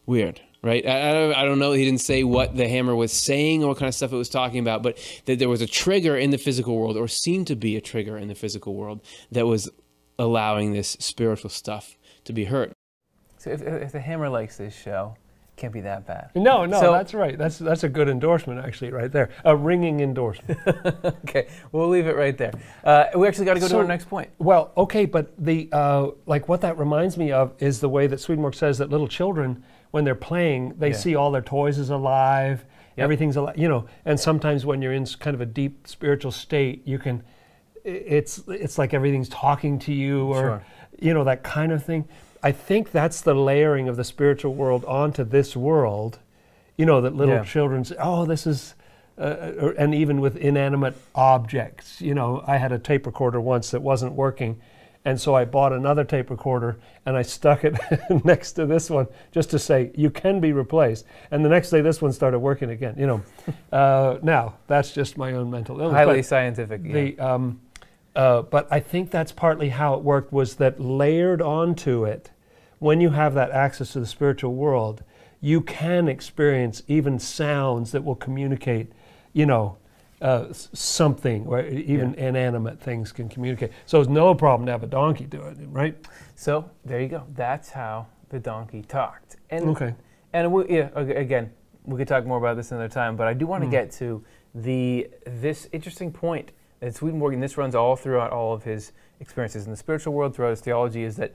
Weird, 0.05 0.41
right? 0.67 0.87
I, 0.87 1.31
I, 1.41 1.45
don't, 1.45 1.59
know. 1.59 1.73
He 1.73 1.85
didn't 1.85 2.01
say 2.01 2.25
what 2.25 2.57
the 2.57 2.69
hammer 2.69 2.95
was 2.95 3.13
saying 3.13 3.63
or 3.63 3.69
what 3.69 3.79
kind 3.79 3.89
of 3.89 3.95
stuff 3.95 4.13
it 4.13 4.17
was 4.17 4.29
talking 4.29 4.59
about, 4.59 4.83
but 4.83 4.99
that 5.25 5.39
there 5.39 5.49
was 5.49 5.63
a 5.63 5.67
trigger 5.67 6.17
in 6.17 6.31
the 6.31 6.39
physical 6.39 6.77
world, 6.77 6.97
or 6.97 7.09
seemed 7.09 7.47
to 7.47 7.57
be 7.57 7.77
a 7.77 7.81
trigger 7.81 8.19
in 8.19 8.29
the 8.29 8.35
physical 8.35 8.75
world, 8.75 9.01
that 9.31 9.47
was 9.47 9.71
allowing 10.19 10.73
this 10.73 10.97
spiritual 11.01 11.51
stuff 11.51 11.97
to 12.25 12.33
be 12.33 12.45
heard. 12.45 12.73
So 13.39 13.51
if, 13.51 13.63
if 13.63 13.93
the 13.93 14.01
hammer 14.01 14.29
likes 14.29 14.57
this 14.57 14.75
show, 14.75 15.17
it 15.53 15.61
can't 15.61 15.73
be 15.73 15.83
that 15.83 16.07
bad. 16.07 16.31
No, 16.35 16.65
no, 16.65 16.81
So- 16.81 16.93
that's 16.93 17.15
right. 17.15 17.39
That's 17.39 17.59
that's 17.59 17.85
a 17.85 17.89
good 17.89 18.09
endorsement, 18.09 18.65
actually, 18.65 18.91
right 18.91 19.13
there. 19.13 19.31
A 19.45 19.55
ringing 19.55 20.01
endorsement. 20.01 20.59
Okay, 21.29 21.49
we'll 21.73 21.89
leave 21.89 22.07
it 22.07 22.17
right 22.17 22.37
there. 22.39 22.53
Uh, 22.83 23.07
we 23.17 23.29
actually 23.29 23.45
got 23.45 23.55
to 23.55 23.61
go 23.61 23.69
to 23.69 23.79
our 23.79 23.85
next 23.85 24.09
point. 24.09 24.31
well, 24.39 24.73
okay, 24.77 25.05
but 25.07 25.33
the 25.39 25.69
uh, 25.73 26.09
like 26.25 26.49
what 26.49 26.61
that 26.63 26.79
reminds 26.79 27.17
me 27.19 27.31
of 27.33 27.53
is 27.59 27.81
the 27.81 27.89
way 27.89 28.07
that 28.07 28.19
Swedenborg 28.21 28.55
says 28.55 28.79
that 28.79 28.91
little 28.91 29.09
children, 29.09 29.63
when 29.91 30.05
they're 30.05 30.15
playing, 30.15 30.75
they 30.79 30.89
Yeah. 30.91 30.97
see 30.97 31.15
all 31.15 31.31
their 31.31 31.43
toys 31.43 31.79
as 31.79 31.91
alive. 31.91 32.65
Yep. 32.97 33.05
Everything's 33.05 33.37
alive, 33.37 33.59
you 33.59 33.69
know. 33.69 33.85
And 34.05 34.19
sometimes 34.19 34.65
when 34.67 34.81
you're 34.83 34.93
in 34.93 35.05
kind 35.07 35.35
of 35.35 35.41
a 35.41 35.47
deep 35.47 35.87
spiritual 35.87 36.33
state, 36.33 36.83
you 36.87 36.99
can, 36.99 37.23
it's 37.85 38.39
it's 38.49 38.79
like 38.79 38.95
everything's 38.95 39.29
talking 39.29 39.79
to 39.81 39.93
you, 39.93 40.27
or 40.27 40.41
Sure. 40.41 40.63
you 41.01 41.15
know 41.15 41.25
that 41.25 41.43
kind 41.43 41.73
of 41.73 41.85
thing. 41.85 42.07
I 42.43 42.53
think 42.53 42.91
that's 42.93 43.21
the 43.21 43.35
layering 43.35 43.89
of 43.89 43.97
the 43.97 44.05
spiritual 44.05 44.55
world 44.55 44.85
onto 44.87 45.25
this 45.25 45.57
world. 45.57 46.19
You 46.77 46.87
know 46.87 47.01
that 47.01 47.15
little 47.15 47.37
Yeah. 47.37 47.45
children 47.45 47.85
say, 47.85 47.97
"Oh, 47.99 48.25
this 48.25 48.47
is," 48.47 48.75
uh, 49.19 49.53
or, 49.61 49.71
and 49.79 49.95
even 49.95 50.21
with 50.21 50.37
inanimate 50.37 50.95
objects. 51.15 52.01
You 52.01 52.15
know, 52.15 52.43
I 52.47 52.57
had 52.57 52.73
a 52.73 52.79
tape 52.79 53.07
recorder 53.07 53.41
once 53.41 53.71
that 53.71 53.83
wasn't 53.83 54.13
working, 54.15 54.57
and 55.07 55.21
so 55.21 55.37
I 55.37 55.45
bought 55.45 55.73
another 55.73 56.03
tape 56.03 56.31
recorder 56.31 56.79
and 57.07 57.17
I 57.17 57.23
stuck 57.23 57.63
it 57.63 57.77
next 58.25 58.53
to 58.55 58.67
this 58.67 58.91
one 58.91 59.07
just 59.31 59.51
to 59.51 59.59
say 59.59 59.93
you 59.95 60.11
can 60.11 60.41
be 60.41 60.53
replaced. 60.53 61.07
And 61.31 61.45
the 61.45 61.49
next 61.49 61.71
day, 61.71 61.81
this 61.81 62.03
one 62.03 62.13
started 62.13 62.41
working 62.41 62.71
again. 62.71 62.97
You 62.99 63.07
know, 63.07 63.23
uh, 63.73 64.19
now 64.23 64.55
that's 64.67 64.91
just 64.91 65.17
my 65.17 65.33
own 65.33 65.49
mental 65.49 65.81
illness. 65.81 65.95
Highly 65.95 66.17
but- 66.17 66.27
scientific. 66.27 66.81
yeah. 66.85 67.35
um, 67.35 67.61
uh, 68.17 68.43
but 68.43 68.67
I 68.69 68.81
think 68.81 69.13
that's 69.13 69.31
partly 69.31 69.69
how 69.69 69.95
it 69.95 70.03
worked 70.03 70.33
was 70.33 70.57
that 70.57 70.81
layered 70.81 71.41
onto 71.41 72.05
it, 72.05 72.31
when 72.81 73.01
you 73.01 73.11
have 73.11 73.35
that 73.35 73.53
access 73.53 73.93
to 73.93 74.01
the 74.01 74.07
spiritual 74.07 74.55
world, 74.55 75.05
you 75.41 75.61
can 75.61 76.09
experience 76.09 76.83
even 76.89 77.21
sounds 77.21 77.93
that 77.93 78.05
will 78.05 78.17
communicate, 78.17 78.91
you 79.33 79.47
know, 79.47 79.77
uh, 80.23 80.47
something, 80.53 81.47
or 81.47 81.61
even 81.67 82.15
inanimate 82.15 82.81
things 82.81 83.13
can 83.13 83.29
communicate. 83.29 83.73
So 83.85 84.01
it's 84.01 84.09
no 84.09 84.35
problem 84.35 84.67
to 84.67 84.73
have 84.73 84.83
a 84.83 84.87
donkey 84.87 85.25
do 85.25 85.43
it, 85.43 85.59
right? 85.69 85.97
So 86.35 86.71
there 86.85 87.01
you 87.01 87.09
go. 87.09 87.25
That's 87.35 87.71
how 87.71 88.07
the 88.31 88.39
donkey 88.39 88.83
talked. 88.83 89.37
And 89.51 89.69
Okay. 89.69 89.95
and 90.33 90.53
we, 90.53 90.69
yeah, 90.69 90.89
again, 90.95 91.53
we 91.85 91.97
could 91.99 92.09
talk 92.09 92.27
more 92.27 92.39
about 92.39 92.57
this 92.57 92.73
another 92.73 92.89
time. 92.89 93.17
But 93.17 93.27
I 93.27 93.35
do 93.35 93.47
want 93.47 93.63
to 93.65 93.71
get 93.71 93.91
to 93.93 94.25
the 94.55 95.09
this 95.27 95.69
interesting 95.73 96.11
point 96.13 96.53
that 96.81 96.95
Swedenborg, 96.95 97.35
and 97.35 97.43
this 97.43 97.57
runs 97.57 97.75
all 97.75 97.97
throughout 97.97 98.33
all 98.33 98.53
of 98.53 98.65
his 98.65 98.93
experiences 99.21 99.65
in 99.67 99.71
the 99.71 99.77
spiritual 99.77 100.13
world, 100.15 100.35
throughout 100.35 100.51
his 100.51 100.61
theology, 100.61 101.05
is 101.05 101.17
that 101.17 101.35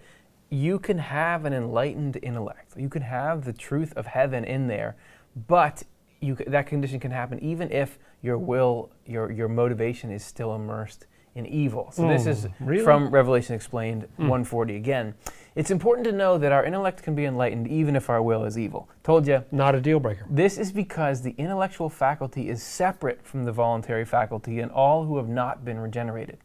you 0.49 0.77
can 0.79 0.97
have 0.97 1.45
an 1.45 1.53
enlightened 1.53 2.17
intellect. 2.21 2.73
You 2.75 2.89
can 2.89 3.03
have 3.03 3.45
the 3.45 3.53
truth 3.53 3.93
of 3.95 4.05
heaven 4.07 4.43
in 4.43 4.67
there, 4.67 4.95
but 5.47 5.83
you, 6.19 6.35
that 6.35 6.67
condition 6.67 6.99
can 6.99 7.11
happen 7.11 7.39
even 7.39 7.71
if 7.71 7.97
your 8.21 8.37
will, 8.37 8.91
your 9.05 9.31
your 9.31 9.47
motivation 9.47 10.11
is 10.11 10.23
still 10.23 10.55
immersed 10.55 11.07
in 11.33 11.45
evil. 11.45 11.89
So 11.91 12.07
this 12.09 12.25
is 12.25 12.45
Mm, 12.45 12.51
really? 12.59 12.83
from 12.83 13.09
Revelation 13.09 13.55
Explained 13.55 14.03
140 14.17 14.75
again. 14.75 15.13
It's 15.55 15.71
important 15.71 16.05
to 16.05 16.11
know 16.11 16.37
that 16.37 16.51
our 16.51 16.65
intellect 16.65 17.03
can 17.03 17.15
be 17.15 17.23
enlightened 17.25 17.67
even 17.69 17.95
if 17.95 18.09
our 18.09 18.21
will 18.21 18.43
is 18.43 18.57
evil. 18.57 18.89
Told 19.03 19.25
you. 19.27 19.43
Not 19.51 19.73
a 19.73 19.79
deal 19.81 19.99
breaker. 19.99 20.25
This 20.29 20.57
is 20.57 20.71
because 20.73 21.21
the 21.21 21.33
intellectual 21.37 21.89
faculty 21.89 22.49
is 22.49 22.61
separate 22.61 23.25
from 23.25 23.45
the 23.45 23.51
voluntary 23.53 24.03
faculty 24.05 24.59
in 24.59 24.69
all 24.69 25.05
who 25.05 25.15
have 25.17 25.29
not 25.29 25.63
been 25.63 25.79
regenerated. 25.79 26.37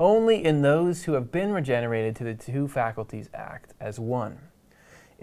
Only 0.00 0.42
in 0.44 0.62
those 0.62 1.04
who 1.04 1.12
have 1.12 1.30
been 1.30 1.52
regenerated 1.52 2.14
do 2.14 2.24
the 2.24 2.34
two 2.34 2.66
faculties 2.66 3.28
act 3.34 3.74
as 3.78 4.00
one. 4.00 4.38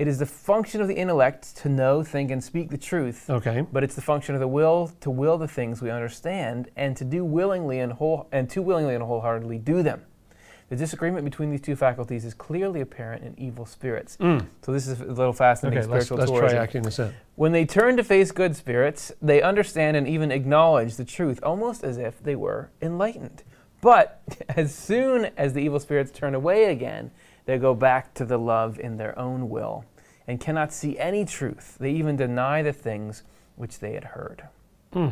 It 0.01 0.07
is 0.07 0.17
the 0.17 0.25
function 0.25 0.81
of 0.81 0.87
the 0.87 0.95
intellect 0.95 1.55
to 1.57 1.69
know, 1.69 2.01
think, 2.01 2.31
and 2.31 2.43
speak 2.43 2.71
the 2.71 2.77
truth, 2.79 3.29
Okay. 3.29 3.67
but 3.71 3.83
it's 3.83 3.93
the 3.93 4.01
function 4.01 4.33
of 4.33 4.41
the 4.41 4.47
will 4.47 4.91
to 5.01 5.11
will 5.11 5.37
the 5.37 5.47
things 5.47 5.79
we 5.79 5.91
understand 5.91 6.71
and 6.75 6.97
to 6.97 7.05
do 7.05 7.23
willingly 7.23 7.77
and 7.77 7.93
whole 7.93 8.27
and 8.31 8.49
to 8.49 8.63
willingly 8.63 8.95
and 8.95 9.03
wholeheartedly 9.03 9.59
do 9.59 9.83
them. 9.83 10.01
The 10.69 10.75
disagreement 10.75 11.23
between 11.23 11.51
these 11.51 11.61
two 11.61 11.75
faculties 11.75 12.25
is 12.25 12.33
clearly 12.33 12.81
apparent 12.81 13.23
in 13.23 13.39
evil 13.39 13.63
spirits. 13.63 14.17
Mm. 14.17 14.47
So 14.63 14.71
this 14.71 14.87
is 14.87 15.01
a 15.01 15.05
little 15.05 15.33
fascinating 15.33 15.83
Okay, 15.83 15.87
let's, 15.87 16.07
spiritual 16.07 16.33
let's 16.33 16.51
try 16.51 16.59
acting 16.59 16.81
this 16.81 16.99
out. 16.99 17.13
When 17.35 17.51
they 17.51 17.65
turn 17.65 17.95
to 17.97 18.03
face 18.03 18.31
good 18.31 18.55
spirits, 18.55 19.11
they 19.21 19.43
understand 19.43 19.97
and 19.97 20.07
even 20.07 20.31
acknowledge 20.31 20.95
the 20.95 21.05
truth, 21.05 21.39
almost 21.43 21.83
as 21.83 21.99
if 21.99 22.23
they 22.23 22.35
were 22.35 22.71
enlightened. 22.81 23.43
But 23.81 24.19
as 24.49 24.73
soon 24.73 25.25
as 25.37 25.53
the 25.53 25.59
evil 25.59 25.79
spirits 25.79 26.09
turn 26.09 26.33
away 26.33 26.71
again, 26.71 27.11
they 27.45 27.59
go 27.59 27.75
back 27.75 28.15
to 28.15 28.25
the 28.25 28.37
love 28.37 28.79
in 28.79 28.97
their 28.97 29.17
own 29.19 29.47
will 29.49 29.85
and 30.31 30.39
cannot 30.39 30.71
see 30.71 30.97
any 30.97 31.25
truth. 31.25 31.75
They 31.77 31.91
even 31.91 32.15
deny 32.15 32.61
the 32.61 32.71
things 32.71 33.23
which 33.57 33.79
they 33.79 33.91
had 33.95 34.05
heard. 34.05 34.47
Hmm. 34.93 35.09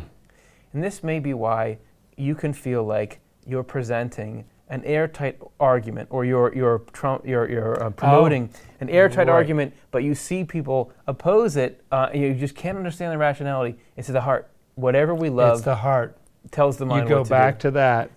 And 0.71 0.81
this 0.81 1.03
may 1.03 1.19
be 1.19 1.33
why 1.33 1.79
you 2.15 2.35
can 2.35 2.53
feel 2.53 2.85
like 2.85 3.19
you're 3.45 3.63
presenting 3.63 4.45
an 4.69 4.81
airtight 4.85 5.37
argument, 5.59 6.07
or 6.09 6.23
you're 6.23 6.55
you're 6.55 6.79
trum- 6.93 7.21
you're, 7.25 7.49
you're 7.49 7.83
uh, 7.83 7.89
promoting 7.89 8.49
an 8.79 8.89
airtight 8.89 9.27
right. 9.27 9.33
argument, 9.33 9.73
but 9.91 10.03
you 10.03 10.15
see 10.15 10.45
people 10.45 10.93
oppose 11.05 11.57
it, 11.57 11.83
uh, 11.91 12.07
you 12.13 12.33
just 12.33 12.55
can't 12.55 12.77
understand 12.77 13.11
the 13.11 13.17
rationality. 13.17 13.77
It's 13.97 14.07
the 14.07 14.21
heart. 14.21 14.49
Whatever 14.75 15.13
we 15.13 15.29
love 15.29 15.57
it's 15.57 15.65
the 15.65 15.75
heart. 15.75 16.17
tells 16.51 16.77
the 16.77 16.85
mind 16.85 17.09
You 17.09 17.15
go 17.15 17.23
to 17.25 17.29
back 17.29 17.59
to 17.59 17.71
that, 17.71 18.09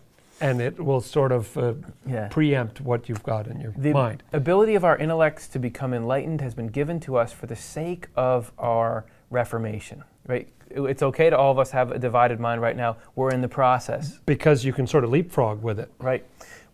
and 0.42 0.60
it 0.60 0.78
will 0.84 1.00
sort 1.00 1.32
of 1.32 1.56
uh, 1.56 1.74
yeah. 2.04 2.28
preempt 2.28 2.80
what 2.80 3.08
you've 3.08 3.22
got 3.22 3.46
in 3.46 3.60
your 3.60 3.72
The 3.76 3.92
mind. 3.92 4.22
ability 4.32 4.74
of 4.74 4.84
our 4.84 4.96
intellects 4.98 5.46
to 5.48 5.58
become 5.58 5.94
enlightened 5.94 6.40
has 6.40 6.54
been 6.54 6.66
given 6.66 6.98
to 7.00 7.16
us 7.16 7.32
for 7.32 7.46
the 7.46 7.56
sake 7.56 8.08
of 8.16 8.52
our 8.58 9.06
reformation. 9.30 10.02
Right? 10.26 10.48
It's 10.70 11.02
okay 11.02 11.30
to 11.30 11.36
all 11.38 11.52
of 11.52 11.58
us 11.58 11.70
have 11.70 11.92
a 11.92 11.98
divided 11.98 12.40
mind 12.40 12.60
right 12.60 12.76
now. 12.76 12.96
We're 13.14 13.30
in 13.30 13.40
the 13.40 13.48
process. 13.48 14.18
Because 14.26 14.64
you 14.64 14.72
can 14.72 14.86
sort 14.86 15.04
of 15.04 15.10
leapfrog 15.10 15.62
with 15.62 15.78
it. 15.78 15.90
Right? 15.98 16.24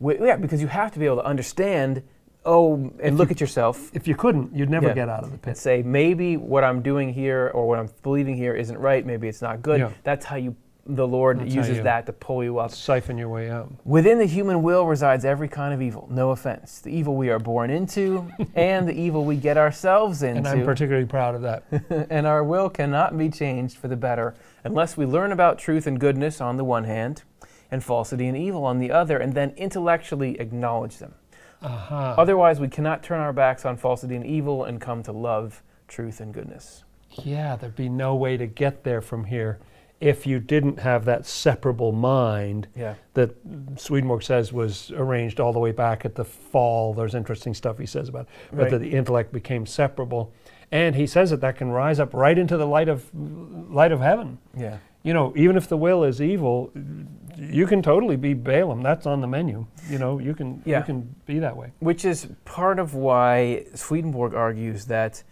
We, 0.01 0.19
yeah, 0.19 0.37
because 0.37 0.61
you 0.61 0.69
have 0.69 0.93
to 0.93 0.99
be 0.99 1.07
able 1.07 1.17
to 1.17 1.25
understand. 1.25 2.03
Oh, 2.45 2.91
and 3.03 3.19
look 3.19 3.31
at 3.31 3.41
yourself 3.41 3.91
If 3.95 4.09
you 4.09 4.15
couldn't, 4.15 4.55
you'd 4.55 4.71
never 4.71 4.89
Yeah. 4.89 4.95
get 4.95 5.09
out 5.11 5.25
of 5.25 5.31
the 5.31 5.33
and 5.35 5.43
pit. 5.43 5.57
say 5.59 5.83
maybe 5.83 6.37
what 6.39 6.65
I'm 6.65 6.81
doing 6.83 7.13
here 7.13 7.51
or 7.53 7.67
what 7.69 7.79
I'm 7.79 7.91
believing 8.03 8.37
here 8.37 8.55
isn't 8.55 8.79
right. 8.79 9.05
Maybe 9.05 9.29
it's 9.29 9.43
not 9.43 9.61
good. 9.61 9.81
Yeah. 9.81 9.91
That's 10.05 10.25
how 10.25 10.37
you. 10.37 10.57
The 10.91 11.07
Lord 11.07 11.41
That's 11.41 11.55
uses 11.55 11.83
that 11.83 12.07
to 12.07 12.15
pull 12.15 12.43
you 12.43 12.59
up. 12.59 12.71
Siphon 12.71 13.19
your 13.19 13.29
way 13.29 13.51
out. 13.51 13.71
Within 13.85 14.19
the 14.19 14.25
human 14.25 14.63
will 14.63 14.87
resides 14.87 15.27
every 15.27 15.47
kind 15.47 15.75
of 15.75 15.83
evil. 15.83 16.09
No 16.11 16.31
offense. 16.31 16.79
The 16.81 16.91
evil 16.91 17.15
we 17.15 17.29
are 17.29 17.39
born 17.39 17.69
into, 17.69 18.27
and 18.55 18.89
the 18.89 18.99
evil 18.99 19.27
we 19.27 19.37
get 19.37 19.59
ourselves 19.59 20.23
into. 20.23 20.39
And 20.39 20.49
I'm 20.49 20.65
particularly 20.65 21.07
proud 21.07 21.35
of 21.35 21.43
that. 21.43 21.65
and 22.11 22.27
our 22.27 22.43
will 22.43 22.71
cannot 22.71 23.19
be 23.19 23.29
changed 23.29 23.77
for 23.77 23.89
the 23.89 23.97
better 23.97 24.35
unless 24.65 24.97
we 24.97 25.05
learn 25.05 25.31
about 25.31 25.59
truth 25.59 25.87
and 25.87 26.01
goodness 26.01 26.41
on 26.41 26.57
the 26.57 26.65
one 26.65 26.85
hand, 26.85 27.23
and 27.71 27.85
falsity 27.85 28.27
and 28.27 28.37
evil 28.37 28.65
on 28.65 28.79
the 28.79 28.91
other, 28.91 29.19
and 29.19 29.35
then 29.35 29.53
intellectually 29.59 30.41
acknowledge 30.41 30.97
them. 30.97 31.15
Aha. 31.61 32.15
Otherwise, 32.17 32.61
we 32.61 32.69
cannot 32.69 33.03
turn 33.03 33.21
our 33.21 33.35
backs 33.35 33.67
on 33.67 33.77
falsity 33.77 34.17
and 34.17 34.25
evil 34.25 34.65
and 34.65 34.81
come 34.81 35.03
to 35.03 35.13
love 35.13 35.63
truth 35.87 36.21
and 36.21 36.33
goodness. 36.33 36.85
Yeah, 37.11 37.57
there'd 37.57 37.77
be 37.77 37.91
no 37.91 38.15
way 38.15 38.39
to 38.39 38.47
get 38.47 38.85
there 38.85 39.03
from 39.03 39.25
here 39.25 39.59
if 40.01 40.27
you 40.27 40.39
didn't 40.39 40.79
have 40.79 41.05
that 41.07 41.27
separable 41.27 41.91
mind 41.93 42.69
Yeah. 42.77 42.95
that 43.15 43.35
Swedenborg 43.77 44.23
says 44.23 44.53
was 44.53 44.93
arranged 44.93 45.41
all 45.41 45.53
the 45.53 45.59
way 45.59 45.73
back 45.73 46.05
at 46.05 46.15
the 46.15 46.25
fall. 46.25 46.95
There's 46.95 47.15
interesting 47.15 47.53
stuff 47.55 47.79
he 47.79 47.87
says 47.87 48.09
about 48.09 48.23
it, 48.23 48.29
but 48.51 48.59
Right. 48.63 48.71
that 48.71 48.79
the 48.79 48.91
intellect 48.93 49.33
became 49.33 49.67
separable. 49.67 50.33
And 50.71 50.95
he 50.95 51.07
says 51.07 51.31
that 51.31 51.41
that 51.41 51.57
can 51.57 51.71
rise 51.71 51.99
up 51.99 52.15
right 52.15 52.39
into 52.39 52.57
the 52.57 52.67
light 52.67 52.89
of 52.89 53.11
light 53.15 53.91
of 53.91 54.01
heaven. 54.01 54.39
Yeah. 54.57 54.77
You 55.03 55.15
know, 55.15 55.33
even 55.37 55.57
if 55.57 55.69
the 55.69 55.77
will 55.77 56.05
is 56.05 56.21
evil, 56.21 56.71
you 57.37 57.67
can 57.67 57.83
totally 57.83 58.17
be 58.17 58.35
Balaam. 58.35 58.83
That's 58.83 59.07
on 59.07 59.21
the 59.21 59.27
menu. 59.27 59.67
You 59.89 59.99
know, 59.99 60.19
you 60.19 60.35
can 60.35 60.61
Yeah. 60.65 60.79
you 60.81 60.85
can 60.85 61.15
be 61.25 61.39
that 61.39 61.57
way. 61.57 61.73
Which 61.81 62.05
is 62.05 62.29
part 62.45 62.79
of 62.79 62.95
why 62.95 63.65
Swedenborg 63.75 64.35
argues 64.35 64.87
that 64.87 65.23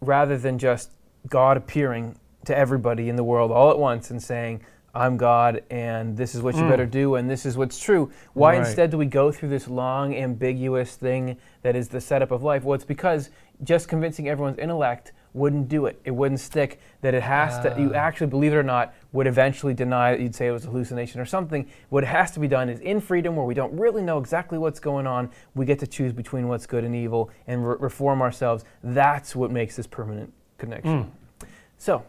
rather 0.00 0.36
than 0.36 0.58
just 0.58 0.90
God 1.28 1.56
appearing 1.56 2.16
to 2.46 2.56
everybody 2.56 3.08
in 3.08 3.16
the 3.16 3.24
world 3.24 3.50
all 3.50 3.70
at 3.70 3.78
once 3.78 4.10
and 4.10 4.22
saying, 4.22 4.60
I'm 4.94 5.16
God 5.16 5.62
and 5.70 6.16
this 6.18 6.34
is 6.34 6.42
what 6.42 6.54
you 6.54 6.62
Mm. 6.62 6.68
better 6.68 6.84
do 6.86 7.14
and 7.14 7.30
this 7.30 7.46
is 7.46 7.56
what's 7.56 7.78
true, 7.80 8.10
why 8.34 8.52
Right. 8.52 8.58
instead 8.58 8.90
do 8.90 8.98
we 8.98 9.06
go 9.06 9.32
through 9.32 9.48
this 9.48 9.66
long, 9.66 10.14
ambiguous 10.14 10.96
thing 10.96 11.38
that 11.62 11.74
is 11.74 11.88
the 11.88 12.00
setup 12.00 12.30
of 12.30 12.42
life? 12.42 12.62
Well, 12.62 12.74
it's 12.74 12.84
because 12.84 13.30
just 13.64 13.88
convincing 13.88 14.28
everyone's 14.28 14.58
intellect 14.58 15.12
wouldn't 15.34 15.66
do 15.70 15.86
it. 15.86 15.98
It 16.04 16.10
wouldn't 16.10 16.40
stick. 16.40 16.78
That 17.00 17.14
it 17.14 17.22
has 17.22 17.58
to, 17.60 17.74
you 17.80 17.92
Ah. 17.94 17.98
actually, 18.00 18.26
believe 18.26 18.52
it 18.52 18.56
or 18.56 18.62
not, 18.62 18.92
would 19.14 19.26
eventually 19.26 19.72
deny 19.72 20.10
it. 20.10 20.20
You'd 20.20 20.34
say 20.34 20.48
it 20.48 20.50
was 20.50 20.66
a 20.66 20.68
hallucination 20.68 21.22
or 21.22 21.24
something. 21.24 21.64
What 21.88 22.04
has 22.04 22.30
to 22.32 22.40
be 22.40 22.46
done 22.46 22.68
is 22.68 22.78
in 22.80 23.00
freedom, 23.00 23.34
where 23.34 23.46
we 23.46 23.54
don't 23.54 23.72
really 23.72 24.02
know 24.02 24.18
exactly 24.18 24.58
what's 24.58 24.78
going 24.78 25.06
on, 25.06 25.30
we 25.54 25.64
get 25.64 25.78
to 25.78 25.86
choose 25.86 26.12
between 26.12 26.48
what's 26.48 26.66
good 26.66 26.84
and 26.84 26.94
evil 26.94 27.30
and 27.46 27.66
re- 27.66 27.76
reform 27.80 28.20
ourselves. 28.20 28.66
That's 28.84 29.34
what 29.34 29.50
makes 29.50 29.74
this 29.76 29.86
permanent 29.86 30.34
connection. 30.58 31.04
Mm. 31.04 31.46
So, 31.78 32.02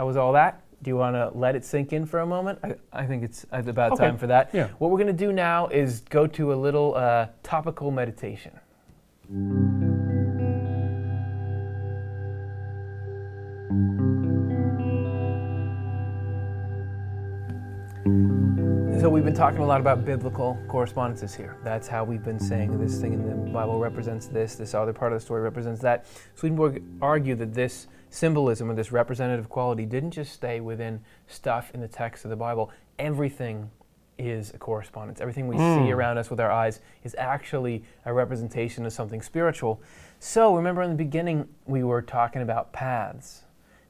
how 0.00 0.06
was 0.06 0.16
all 0.16 0.32
that? 0.32 0.62
Do 0.82 0.88
you 0.88 0.96
want 0.96 1.14
to 1.14 1.30
let 1.38 1.54
it 1.54 1.62
sink 1.62 1.92
in 1.92 2.06
for 2.06 2.20
a 2.20 2.26
moment? 2.26 2.58
I, 2.64 2.74
I 2.90 3.04
think 3.04 3.22
it's 3.22 3.44
about 3.52 3.92
Okay. 3.92 4.02
time 4.02 4.16
for 4.16 4.26
that. 4.28 4.48
Yeah. 4.54 4.68
What 4.78 4.90
we're 4.90 4.96
going 4.96 5.14
to 5.14 5.24
do 5.26 5.30
now 5.30 5.66
is 5.66 6.00
go 6.08 6.26
to 6.26 6.54
a 6.54 6.56
little 6.56 6.94
uh, 6.94 7.26
topical 7.42 7.90
meditation. 7.90 8.52
So 19.00 19.08
we've 19.08 19.24
been 19.24 19.32
talking 19.32 19.60
a 19.60 19.66
lot 19.66 19.80
about 19.80 20.04
biblical 20.04 20.58
correspondences 20.68 21.34
here. 21.34 21.56
That's 21.64 21.88
how 21.88 22.04
we've 22.04 22.22
been 22.22 22.38
saying 22.38 22.78
this 22.78 23.00
thing 23.00 23.14
in 23.14 23.26
the 23.26 23.50
Bible 23.50 23.78
represents 23.78 24.26
this, 24.26 24.56
this 24.56 24.74
other 24.74 24.92
part 24.92 25.14
of 25.14 25.18
the 25.18 25.24
story 25.24 25.40
represents 25.40 25.80
that. 25.80 26.04
Swedenborg 26.34 26.82
argued 27.00 27.38
that 27.38 27.54
this 27.54 27.86
symbolism 28.10 28.70
or 28.70 28.74
this 28.74 28.92
representative 28.92 29.48
quality 29.48 29.86
didn't 29.86 30.10
just 30.10 30.34
stay 30.34 30.60
within 30.60 31.00
stuff 31.28 31.70
in 31.72 31.80
the 31.80 31.88
text 31.88 32.24
of 32.26 32.30
the 32.30 32.36
Bible. 32.36 32.70
Everything 32.98 33.70
is 34.18 34.52
a 34.52 34.58
correspondence. 34.58 35.18
Everything 35.22 35.48
we 35.48 35.56
see 35.56 35.88
Mm. 35.88 35.94
around 35.94 36.18
us 36.18 36.28
with 36.28 36.38
our 36.38 36.50
eyes 36.50 36.80
is 37.02 37.16
actually 37.18 37.82
a 38.04 38.12
representation 38.12 38.84
of 38.84 38.92
something 38.92 39.22
spiritual. 39.22 39.80
So 40.18 40.54
remember 40.54 40.82
in 40.82 40.90
the 40.90 40.96
beginning 40.96 41.48
we 41.64 41.82
were 41.84 42.02
talking 42.02 42.42
about 42.42 42.74
paths. 42.74 43.44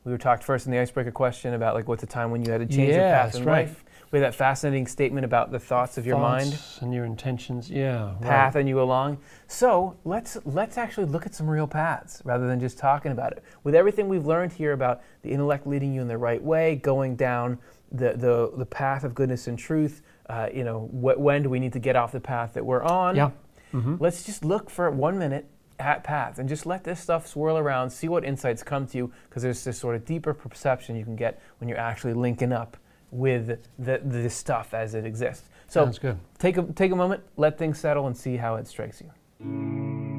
We 0.05 0.13
were 0.13 0.19
talked 0.19 0.45
first 0.45 0.67
in 0.67 0.73
the 0.73 0.79
icebreaker 0.79 1.11
question 1.11 1.53
about 1.55 1.75
like 1.75 1.89
what's 1.89 2.01
the 2.01 2.07
time 2.07 2.31
when 2.31 2.45
you 2.45 2.53
had 2.53 2.61
to 2.61 2.67
change 2.67 2.95
your 2.95 3.05
Yeah, 3.05 3.11
path 3.13 3.33
that's 3.33 3.39
in 3.43 3.45
right. 3.45 3.67
life. 3.67 3.85
We 4.11 4.19
had 4.19 4.27
that 4.27 4.35
fascinating 4.35 4.89
statement 4.89 5.25
about 5.25 5.53
the 5.53 5.61
thoughts 5.61 5.97
of 5.97 6.05
your 6.05 6.19
mind 6.19 6.59
and 6.81 6.93
your 6.93 7.05
intentions. 7.05 7.71
Yeah. 7.71 8.15
path 8.21 8.55
right. 8.55 8.61
and 8.61 8.69
you 8.69 8.81
along. 8.81 9.19
So 9.47 9.97
let's 10.05 10.37
let's 10.45 10.77
actually 10.79 11.07
look 11.07 11.27
at 11.27 11.35
some 11.35 11.49
real 11.49 11.69
paths 11.69 12.21
rather 12.25 12.49
than 12.49 12.59
just 12.59 12.77
talking 12.77 13.13
about 13.13 13.33
it. 13.33 13.45
With 13.63 13.75
everything 13.75 14.09
we've 14.09 14.27
learned 14.27 14.53
here 14.53 14.73
about 14.73 15.03
the 15.23 15.31
intellect 15.31 15.67
leading 15.67 15.95
you 15.95 16.01
in 16.01 16.09
the 16.09 16.19
right 16.19 16.43
way, 16.43 16.75
going 16.77 17.15
down 17.15 17.59
the 17.93 18.15
the, 18.15 18.53
the 18.57 18.67
path 18.67 19.05
of 19.05 19.15
goodness 19.15 19.47
and 19.47 19.59
truth. 19.59 20.03
Uh, 20.29 20.49
you 20.55 20.63
know, 20.63 20.87
wh- 20.87 21.19
when 21.19 21.43
do 21.43 21.51
we 21.51 21.59
need 21.59 21.73
to 21.73 21.81
get 21.81 21.97
off 21.97 22.13
the 22.13 22.21
path 22.21 22.55
that 22.55 22.65
we're 22.65 22.83
on? 22.83 23.17
Yeah. 23.17 23.31
hmm 23.73 23.97
Let's 23.99 24.23
just 24.23 24.45
look 24.45 24.71
for 24.71 24.89
one 24.91 25.19
minute 25.19 25.47
at 25.81 26.05
paths 26.05 26.39
and 26.39 26.49
just 26.49 26.67
let 26.67 26.85
this 26.85 27.01
stuff 27.01 27.27
swirl 27.27 27.59
around, 27.59 27.91
see 27.91 28.09
what 28.09 28.25
insights 28.25 28.63
come 28.63 28.87
to 28.87 28.97
you, 28.97 29.13
because 29.29 29.43
there's 29.43 29.65
this 29.65 29.79
sort 29.79 29.97
of 29.97 30.05
deeper 30.05 30.33
perception 30.35 30.95
you 30.95 31.05
can 31.05 31.17
get 31.17 31.43
when 31.59 31.69
you're 31.69 31.79
actually 31.79 32.13
linking 32.13 32.53
up 32.53 32.77
with 33.11 33.59
the, 33.79 34.01
the 34.05 34.31
stuff 34.31 34.75
as 34.75 34.95
it 34.95 35.05
exists. 35.05 35.49
So 35.69 35.85
Sounds 35.85 35.99
good. 35.99 36.19
take 36.39 36.57
a, 36.57 36.63
take 36.63 36.91
a 36.93 36.97
moment, 36.97 37.23
let 37.37 37.59
things 37.59 37.79
settle, 37.79 38.07
and 38.07 38.17
see 38.17 38.37
how 38.37 38.57
it 38.57 38.67
strikes 38.67 39.01
you. 39.01 40.10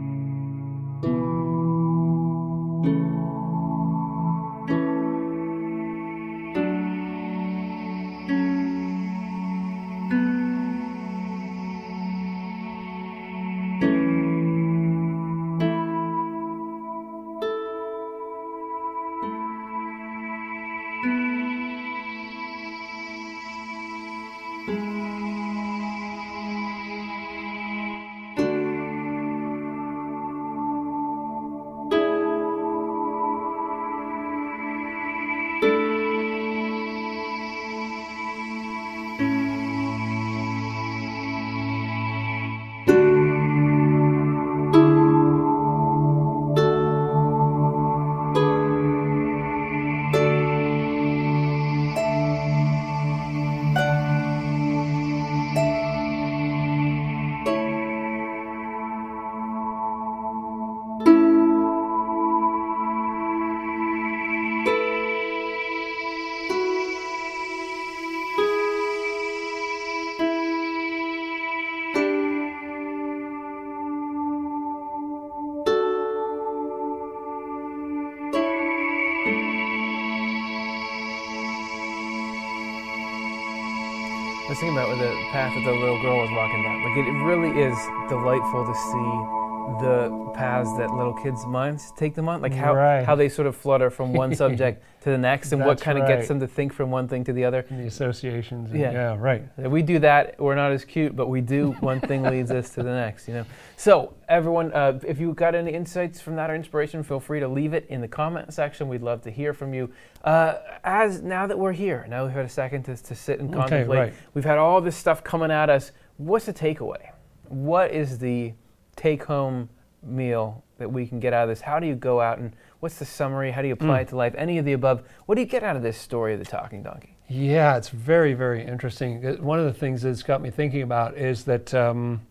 Delightful 88.42 88.66
to 88.66 88.80
see 88.80 89.38
the 89.86 90.32
paths 90.34 90.70
that 90.78 90.92
little 90.94 91.14
kids' 91.14 91.46
minds 91.46 91.94
take 91.96 92.14
them 92.14 92.28
on, 92.28 92.42
like 92.42 92.54
how 92.54 92.76
Right. 92.76 93.06
how 93.06 93.16
they 93.16 93.30
sort 93.30 93.48
of 93.48 93.56
flutter 93.56 93.90
from 93.90 94.12
one 94.24 94.36
subject 94.36 94.84
to 95.04 95.10
the 95.12 95.18
next, 95.18 95.52
and 95.52 95.62
what 95.62 95.70
That's 95.70 95.84
kind 95.84 95.98
of 95.98 96.04
right. 96.04 96.18
gets 96.18 96.28
them 96.28 96.40
to 96.42 96.48
think 96.48 96.74
from 96.74 96.92
one 96.92 97.08
thing 97.08 97.24
to 97.26 97.34
the 97.34 97.46
other. 97.46 97.66
And 97.70 97.80
the 97.80 97.88
associations. 97.88 98.74
Yeah. 98.74 98.92
yeah, 98.92 99.16
right. 99.18 99.44
We 99.58 99.82
do 99.82 100.00
that, 100.00 100.40
we're 100.40 100.56
not 100.56 100.72
as 100.72 100.84
cute, 100.84 101.16
but 101.16 101.28
we 101.28 101.42
do 101.42 101.72
one 101.80 102.02
thing 102.02 102.24
leads 102.24 102.52
us 102.52 102.72
to 102.72 102.84
the 102.84 102.90
next, 102.92 103.28
you 103.28 103.34
know. 103.36 103.46
So, 103.78 104.14
everyone, 104.28 104.74
uh, 104.74 105.00
if 105.08 105.20
you 105.20 105.34
got 105.34 105.56
any 105.56 105.72
insights 105.72 106.20
from 106.20 106.36
that 106.36 106.50
or 106.52 106.56
inspiration, 106.56 107.02
feel 107.04 107.20
free 107.20 107.40
to 107.40 107.48
leave 107.48 107.74
it 107.74 107.86
in 107.90 108.02
the 108.02 108.08
comment 108.08 108.54
section. 108.54 108.90
We'd 108.90 109.02
love 109.04 109.22
to 109.24 109.32
hear 109.32 109.54
from 109.54 109.74
you. 109.74 109.92
Uh, 110.24 110.56
as 110.84 111.22
now 111.22 111.48
that 111.48 111.58
we're 111.58 111.72
here, 111.72 112.06
now 112.10 112.26
we've 112.26 112.34
had 112.34 112.46
a 112.46 112.50
second 112.50 112.84
to, 112.84 112.96
to 112.98 113.16
sit 113.16 113.40
and 113.40 113.50
Okay, 113.52 113.60
contemplate. 113.62 114.00
right. 114.00 114.14
We've 114.34 114.46
had 114.46 114.58
all 114.58 114.82
this 114.82 114.98
stuff 114.98 115.24
coming 115.24 115.50
at 115.52 115.70
us. 115.70 115.92
What's 116.18 116.46
the 116.46 116.54
takeaway? 116.54 117.11
What 117.52 117.92
is 117.92 118.18
the 118.18 118.54
take-home 118.96 119.70
meal 120.02 120.64
that 120.78 120.92
we 120.92 121.06
can 121.06 121.20
get 121.20 121.34
out 121.34 121.44
of 121.44 121.50
this? 121.50 121.62
How 121.62 121.80
do 121.80 121.86
you 121.88 121.96
go 121.96 122.22
out 122.22 122.40
and 122.40 122.56
what's 122.80 122.96
the 122.98 123.06
summary? 123.06 123.52
How 123.52 123.62
do 123.62 123.68
you 123.68 123.74
apply 123.74 124.00
Mm. 124.00 124.02
it 124.04 124.08
to 124.10 124.16
life? 124.16 124.34
Any 124.38 124.58
of 124.58 124.66
the 124.66 124.74
above? 124.74 125.04
What 125.26 125.36
do 125.36 125.42
you 125.42 125.48
get 125.48 125.62
out 125.62 125.76
of 125.76 125.84
this 125.84 125.98
story 125.98 126.34
of 126.34 126.40
the 126.40 126.46
talking 126.46 126.82
donkey? 126.82 127.18
Yeah, 127.28 127.78
it's 127.78 127.90
very, 127.90 128.34
very 128.34 128.66
interesting. 128.66 129.26
Uh, 129.26 129.34
One 129.36 129.60
of 129.60 129.66
the 129.66 129.74
things 129.74 130.02
that's 130.02 130.24
got 130.24 130.42
me 130.42 130.50
thinking 130.50 130.82
about 130.82 131.18
is 131.18 131.44
that 131.46 131.74
um, 131.74 132.22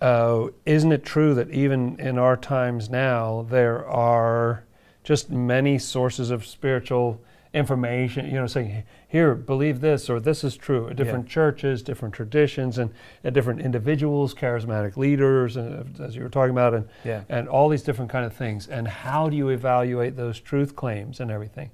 uh, 0.00 0.46
isn't 0.66 0.92
it 0.92 1.04
true 1.04 1.34
that 1.34 1.50
even 1.50 1.98
in 2.00 2.18
our 2.18 2.36
times 2.36 2.88
now, 2.90 3.46
there 3.50 3.86
are 3.86 4.64
just 5.04 5.30
many 5.30 5.78
sources 5.78 6.30
of 6.30 6.46
spiritual 6.46 7.20
information, 7.54 8.26
you 8.26 8.32
know, 8.32 8.46
saying, 8.46 8.82
here, 9.08 9.34
believe 9.34 9.80
this, 9.80 10.08
or 10.08 10.20
this 10.20 10.42
is 10.42 10.56
true. 10.56 10.92
Different 10.94 11.28
churches, 11.28 11.82
different 11.82 12.14
traditions, 12.14 12.78
and, 12.78 12.90
and 13.22 13.34
different 13.34 13.60
individuals, 13.60 14.34
charismatic 14.34 14.96
leaders, 14.96 15.56
and, 15.56 16.00
uh, 16.00 16.04
as 16.04 16.16
you 16.16 16.22
were 16.22 16.30
talking 16.30 16.52
about, 16.52 16.72
and, 16.72 16.88
Yeah. 17.04 17.22
and 17.28 17.48
all 17.48 17.68
these 17.68 17.82
different 17.82 18.10
kind 18.10 18.24
of 18.24 18.32
things. 18.34 18.68
And 18.68 18.88
how 18.88 19.28
do 19.28 19.36
you 19.36 19.50
evaluate 19.50 20.16
those 20.16 20.40
truth 20.40 20.74
claims 20.74 21.20
and 21.20 21.30
everything? 21.30 21.70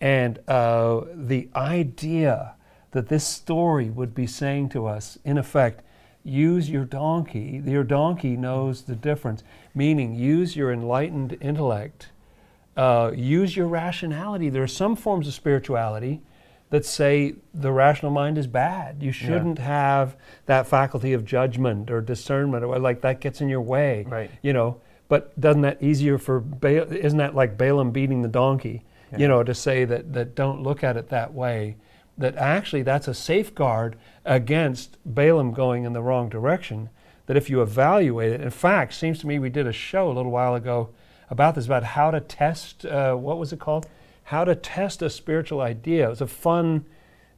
And 0.00 0.38
uh, 0.46 1.02
the 1.14 1.48
idea 1.56 2.54
that 2.90 3.08
this 3.08 3.26
story 3.26 3.88
would 3.88 4.14
be 4.14 4.26
saying 4.26 4.68
to 4.70 4.86
us, 4.86 5.18
in 5.24 5.38
effect, 5.38 5.82
use 6.22 6.68
your 6.68 6.84
donkey. 6.84 7.62
Your 7.64 7.84
donkey 7.84 8.36
knows 8.36 8.82
the 8.82 8.94
difference, 8.94 9.42
meaning 9.74 10.14
use 10.14 10.54
your 10.54 10.72
enlightened 10.72 11.36
intellect, 11.40 12.10
uh, 12.76 13.12
use 13.14 13.56
your 13.56 13.68
rationality. 13.68 14.48
There 14.48 14.62
are 14.62 14.68
some 14.68 14.96
forms 14.96 15.28
of 15.28 15.34
spirituality 15.34 16.22
that 16.70 16.84
say 16.84 17.34
the 17.52 17.70
rational 17.70 18.10
mind 18.10 18.36
is 18.36 18.46
bad. 18.46 19.02
You 19.02 19.12
shouldn't 19.12 19.58
have 19.58 20.16
that 20.46 20.66
faculty 20.66 21.12
of 21.12 21.24
judgment 21.24 21.90
or 21.90 22.00
discernment, 22.00 22.64
or 22.64 22.78
like 22.78 23.00
that 23.02 23.20
gets 23.20 23.40
in 23.40 23.48
your 23.48 23.60
way. 23.60 24.04
Right. 24.08 24.30
You 24.42 24.52
know, 24.52 24.80
but 25.08 25.38
doesn't 25.40 25.62
that 25.62 25.82
easier 25.82 26.18
for 26.18 26.40
ba- 26.40 26.88
isn't 26.92 27.18
that 27.18 27.34
like 27.34 27.56
Balaam 27.56 27.92
beating 27.92 28.22
the 28.22 28.28
donkey? 28.28 28.84
Yeah. 29.12 29.18
You 29.18 29.28
know, 29.28 29.42
to 29.44 29.54
say 29.54 29.84
that 29.84 30.12
that 30.14 30.34
don't 30.34 30.62
look 30.62 30.82
at 30.82 30.96
it 30.96 31.10
that 31.10 31.32
way. 31.32 31.76
That 32.18 32.36
actually 32.36 32.82
that's 32.82 33.06
a 33.06 33.14
safeguard 33.14 33.96
against 34.24 34.96
Balaam 35.04 35.52
going 35.52 35.84
in 35.84 35.92
the 35.92 36.02
wrong 36.02 36.28
direction. 36.28 36.88
That 37.26 37.36
if 37.36 37.48
you 37.48 37.62
evaluate 37.62 38.32
it, 38.32 38.40
in 38.40 38.50
fact, 38.50 38.94
seems 38.94 39.18
to 39.20 39.26
me 39.26 39.38
we 39.38 39.48
did 39.48 39.66
a 39.66 39.72
show 39.72 40.10
a 40.10 40.12
little 40.12 40.32
while 40.32 40.54
ago 40.54 40.90
about 41.34 41.56
this 41.56 41.66
about 41.66 41.82
how 41.84 42.10
to 42.12 42.20
test. 42.20 42.86
Uh, 42.86 43.14
what 43.14 43.38
was 43.38 43.52
it 43.52 43.58
called? 43.58 43.86
How 44.24 44.44
to 44.44 44.54
test 44.54 45.02
a 45.02 45.10
spiritual 45.10 45.60
idea. 45.60 46.06
It 46.06 46.10
was 46.10 46.20
a 46.20 46.26
fun 46.26 46.84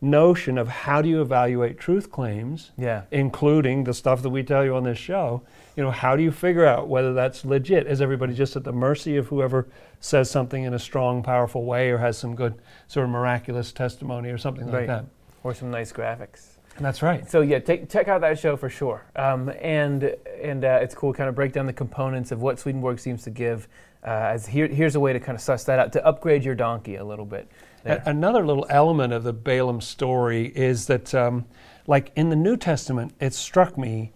notion 0.03 0.59
of 0.59 0.69
how 0.69 1.01
do 1.01 1.09
you 1.09 1.23
evaluate 1.23 1.79
truth 1.81 2.13
claims 2.13 2.71
Yeah. 2.77 3.03
including 3.11 3.85
the 3.85 3.95
stuff 3.95 4.21
that 4.23 4.29
we 4.29 4.43
tell 4.43 4.63
you 4.65 4.77
on 4.77 4.85
this 4.85 4.99
show. 4.99 5.41
You 5.75 5.83
know, 5.85 5.91
how 5.91 6.15
do 6.17 6.23
you 6.23 6.31
figure 6.31 6.67
out 6.67 6.87
whether 6.87 7.15
that's 7.15 7.47
legit? 7.47 7.87
Is 7.87 8.03
everybody 8.03 8.35
just 8.35 8.57
at 8.57 8.65
the 8.65 8.73
mercy 8.73 9.17
of 9.17 9.29
whoever 9.29 9.67
says 9.99 10.31
something 10.31 10.63
in 10.65 10.75
a 10.75 10.79
strong, 10.79 11.23
powerful 11.23 11.65
way 11.65 11.91
or 11.91 11.97
has 11.99 12.19
some 12.19 12.35
good 12.37 12.55
sort 12.87 13.05
of 13.05 13.11
miraculous 13.11 13.73
testimony 13.73 14.29
or 14.29 14.37
something 14.39 14.67
Right. 14.67 14.81
like 14.81 14.87
that? 14.89 15.05
Or 15.43 15.55
some 15.55 15.71
nice 15.71 15.93
graphics. 15.93 16.56
That's 16.81 17.03
right. 17.03 17.29
So 17.29 17.41
yeah, 17.41 17.59
take, 17.59 17.89
check 17.89 18.09
out 18.09 18.21
that 18.21 18.39
show 18.39 18.57
for 18.57 18.69
sure. 18.69 19.05
Um, 19.17 19.51
and 19.61 20.15
and 20.43 20.65
uh, 20.65 20.79
it's 20.83 20.95
cool, 20.95 21.13
kind 21.13 21.29
of 21.29 21.35
break 21.35 21.53
down 21.53 21.67
the 21.67 21.73
components 21.73 22.33
of 22.33 22.43
what 22.43 22.59
Swedenborg 22.59 22.99
seems 22.99 23.23
to 23.25 23.31
give. 23.31 23.69
Uh, 24.05 24.31
as 24.35 24.47
here, 24.47 24.69
here's 24.69 24.95
a 24.95 25.01
way 25.01 25.13
to 25.13 25.19
kind 25.19 25.35
of 25.35 25.43
suss 25.43 25.65
that 25.65 25.79
out 25.79 25.93
to 25.93 26.07
upgrade 26.07 26.45
your 26.45 26.55
donkey 26.55 26.97
a 26.97 27.05
little 27.05 27.25
bit. 27.25 27.51
there. 27.83 28.03
Another 28.07 28.47
little 28.47 28.67
element 28.69 29.13
of 29.13 29.25
the 29.25 29.33
Balaam 29.33 29.81
story 29.81 30.53
is 30.55 30.87
that, 30.87 31.15
um, 31.15 31.45
like 31.87 32.13
in 32.15 32.29
the 32.29 32.37
New 32.37 32.57
Testament, 32.57 33.15
it 33.21 33.35
struck 33.35 33.77
me 33.77 34.13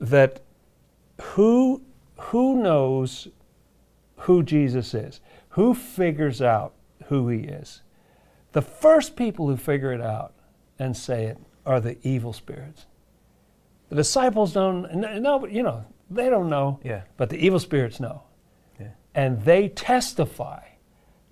that 0.00 0.40
who 1.20 1.82
who 2.18 2.62
knows 2.62 3.28
who 4.16 4.42
Jesus 4.42 4.94
is, 4.94 5.20
who 5.50 5.74
figures 5.74 6.42
out 6.42 6.74
who 7.06 7.28
he 7.28 7.40
is. 7.40 7.82
The 8.52 8.62
first 8.62 9.16
people 9.16 9.46
who 9.46 9.56
figure 9.56 9.92
it 9.92 10.00
out 10.00 10.32
and 10.78 10.96
say 10.96 11.26
it 11.26 11.38
are 11.66 11.80
the 11.80 11.96
evil 12.06 12.32
spirits. 12.32 12.86
The 13.88 13.96
disciples 13.96 14.52
don't. 14.52 14.92
No, 14.94 15.46
you 15.46 15.62
know 15.62 15.84
they 16.10 16.28
don't 16.30 16.48
know. 16.48 16.80
Yeah. 16.82 17.02
But 17.16 17.30
the 17.30 17.36
evil 17.44 17.58
spirits 17.58 18.00
know 18.00 18.22
Yeah. 18.80 18.88
and 19.14 19.42
they 19.44 19.68
testify 19.68 20.62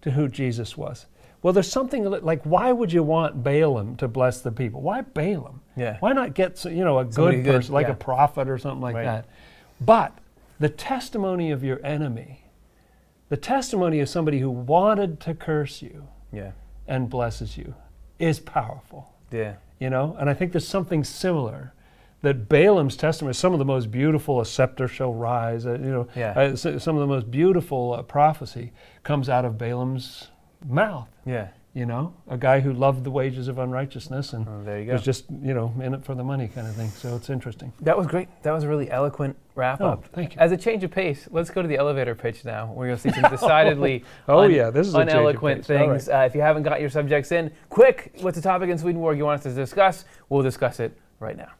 to 0.02 0.10
who 0.12 0.28
Jesus 0.28 0.76
was. 0.76 1.06
Well, 1.42 1.52
there's 1.52 1.70
something 1.70 2.04
like 2.04 2.42
why 2.44 2.72
would 2.72 2.92
you 2.92 3.02
want 3.02 3.42
Balaam 3.44 3.96
to 3.96 4.08
bless 4.08 4.40
the 4.40 4.50
people? 4.52 4.80
Why 4.82 5.02
Balaam? 5.02 5.60
Yeah. 5.76 5.98
Why 6.00 6.12
not 6.12 6.34
get 6.34 6.64
you 6.64 6.84
know 6.84 6.98
a 6.98 7.10
Somebody 7.12 7.38
good 7.38 7.44
good, 7.44 7.54
person 7.56 7.74
like 7.74 7.86
yeah. 7.86 7.92
a 7.92 7.96
prophet 7.96 8.48
or 8.48 8.58
something 8.58 8.80
like 8.82 8.96
Right. 8.96 9.04
that? 9.04 9.26
But 9.80 10.18
the 10.58 10.68
testimony 10.68 11.52
of 11.52 11.62
your 11.62 11.80
enemy, 11.84 12.42
the 13.28 13.36
testimony 13.36 14.00
of 14.00 14.08
somebody 14.08 14.40
who 14.40 14.50
wanted 14.50 15.20
to 15.20 15.34
curse 15.34 15.80
you 15.82 16.08
Yeah. 16.32 16.52
and 16.88 17.08
blesses 17.08 17.56
you, 17.56 17.74
is 18.18 18.40
powerful 18.40 19.12
Yeah. 19.30 19.54
You 19.78 19.90
know 19.90 20.16
and 20.18 20.28
i 20.30 20.34
think 20.34 20.52
there's 20.52 20.66
something 20.66 21.04
similar 21.04 21.72
that 22.22 22.48
balaam's 22.48 22.96
testimony 22.96 23.32
some 23.34 23.52
of 23.52 23.58
the 23.58 23.64
most 23.64 23.90
beautiful 23.90 24.40
a 24.40 24.44
scepter 24.46 24.88
shall 24.88 25.12
rise 25.14 25.66
uh, 25.66 25.72
you 25.72 25.90
know 25.90 26.08
Yeah. 26.16 26.32
uh, 26.32 26.56
some 26.56 26.94
of 26.96 27.00
the 27.00 27.06
most 27.06 27.30
beautiful 27.30 27.94
uh, 27.94 28.02
prophecy 28.02 28.72
comes 29.02 29.28
out 29.28 29.44
of 29.44 29.56
balaam's 29.58 30.28
mouth 30.66 31.08
Yeah. 31.24 31.48
You 31.74 31.84
know 31.86 32.12
a 32.28 32.36
guy 32.36 32.60
who 32.60 32.72
loved 32.72 33.04
the 33.04 33.10
wages 33.10 33.46
of 33.46 33.58
unrighteousness 33.58 34.32
and 34.32 34.46
Oh, 34.48 34.62
there 34.64 34.80
you 34.80 34.86
go. 34.86 34.92
was 34.94 35.02
just 35.02 35.26
you 35.42 35.52
know 35.54 35.72
in 35.82 35.92
it 35.94 36.04
for 36.04 36.14
the 36.14 36.24
money 36.24 36.48
kind 36.48 36.66
of 36.66 36.74
thing 36.74 36.88
so 36.90 37.14
it's 37.14 37.28
interesting 37.30 37.72
That 37.82 37.96
was 37.96 38.06
great. 38.06 38.28
That 38.42 38.52
was 38.52 38.64
a 38.64 38.68
really 38.68 38.90
eloquent 38.90 39.36
wrap 39.54 39.80
Oh, 39.80 39.88
up. 39.88 40.06
thank 40.12 40.34
you. 40.34 40.40
As 40.40 40.50
a 40.52 40.56
change 40.56 40.82
of 40.84 40.90
pace, 40.90 41.28
let's 41.30 41.50
go 41.50 41.60
to 41.62 41.68
the 41.68 41.76
elevator 41.76 42.14
pitch 42.14 42.44
now. 42.44 42.72
We're 42.72 42.86
going 42.86 42.98
to 42.98 43.02
see 43.02 43.10
some 43.20 43.30
decidedly 43.30 44.04
Oh, 44.28 44.38
un- 44.40 44.50
yeah, 44.52 44.70
this 44.70 44.86
is 44.88 44.94
uneloquent 44.94 45.64
things. 45.64 46.08
Uh, 46.08 46.24
if 46.28 46.34
you 46.34 46.40
haven't 46.40 46.62
got 46.62 46.80
your 46.80 46.90
subjects 46.90 47.32
in, 47.32 47.50
quick, 47.68 48.12
what's 48.20 48.36
the 48.36 48.42
topic 48.42 48.70
in 48.70 48.78
Swedenborg 48.78 49.18
you 49.18 49.24
want 49.24 49.38
us 49.38 49.44
to 49.44 49.54
discuss? 49.54 50.04
We'll 50.28 50.42
discuss 50.42 50.80
it 50.80 50.96
right 51.20 51.36
now. 51.36 51.50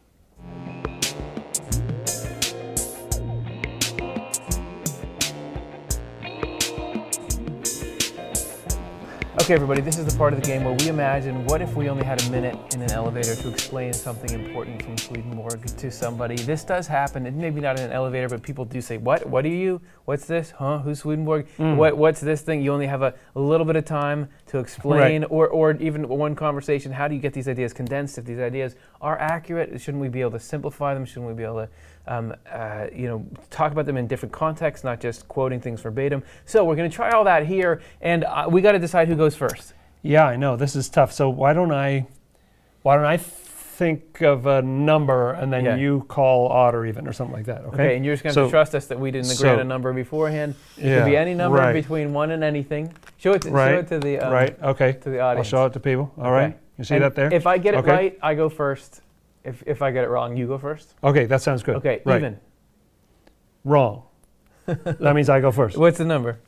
Okay, 9.40 9.54
everybody, 9.54 9.80
this 9.80 9.98
is 9.98 10.04
the 10.04 10.18
part 10.18 10.32
of 10.32 10.40
the 10.40 10.46
game 10.46 10.64
where 10.64 10.74
we 10.74 10.88
imagine 10.88 11.44
what 11.46 11.62
if 11.62 11.74
we 11.76 11.88
only 11.88 12.04
had 12.04 12.20
a 12.22 12.30
minute 12.30 12.56
in 12.74 12.82
an 12.82 12.90
elevator 12.90 13.36
to 13.36 13.48
explain 13.48 13.92
something 13.92 14.30
important 14.32 14.82
from 14.82 14.98
Swedenborg 14.98 15.64
to 15.64 15.90
somebody. 15.92 16.34
This 16.34 16.64
does 16.64 16.88
happen, 16.88 17.24
and 17.24 17.36
maybe 17.36 17.60
not 17.60 17.78
in 17.78 17.84
an 17.84 17.92
elevator, 17.92 18.28
but 18.28 18.42
people 18.42 18.64
do 18.64 18.80
say, 18.80 18.98
What? 18.98 19.26
What 19.26 19.44
are 19.44 19.48
you? 19.48 19.80
What's 20.06 20.26
this? 20.26 20.50
Huh? 20.50 20.80
Who's 20.80 20.98
Swedenborg? 20.98 21.48
Hmm. 21.50 21.76
What, 21.76 21.96
what's 21.96 22.20
this 22.20 22.42
thing? 22.42 22.62
You 22.62 22.72
only 22.72 22.88
have 22.88 23.02
a, 23.02 23.14
a 23.36 23.40
little 23.40 23.64
bit 23.64 23.76
of 23.76 23.84
time 23.84 24.28
to 24.48 24.58
explain, 24.58 25.24
or, 25.24 25.48
or 25.48 25.72
even 25.72 26.08
one 26.08 26.34
conversation. 26.34 26.92
How 26.92 27.08
do 27.08 27.14
you 27.14 27.20
get 27.20 27.32
these 27.32 27.48
ideas 27.48 27.72
condensed? 27.72 28.18
If 28.18 28.24
these 28.24 28.38
ideas 28.38 28.76
are 29.00 29.18
accurate, 29.18 29.80
shouldn't 29.80 30.00
we 30.00 30.08
be 30.08 30.20
able 30.20 30.32
to 30.32 30.40
simplify 30.40 30.94
them? 30.94 31.04
Shouldn't 31.04 31.26
we 31.26 31.34
be 31.34 31.44
able 31.44 31.66
to 31.66 31.68
um, 32.06 32.34
uh, 32.50 32.86
you 32.92 33.06
know, 33.06 33.26
talk 33.50 33.70
about 33.72 33.84
them 33.84 33.98
in 33.98 34.06
different 34.06 34.32
contexts, 34.32 34.82
not 34.82 34.98
just 34.98 35.28
quoting 35.28 35.60
things 35.60 35.82
verbatim. 35.82 36.22
So 36.46 36.64
we're 36.64 36.76
going 36.76 36.90
to 36.90 36.94
try 36.94 37.10
all 37.10 37.24
that 37.24 37.46
here, 37.46 37.82
and 38.00 38.24
uh, 38.24 38.46
we 38.50 38.62
got 38.62 38.72
to 38.72 38.78
decide 38.78 39.08
who 39.08 39.14
goes 39.14 39.34
first. 39.36 39.74
yeah 40.02 40.24
i 40.26 40.36
know 40.36 40.56
this 40.56 40.76
is 40.76 40.88
tough 40.88 41.12
so 41.12 41.28
why 41.28 41.52
don't 41.52 41.72
i 41.72 42.06
why 42.82 42.96
don't 42.96 43.04
i 43.04 43.16
think 43.78 44.22
of 44.22 44.46
a 44.46 44.60
number 44.60 45.30
and 45.34 45.52
then 45.52 45.64
Yeah. 45.64 45.76
you 45.76 46.04
call 46.08 46.48
odd 46.48 46.74
or 46.74 46.84
even 46.84 47.06
or 47.06 47.12
something 47.12 47.36
like 47.36 47.46
that 47.46 47.60
okay, 47.66 47.68
Okay, 47.74 47.96
and 47.96 48.04
you're 48.04 48.14
just 48.14 48.24
going 48.24 48.34
to 48.34 48.40
So- 48.46 48.50
trust 48.50 48.74
us 48.74 48.86
that 48.88 48.98
we 48.98 49.12
didn't 49.12 49.30
agree 49.30 49.48
on 49.50 49.60
a 49.60 49.64
number 49.64 49.92
beforehand. 49.92 50.56
It 50.76 50.84
Yeah, 50.86 50.96
could 50.98 51.10
be 51.10 51.16
any 51.16 51.32
number 51.32 51.58
right. 51.58 51.72
between 51.72 52.12
one 52.12 52.32
and 52.32 52.42
anything. 52.42 52.92
Show 53.18 53.34
it 53.34 53.42
to, 53.42 53.48
show 53.48 53.54
Right, 53.54 53.74
it 53.74 53.86
to 53.88 54.00
the 54.00 54.18
um, 54.18 54.32
right 54.32 54.60
okay 54.62 54.92
to 54.94 55.10
the 55.10 55.20
audience. 55.20 55.46
I'll 55.46 55.60
show 55.60 55.66
it 55.66 55.72
to 55.74 55.80
people. 55.80 56.10
All 56.20 56.32
right. 56.32 56.46
Okay. 56.50 56.56
You 56.78 56.84
see 56.84 56.94
And 56.96 57.04
that 57.04 57.14
there? 57.14 57.32
If 57.32 57.46
I 57.46 57.58
get 57.58 57.74
it 57.74 57.78
Okay. 57.78 57.90
right, 57.90 58.18
I 58.20 58.34
go 58.34 58.48
first. 58.48 59.00
If 59.44 59.62
if 59.64 59.80
I 59.80 59.92
get 59.92 60.02
it 60.04 60.08
wrong, 60.10 60.36
you 60.36 60.48
go 60.48 60.58
first. 60.58 60.94
okay, 61.04 61.26
that 61.26 61.40
sounds 61.42 61.62
good. 61.62 61.76
Okay, 61.76 62.02
Right. 62.04 62.16
even. 62.16 62.38
Wrong. 63.64 64.02
that 64.66 65.14
means 65.14 65.28
I 65.30 65.40
go 65.40 65.52
first. 65.52 65.76
What's 65.78 65.98
the 65.98 66.04
number? 66.04 66.38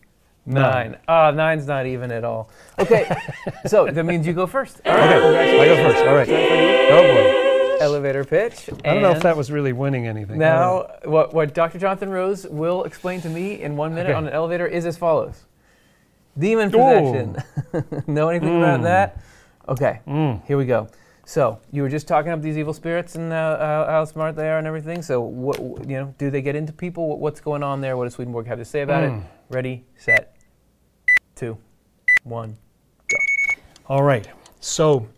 Nine. 0.55 0.97
Ah, 1.09 1.31
nine's 1.31 1.67
not 1.67 1.87
even 1.87 2.11
at 2.11 2.25
all. 2.25 2.51
Okay, 2.79 3.09
so 3.67 3.87
that 3.91 4.05
means 4.05 4.27
you 4.27 4.33
go 4.33 4.47
first. 4.47 4.81
All 4.85 4.95
right, 4.95 5.09
I 5.11 5.65
go 5.67 5.77
first. 5.77 6.05
All 6.05 6.15
right. 6.15 6.29
Oh 6.29 7.15
boy 7.15 7.37
elevator 7.81 8.25
pitch. 8.25 8.69
I 8.85 8.93
don't 8.93 9.01
know 9.03 9.11
if 9.13 9.23
that 9.23 9.35
was 9.39 9.51
really 9.51 9.73
winning 9.73 10.07
anything. 10.07 10.43
I 10.43 10.49
don't 10.51 10.61
know. 10.61 10.87
Now, 11.05 11.11
what, 11.11 11.33
what 11.33 11.55
Dr. 11.55 11.79
Jonathan 11.79 12.11
Rose 12.11 12.47
will 12.47 12.85
explain 12.85 13.23
to 13.23 13.31
me 13.31 13.63
in 13.63 13.75
one 13.75 13.95
minute 13.95 14.11
Okay. 14.11 14.17
on 14.19 14.27
an 14.27 14.35
elevator 14.35 14.67
is 14.67 14.85
as 14.85 14.99
follows 14.99 15.47
Demon 16.39 16.71
possession. 16.71 17.37
know 18.07 18.29
anything 18.29 18.59
about 18.59 18.81
Mm. 18.81 18.83
that? 18.83 19.23
Okay, 19.67 20.01
Mm. 20.07 20.45
here 20.47 20.59
we 20.59 20.67
go. 20.67 20.89
So, 21.25 21.59
you 21.73 21.81
were 21.83 21.89
just 21.89 22.07
talking 22.07 22.31
about 22.33 22.43
these 22.43 22.59
evil 22.59 22.75
spirits 22.75 23.15
and 23.15 23.33
uh, 23.33 23.57
how, 23.59 23.85
how 23.87 24.05
smart 24.05 24.37
they 24.37 24.51
are 24.51 24.59
and 24.59 24.67
everything. 24.67 25.01
So, 25.01 25.21
what, 25.23 25.59
you 25.89 25.97
know, 25.97 26.15
do 26.19 26.29
they 26.31 26.43
get 26.43 26.57
into 26.57 26.75
people? 26.75 27.09
What- 27.09 27.21
What's 27.21 27.41
going 27.41 27.63
on 27.63 27.81
there? 27.81 27.97
What 27.97 28.05
does 28.05 28.13
Swedenborg 28.15 28.47
have 28.47 28.59
to 28.59 28.65
say 28.67 28.83
about 28.83 29.05
it? 29.05 29.11
Mm. 29.13 29.23
Ready, 29.49 29.85
set, 29.97 30.37
two, 31.41 31.57
one. 32.25 32.55
Go. 33.09 33.17
All 33.89 34.03
right. 34.03 34.29
So, 34.61 35.09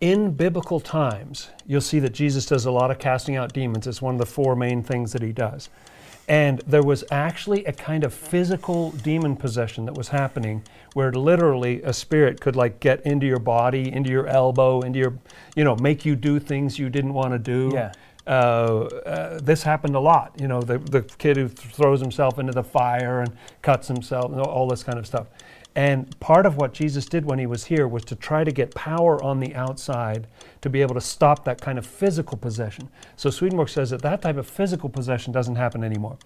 in 0.00 0.30
biblical 0.30 0.78
times, 0.78 1.50
you'll 1.66 1.80
see 1.80 1.98
that 1.98 2.12
Jesus 2.12 2.46
does 2.46 2.66
a 2.66 2.70
lot 2.70 2.92
of 2.92 3.00
casting 3.00 3.34
out 3.34 3.52
demons. 3.52 3.88
It's 3.88 4.00
one 4.00 4.14
of 4.14 4.20
the 4.20 4.26
four 4.26 4.54
main 4.54 4.80
things 4.80 5.12
that 5.12 5.22
he 5.22 5.32
does. 5.32 5.68
And 6.28 6.60
there 6.68 6.84
was 6.84 7.02
actually 7.10 7.64
a 7.64 7.72
kind 7.72 8.04
of 8.04 8.14
physical 8.14 8.92
demon 8.92 9.34
possession 9.34 9.84
that 9.86 9.94
was 9.94 10.08
happening 10.08 10.62
where 10.94 11.12
literally 11.12 11.82
a 11.82 11.92
spirit 11.92 12.40
could 12.40 12.54
like 12.54 12.78
get 12.78 13.04
into 13.04 13.26
your 13.26 13.40
body, 13.40 13.92
into 13.92 14.10
your 14.10 14.28
elbow, 14.28 14.82
into 14.82 15.00
your, 15.00 15.18
you 15.56 15.64
know, 15.64 15.74
make 15.76 16.04
you 16.04 16.14
do 16.14 16.38
things 16.38 16.78
you 16.78 16.90
didn't 16.90 17.14
want 17.14 17.32
to 17.32 17.38
do. 17.38 17.70
Yeah. 17.74 17.92
Uh, 18.26 18.88
uh, 19.06 19.40
this 19.40 19.62
happened 19.62 19.94
a 19.94 20.00
lot. 20.00 20.32
You 20.40 20.48
know, 20.48 20.60
the, 20.60 20.78
the 20.78 21.02
kid 21.02 21.36
who 21.36 21.48
th- 21.48 21.74
throws 21.74 22.00
himself 22.00 22.40
into 22.40 22.52
the 22.52 22.64
fire 22.64 23.20
and 23.20 23.36
cuts 23.62 23.86
himself, 23.86 24.32
and 24.32 24.40
all 24.40 24.66
this 24.66 24.82
kind 24.82 24.98
of 24.98 25.06
stuff. 25.06 25.28
And 25.76 26.18
part 26.20 26.46
of 26.46 26.56
what 26.56 26.72
Jesus 26.72 27.04
did 27.04 27.26
when 27.26 27.38
he 27.38 27.44
was 27.44 27.66
here 27.66 27.86
was 27.86 28.02
to 28.06 28.16
try 28.16 28.44
to 28.44 28.50
get 28.50 28.74
power 28.74 29.22
on 29.22 29.40
the 29.40 29.54
outside 29.54 30.26
to 30.62 30.70
be 30.70 30.80
able 30.80 30.94
to 30.94 31.02
stop 31.02 31.44
that 31.44 31.60
kind 31.60 31.78
of 31.78 31.84
physical 31.84 32.38
possession. 32.38 32.88
So 33.16 33.28
Swedenborg 33.28 33.68
says 33.68 33.90
that 33.90 34.00
that 34.00 34.22
type 34.22 34.38
of 34.38 34.46
physical 34.46 34.88
possession 34.88 35.34
doesn't 35.34 35.56
happen 35.56 35.84
anymore. 35.84 36.16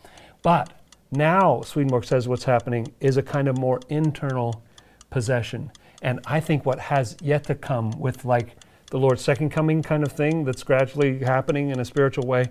But 0.43 0.73
now 1.11 1.63
Swedenborg 1.63 2.05
says 2.05 2.29
what's 2.29 2.45
happening 2.45 2.93
is 3.01 3.17
a 3.17 3.25
kind 3.25 3.49
of 3.49 3.59
more 3.59 3.81
internal 3.89 4.63
possession. 5.11 5.73
And 6.01 6.21
I 6.27 6.39
think 6.39 6.65
what 6.65 6.79
has 6.79 7.17
yet 7.21 7.43
to 7.45 7.57
come 7.57 7.91
with 7.99 8.25
like 8.25 8.55
the 8.93 8.99
Lord's 8.99 9.23
second 9.23 9.51
coming 9.51 9.83
kind 9.83 10.05
of 10.05 10.13
thing 10.13 10.45
that's 10.45 10.63
gradually 10.63 11.19
happening 11.19 11.71
in 11.71 11.81
a 11.81 11.85
spiritual 11.85 12.25
way 12.25 12.47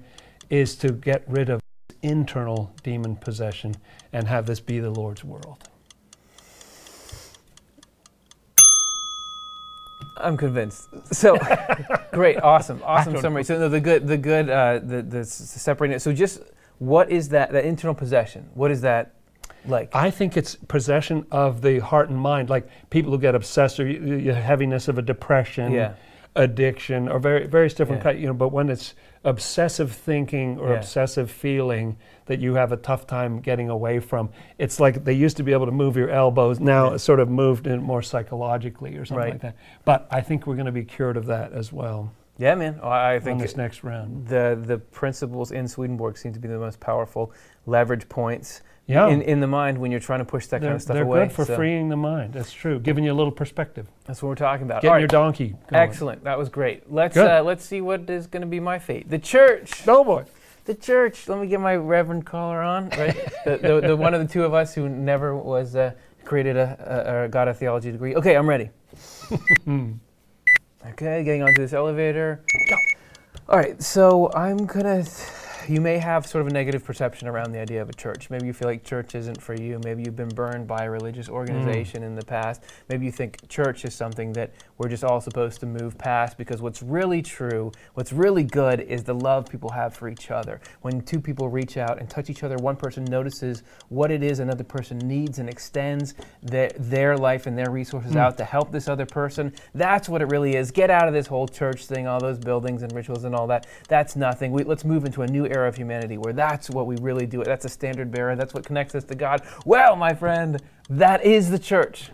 is 0.49 0.75
to 0.75 0.91
get 0.91 1.23
rid 1.29 1.49
of 1.49 1.61
internal 2.01 2.73
demon 2.83 3.15
possession 3.15 3.75
and 4.11 4.27
have 4.27 4.45
this 4.45 4.59
be 4.59 4.81
the 4.81 4.91
Lord's 4.91 5.23
world. 5.23 5.68
I'm 10.19 10.37
convinced. 10.37 10.89
So, 11.13 11.37
great, 12.11 12.37
awesome, 12.41 12.81
awesome 12.83 13.19
summary. 13.19 13.43
So 13.43 13.57
no, 13.57 13.69
the 13.69 13.79
good, 13.79 14.07
the 14.07 14.17
good, 14.17 14.49
uh, 14.49 14.79
the 14.79 15.01
the 15.01 15.25
separating 15.25 15.95
it. 15.95 15.99
So 15.99 16.11
just 16.13 16.41
what 16.79 17.11
is 17.11 17.29
that? 17.29 17.51
That 17.51 17.65
internal 17.65 17.95
possession. 17.95 18.49
What 18.53 18.71
is 18.71 18.81
that 18.81 19.13
like? 19.65 19.93
I 19.95 20.11
think 20.11 20.37
it's 20.37 20.55
possession 20.55 21.25
of 21.31 21.61
the 21.61 21.79
heart 21.79 22.09
and 22.09 22.17
mind, 22.19 22.49
like 22.49 22.67
people 22.89 23.11
who 23.11 23.17
get 23.19 23.35
obsessed 23.35 23.79
or 23.79 23.85
y- 23.85 23.99
y- 24.01 24.33
heaviness 24.33 24.87
of 24.87 24.97
a 24.97 25.01
depression, 25.01 25.71
Yeah. 25.73 25.93
addiction, 26.35 27.09
or 27.09 27.19
very, 27.19 27.47
various 27.47 27.73
different 27.73 27.99
Yeah. 27.99 28.11
kind. 28.11 28.19
You 28.19 28.27
know, 28.27 28.33
but 28.33 28.49
when 28.49 28.69
it's 28.69 28.95
obsessive 29.23 29.91
thinking 29.91 30.57
or 30.57 30.69
Yeah. 30.69 30.75
obsessive 30.77 31.29
feeling 31.29 31.97
that 32.25 32.39
you 32.39 32.53
have 32.55 32.71
a 32.71 32.77
tough 32.77 33.05
time 33.07 33.39
getting 33.39 33.69
away 33.69 33.99
from, 33.99 34.29
it's 34.57 34.79
like 34.79 35.03
they 35.03 35.13
used 35.13 35.37
to 35.37 35.43
be 35.43 35.51
able 35.53 35.65
to 35.65 35.71
move 35.71 35.97
your 35.97 36.09
elbows. 36.09 36.59
Now 36.59 36.93
it's 36.93 37.03
sort 37.03 37.19
of 37.19 37.29
moved 37.29 37.67
in 37.67 37.81
more 37.81 38.01
psychologically 38.01 38.95
or 38.97 39.05
something 39.05 39.23
Right. 39.23 39.33
like 39.33 39.41
that. 39.41 39.55
But 39.85 40.07
I 40.11 40.21
think 40.21 40.47
we're 40.47 40.55
going 40.55 40.65
to 40.67 40.71
be 40.71 40.83
cured 40.85 41.17
of 41.17 41.25
that 41.27 41.51
as 41.53 41.71
well 41.73 42.11
yeah, 42.37 42.55
man. 42.55 42.79
Oh, 42.81 42.87
I 42.87 43.11
I 43.11 43.15
on 43.15 43.21
think 43.21 43.41
this 43.41 43.57
next 43.57 43.83
round. 43.83 44.27
the 44.27 44.57
the 44.65 44.77
principles 44.77 45.51
in 45.51 45.67
Swedenborg 45.67 46.17
seem 46.17 46.31
to 46.31 46.39
be 46.39 46.47
the 46.47 46.57
most 46.57 46.79
powerful 46.79 47.33
leverage 47.65 48.07
points 48.07 48.61
Yeah. 48.89 49.07
in, 49.09 49.21
in 49.21 49.39
the 49.39 49.47
mind 49.47 49.77
when 49.77 49.91
you're 49.91 49.99
trying 49.99 50.17
to 50.17 50.25
push 50.25 50.47
that 50.47 50.61
they're 50.61 50.69
kind 50.69 50.75
of 50.75 50.81
stuff 50.81 50.95
they're 50.95 51.03
away. 51.03 51.25
good 51.25 51.31
for 51.31 51.45
So 51.45 51.55
freeing 51.55 51.89
the 51.89 51.95
mind. 51.95 52.33
That's 52.33 52.51
true. 52.51 52.79
Giving 52.79 53.03
you 53.03 53.11
a 53.11 53.13
little 53.13 53.31
perspective. 53.31 53.87
That's 54.05 54.23
what 54.23 54.29
we're 54.29 54.35
talking 54.35 54.65
about. 54.65 54.81
Getting 54.81 54.93
All 54.93 54.99
your 54.99 55.07
donkey. 55.07 55.49
Going. 55.49 55.83
Excellent. 55.83 56.23
That 56.23 56.39
was 56.39 56.49
great. 56.49 56.91
Let's 56.91 57.15
uh, 57.15 57.43
let's 57.43 57.63
see 57.63 57.81
what 57.81 58.09
is 58.09 58.25
going 58.25 58.41
to 58.41 58.47
be 58.47 58.59
my 58.59 58.79
fate. 58.79 59.07
The 59.07 59.19
church. 59.19 59.87
Oh 59.87 60.03
boy. 60.03 60.25
The 60.65 60.73
church. 60.73 61.29
Let 61.29 61.39
me 61.39 61.45
get 61.45 61.61
my 61.61 61.75
reverend 61.75 62.25
collar 62.25 62.63
on. 62.63 62.89
Right. 62.89 63.15
the, 63.45 63.57
the, 63.57 63.87
the 63.89 63.95
one 63.95 64.15
of 64.15 64.27
the 64.27 64.31
two 64.31 64.43
of 64.43 64.55
us 64.55 64.73
who 64.73 64.89
never 64.89 65.35
was 65.35 65.75
uh, 65.75 65.91
created 66.25 66.57
a, 66.57 67.05
a 67.07 67.13
or 67.13 67.27
got 67.27 67.47
a 67.47 67.53
theology 67.53 67.91
degree. 67.91 68.15
Okay, 68.15 68.35
I'm 68.35 68.49
ready. 68.49 68.71
okay, 70.87 71.23
getting 71.23 71.43
onto 71.43 71.61
this 71.61 71.73
elevator. 71.73 72.43
Go. 72.67 72.75
All 73.49 73.57
right. 73.57 73.79
So 73.83 74.31
I'm 74.33 74.65
gonna. 74.65 75.05
You 75.69 75.81
may 75.81 75.99
have 75.99 76.25
sort 76.25 76.41
of 76.41 76.47
a 76.47 76.51
negative 76.51 76.83
perception 76.83 77.27
around 77.27 77.51
the 77.51 77.59
idea 77.59 77.79
of 77.79 77.89
a 77.89 77.93
church. 77.93 78.31
Maybe 78.31 78.47
you 78.47 78.53
feel 78.53 78.67
like 78.67 78.83
church 78.83 79.13
isn't 79.13 79.39
for 79.39 79.53
you. 79.53 79.79
Maybe 79.83 80.01
you've 80.03 80.15
been 80.15 80.29
burned 80.29 80.65
by 80.65 80.85
a 80.85 80.89
religious 80.89 81.27
hmm. 81.27 81.33
organization 81.33 82.01
in 82.01 82.15
the 82.15 82.25
past. 82.25 82.63
Maybe 82.89 83.05
you 83.05 83.11
think 83.11 83.47
church 83.49 83.85
is 83.85 83.93
something 83.93 84.33
that 84.33 84.51
we're 84.79 84.89
just 84.89 85.03
all 85.03 85.19
supposed 85.19 85.59
to 85.59 85.65
move 85.65 85.97
past 85.97 86.37
because 86.37 86.61
what's 86.61 86.81
really 86.81 87.21
true, 87.21 87.71
what's 87.95 88.13
really 88.13 88.43
good 88.43 88.79
is 88.79 89.03
the 89.03 89.13
love 89.13 89.49
people 89.49 89.69
have 89.69 89.93
for 89.93 90.07
each 90.07 90.31
other. 90.31 90.61
When 90.81 91.01
two 91.01 91.19
people 91.19 91.49
reach 91.49 91.75
out 91.75 91.99
and 91.99 92.09
touch 92.09 92.29
each 92.29 92.43
other, 92.43 92.55
one 92.55 92.77
person 92.77 93.03
notices 93.03 93.63
what 93.89 94.09
it 94.09 94.23
is 94.23 94.39
another 94.39 94.63
person 94.63 94.97
needs 94.97 95.39
and 95.39 95.49
extends 95.49 96.15
their, 96.41 96.71
their 96.79 97.17
life 97.17 97.45
and 97.45 97.57
their 97.57 97.69
resources 97.69 98.13
hmm. 98.13 98.19
out 98.19 98.37
to 98.37 98.45
help 98.45 98.71
this 98.71 98.87
other 98.87 99.05
person. 99.05 99.53
That's 99.75 100.07
what 100.07 100.21
it 100.21 100.29
really 100.29 100.55
is. 100.55 100.71
Get 100.71 100.89
out 100.89 101.09
of 101.09 101.13
this 101.13 101.27
whole 101.27 101.47
church 101.47 101.85
thing, 101.85 102.07
all 102.07 102.21
those 102.21 102.39
buildings 102.39 102.81
and 102.81 102.91
rituals 102.93 103.25
and 103.25 103.35
all 103.35 103.47
that. 103.47 103.67
That's 103.89 104.15
nothing. 104.15 104.53
We, 104.53 104.63
let's 104.63 104.85
move 104.85 105.03
into 105.03 105.23
a 105.23 105.27
new 105.27 105.45
era 105.45 105.67
of 105.67 105.75
humanity 105.75 106.17
where 106.17 106.33
that's 106.33 106.69
what 106.69 106.87
we 106.87 106.95
really 107.01 107.25
do. 107.25 107.43
That's 107.43 107.65
a 107.65 107.69
standard 107.69 108.11
bearer. 108.11 108.37
That's 108.37 108.53
what 108.53 108.63
connects 108.63 108.95
us 108.95 109.03
to 109.05 109.15
God. 109.15 109.41
Well, 109.65 109.97
my 109.97 110.13
friend, 110.13 110.61
that 110.89 111.25
is 111.25 111.49
the 111.49 111.59
church. 111.59 112.11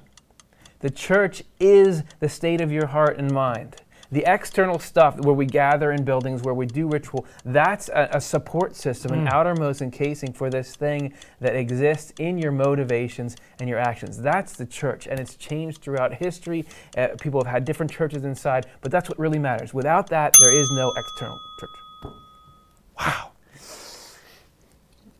The 0.79 0.89
church 0.89 1.43
is 1.59 2.03
the 2.19 2.29
state 2.29 2.61
of 2.61 2.71
your 2.71 2.87
heart 2.87 3.17
and 3.17 3.31
mind. 3.31 3.77
The 4.11 4.23
external 4.31 4.77
stuff 4.77 5.19
where 5.19 5.33
we 5.33 5.45
gather 5.45 5.91
in 5.91 6.03
buildings, 6.03 6.43
where 6.43 6.53
we 6.53 6.67
do 6.67 6.87
ritual, 6.87 7.25
that's 7.43 7.89
a, 7.89 8.09
a 8.13 8.21
support 8.21 8.75
system, 8.75 9.13
an 9.13 9.27
outermost 9.27 9.81
encasing 9.81 10.31
for 10.31 10.49
this 10.49 10.75
thing 10.75 11.13
that 11.39 11.55
exists 11.55 12.13
in 12.19 12.37
your 12.37 12.51
motivations 12.51 13.35
and 13.59 13.67
your 13.67 13.79
actions. 13.79 14.21
That's 14.21 14.53
the 14.53 14.65
church, 14.65 15.07
and 15.07 15.19
it's 15.19 15.35
changed 15.35 15.81
throughout 15.81 16.13
history. 16.13 16.65
Uh, 16.95 17.09
people 17.19 17.43
have 17.43 17.51
had 17.51 17.65
different 17.65 17.91
churches 17.91 18.23
inside, 18.23 18.67
but 18.81 18.91
that's 18.91 19.09
what 19.09 19.17
really 19.17 19.39
matters. 19.39 19.73
Without 19.73 20.07
that, 20.11 20.33
there 20.39 20.53
is 20.53 20.69
no 20.71 20.93
external 20.95 21.39
church. 21.59 21.69
Wow. 22.99 23.31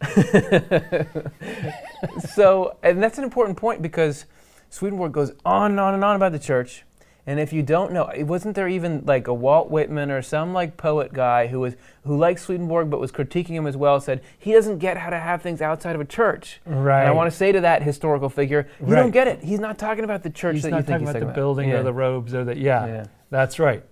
so, 2.33 2.77
and 2.83 3.01
that's 3.01 3.17
an 3.17 3.23
important 3.23 3.57
point 3.57 3.81
because 3.81 4.25
Swedenborg 4.69 5.11
goes 5.13 5.31
on 5.45 5.71
and 5.71 5.79
on 5.79 5.93
and 5.93 6.03
on 6.03 6.15
about 6.15 6.31
the 6.31 6.39
church. 6.39 6.83
And 7.27 7.39
if 7.39 7.51
you 7.51 7.63
don't 7.63 7.91
know, 7.91 8.07
wasn't 8.19 8.55
there 8.55 8.67
even 8.67 9.01
like 9.03 9.27
a 9.27 9.33
Walt 9.33 9.71
Whitman 9.71 10.11
or 10.11 10.21
some 10.21 10.53
like 10.53 10.77
poet 10.77 11.11
guy 11.11 11.47
who 11.47 11.59
was 11.59 11.75
who 12.03 12.15
liked 12.15 12.39
Swedenborg 12.39 12.91
but 12.91 12.99
was 12.99 13.11
critiquing 13.11 13.47
him 13.55 13.65
as 13.65 13.75
well 13.75 13.99
said 13.99 14.21
he 14.37 14.51
doesn't 14.53 14.77
get 14.77 14.97
how 14.97 15.09
to 15.09 15.17
have 15.17 15.41
things 15.41 15.59
outside 15.59 15.95
of 15.95 16.01
a 16.01 16.05
church. 16.05 16.61
Right. 16.67 16.99
And 16.99 17.09
I 17.09 17.11
want 17.13 17.31
to 17.31 17.35
say 17.35 17.51
to 17.51 17.61
that 17.61 17.81
historical 17.81 18.29
figure, 18.29 18.67
you 18.79 18.93
Right. 18.93 19.01
don't 19.01 19.09
get 19.11 19.27
it. 19.27 19.43
He's 19.43 19.59
not 19.59 19.79
talking 19.79 20.03
about 20.03 20.21
the 20.21 20.29
church 20.29 20.55
He's 20.55 20.63
that 20.63 20.69
not 20.69 20.77
you 20.77 20.83
think 20.83 20.99
talking 20.99 21.07
he's 21.07 21.15
about 21.15 21.27
the 21.29 21.33
building 21.33 21.69
Yeah. 21.69 21.79
or 21.79 21.83
the 21.83 21.93
robes 21.93 22.35
or 22.35 22.43
the 22.43 22.55
yeah, 22.55 22.85
Yeah. 22.85 23.05
That's 23.31 23.57
right. 23.57 23.83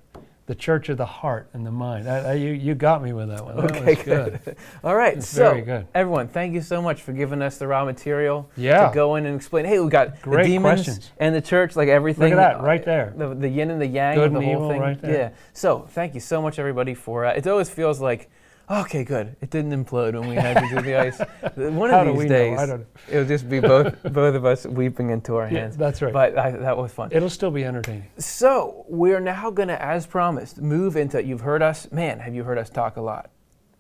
The 0.53 0.59
church 0.59 0.87
of 0.89 0.97
the 0.97 1.05
heart 1.07 1.49
and 1.53 1.65
the 1.65 1.71
mind. 1.71 2.07
I, 2.07 2.17
I, 2.17 2.33
you 2.33 2.51
you 2.51 2.75
got 2.75 3.01
me 3.01 3.11
with 3.11 3.27
that 3.29 3.43
one. 3.43 3.55
That 3.55 3.71
Okay, 3.71 3.95
was 3.95 4.03
good. 4.03 4.55
All 4.83 4.95
right, 4.95 5.15
That's 5.15 5.27
so 5.27 5.49
very 5.49 5.61
good. 5.63 5.87
everyone, 5.95 6.27
thank 6.27 6.53
you 6.53 6.61
so 6.61 6.79
much 6.79 7.01
for 7.01 7.11
giving 7.11 7.41
us 7.41 7.57
the 7.57 7.65
raw 7.65 7.83
material 7.85 8.51
Yeah. 8.55 8.87
to 8.89 8.93
go 8.93 9.15
in 9.15 9.25
and 9.25 9.35
explain. 9.35 9.65
Hey, 9.65 9.79
we 9.79 9.89
got 9.89 10.21
Great 10.21 10.43
the 10.43 10.49
demons 10.49 10.83
questions. 10.83 11.11
and 11.17 11.33
the 11.33 11.41
church, 11.41 11.75
like 11.75 11.87
everything. 11.89 12.29
Look 12.35 12.39
at 12.39 12.57
that 12.57 12.61
right 12.63 12.85
there. 12.85 13.15
The, 13.17 13.33
the 13.33 13.49
yin 13.49 13.71
and 13.71 13.81
the 13.81 13.87
yang 13.87 14.13
Good 14.15 14.31
the 14.31 14.41
whole 14.41 14.69
thing. 14.69 14.79
right 14.79 15.01
there. 15.01 15.11
Yeah. 15.11 15.29
So 15.53 15.87
thank 15.89 16.13
you 16.13 16.19
so 16.19 16.39
much, 16.39 16.59
everybody, 16.59 16.93
for. 16.93 17.25
Uh, 17.25 17.31
it 17.33 17.47
always 17.47 17.71
feels 17.71 17.99
like, 17.99 18.29
okay, 18.70 19.03
good. 19.03 19.36
It 19.41 19.49
didn't 19.49 19.72
implode 19.86 20.20
when 20.20 20.30
we 20.30 20.36
had 20.36 20.57
to 20.57 20.76
do 20.76 20.82
the 20.82 20.95
ice. 20.95 21.20
One 21.55 21.89
How 21.89 22.05
of 22.05 22.18
these 22.18 22.30
days, 22.30 22.59
I 22.59 22.66
don't 22.66 22.80
know. 22.82 22.86
it'll 23.09 23.26
just 23.28 23.49
be 23.49 23.59
both 23.59 24.01
both 24.14 24.36
of 24.36 24.45
us 24.45 24.66
weeping 24.66 25.09
into 25.09 25.36
our 25.36 25.49
Yeah, 25.49 25.59
hands. 25.61 25.78
that's 25.78 26.01
right. 26.01 26.14
But 26.14 26.38
I, 26.38 26.51
that 26.51 26.78
was 26.78 26.91
fun. 26.91 27.09
It'll 27.11 27.30
still 27.30 27.51
be 27.51 27.64
entertaining. 27.66 28.05
So 28.18 28.86
we're 28.88 29.20
now 29.20 29.49
going 29.51 29.68
to, 29.70 29.82
as 29.82 30.05
promised, 30.07 30.59
move 30.61 30.95
into. 30.95 31.24
You've 31.24 31.41
heard 31.41 31.61
us, 31.61 31.91
man. 31.91 32.20
Have 32.20 32.34
you 32.36 32.43
heard 32.43 32.57
us 32.57 32.70
talk 32.70 32.97
a 32.97 33.01
lot? 33.01 33.30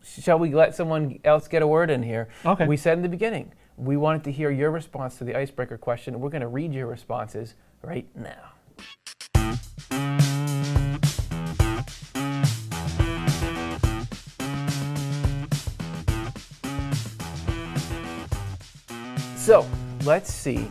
Shall 0.03 0.37
we 0.37 0.53
let 0.53 0.75
someone 0.75 1.19
else 1.23 1.47
get 1.47 1.61
a 1.61 1.67
word 1.67 1.89
in 1.89 2.03
here? 2.03 2.29
Okay. 2.45 2.67
We 2.67 2.75
said 2.77 2.97
in 2.97 3.03
the 3.03 3.09
beginning 3.09 3.51
we 3.77 3.97
wanted 3.97 4.23
to 4.25 4.31
hear 4.31 4.51
your 4.51 4.69
response 4.69 5.17
to 5.17 5.23
the 5.23 5.35
icebreaker 5.35 5.77
question. 5.77 6.19
We're 6.19 6.29
going 6.29 6.41
to 6.41 6.47
read 6.47 6.73
your 6.73 6.87
responses 6.87 7.55
right 7.81 8.07
now. 8.15 8.51
So, 19.43 19.67
let's 20.05 20.33
see 20.33 20.65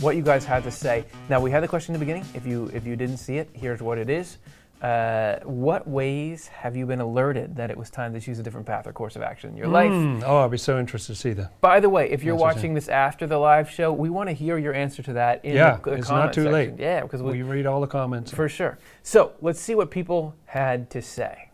what 0.00 0.16
you 0.16 0.22
guys 0.22 0.42
had 0.46 0.62
to 0.64 0.70
say. 0.70 1.04
Now 1.28 1.38
we 1.38 1.50
had 1.50 1.62
the 1.62 1.68
question 1.68 1.94
in 1.94 2.00
the 2.00 2.06
beginning. 2.06 2.24
If 2.32 2.46
you 2.46 2.70
if 2.72 2.86
you 2.86 2.96
didn't 2.96 3.18
see 3.18 3.36
it, 3.36 3.50
here's 3.52 3.82
what 3.82 3.98
it 3.98 4.08
is. 4.08 4.38
Uh, 4.80 5.38
what 5.42 5.86
ways 5.86 6.46
have 6.46 6.74
you 6.74 6.86
been 6.86 7.02
alerted 7.02 7.54
that 7.56 7.70
it 7.70 7.76
was 7.76 7.90
time 7.90 8.14
to 8.14 8.20
choose 8.20 8.38
a 8.38 8.42
different 8.42 8.66
path 8.66 8.86
or 8.86 8.92
course 8.94 9.16
of 9.16 9.20
action 9.20 9.50
in 9.50 9.56
your 9.58 9.66
life? 9.66 9.90
Mm, 9.90 10.22
oh, 10.24 10.38
I'd 10.38 10.50
be 10.50 10.56
so 10.56 10.78
interested 10.80 11.12
to 11.14 11.20
see 11.20 11.32
that. 11.34 11.60
By 11.60 11.78
the 11.80 11.90
way, 11.90 12.08
if 12.10 12.22
you're 12.22 12.34
watching 12.34 12.72
this 12.72 12.88
after 12.88 13.26
the 13.26 13.36
live 13.36 13.68
show, 13.70 13.92
we 13.92 14.08
want 14.08 14.30
to 14.30 14.32
hear 14.32 14.56
your 14.56 14.72
answer 14.72 15.02
to 15.02 15.12
that 15.12 15.44
in 15.44 15.54
Yeah, 15.56 15.76
the, 15.84 15.90
the 15.90 15.96
it's 15.98 16.08
not 16.08 16.32
too 16.32 16.44
section. 16.44 16.52
late. 16.54 16.72
Yeah, 16.78 17.02
because 17.02 17.20
we, 17.22 17.32
We 17.32 17.42
read 17.42 17.66
all 17.66 17.82
the 17.82 17.86
comments. 17.86 18.30
for 18.32 18.48
sure. 18.48 18.78
So 19.02 19.32
let's 19.42 19.60
see 19.60 19.74
what 19.74 19.90
people 19.90 20.34
had 20.46 20.88
to 20.92 21.02
say. 21.02 21.49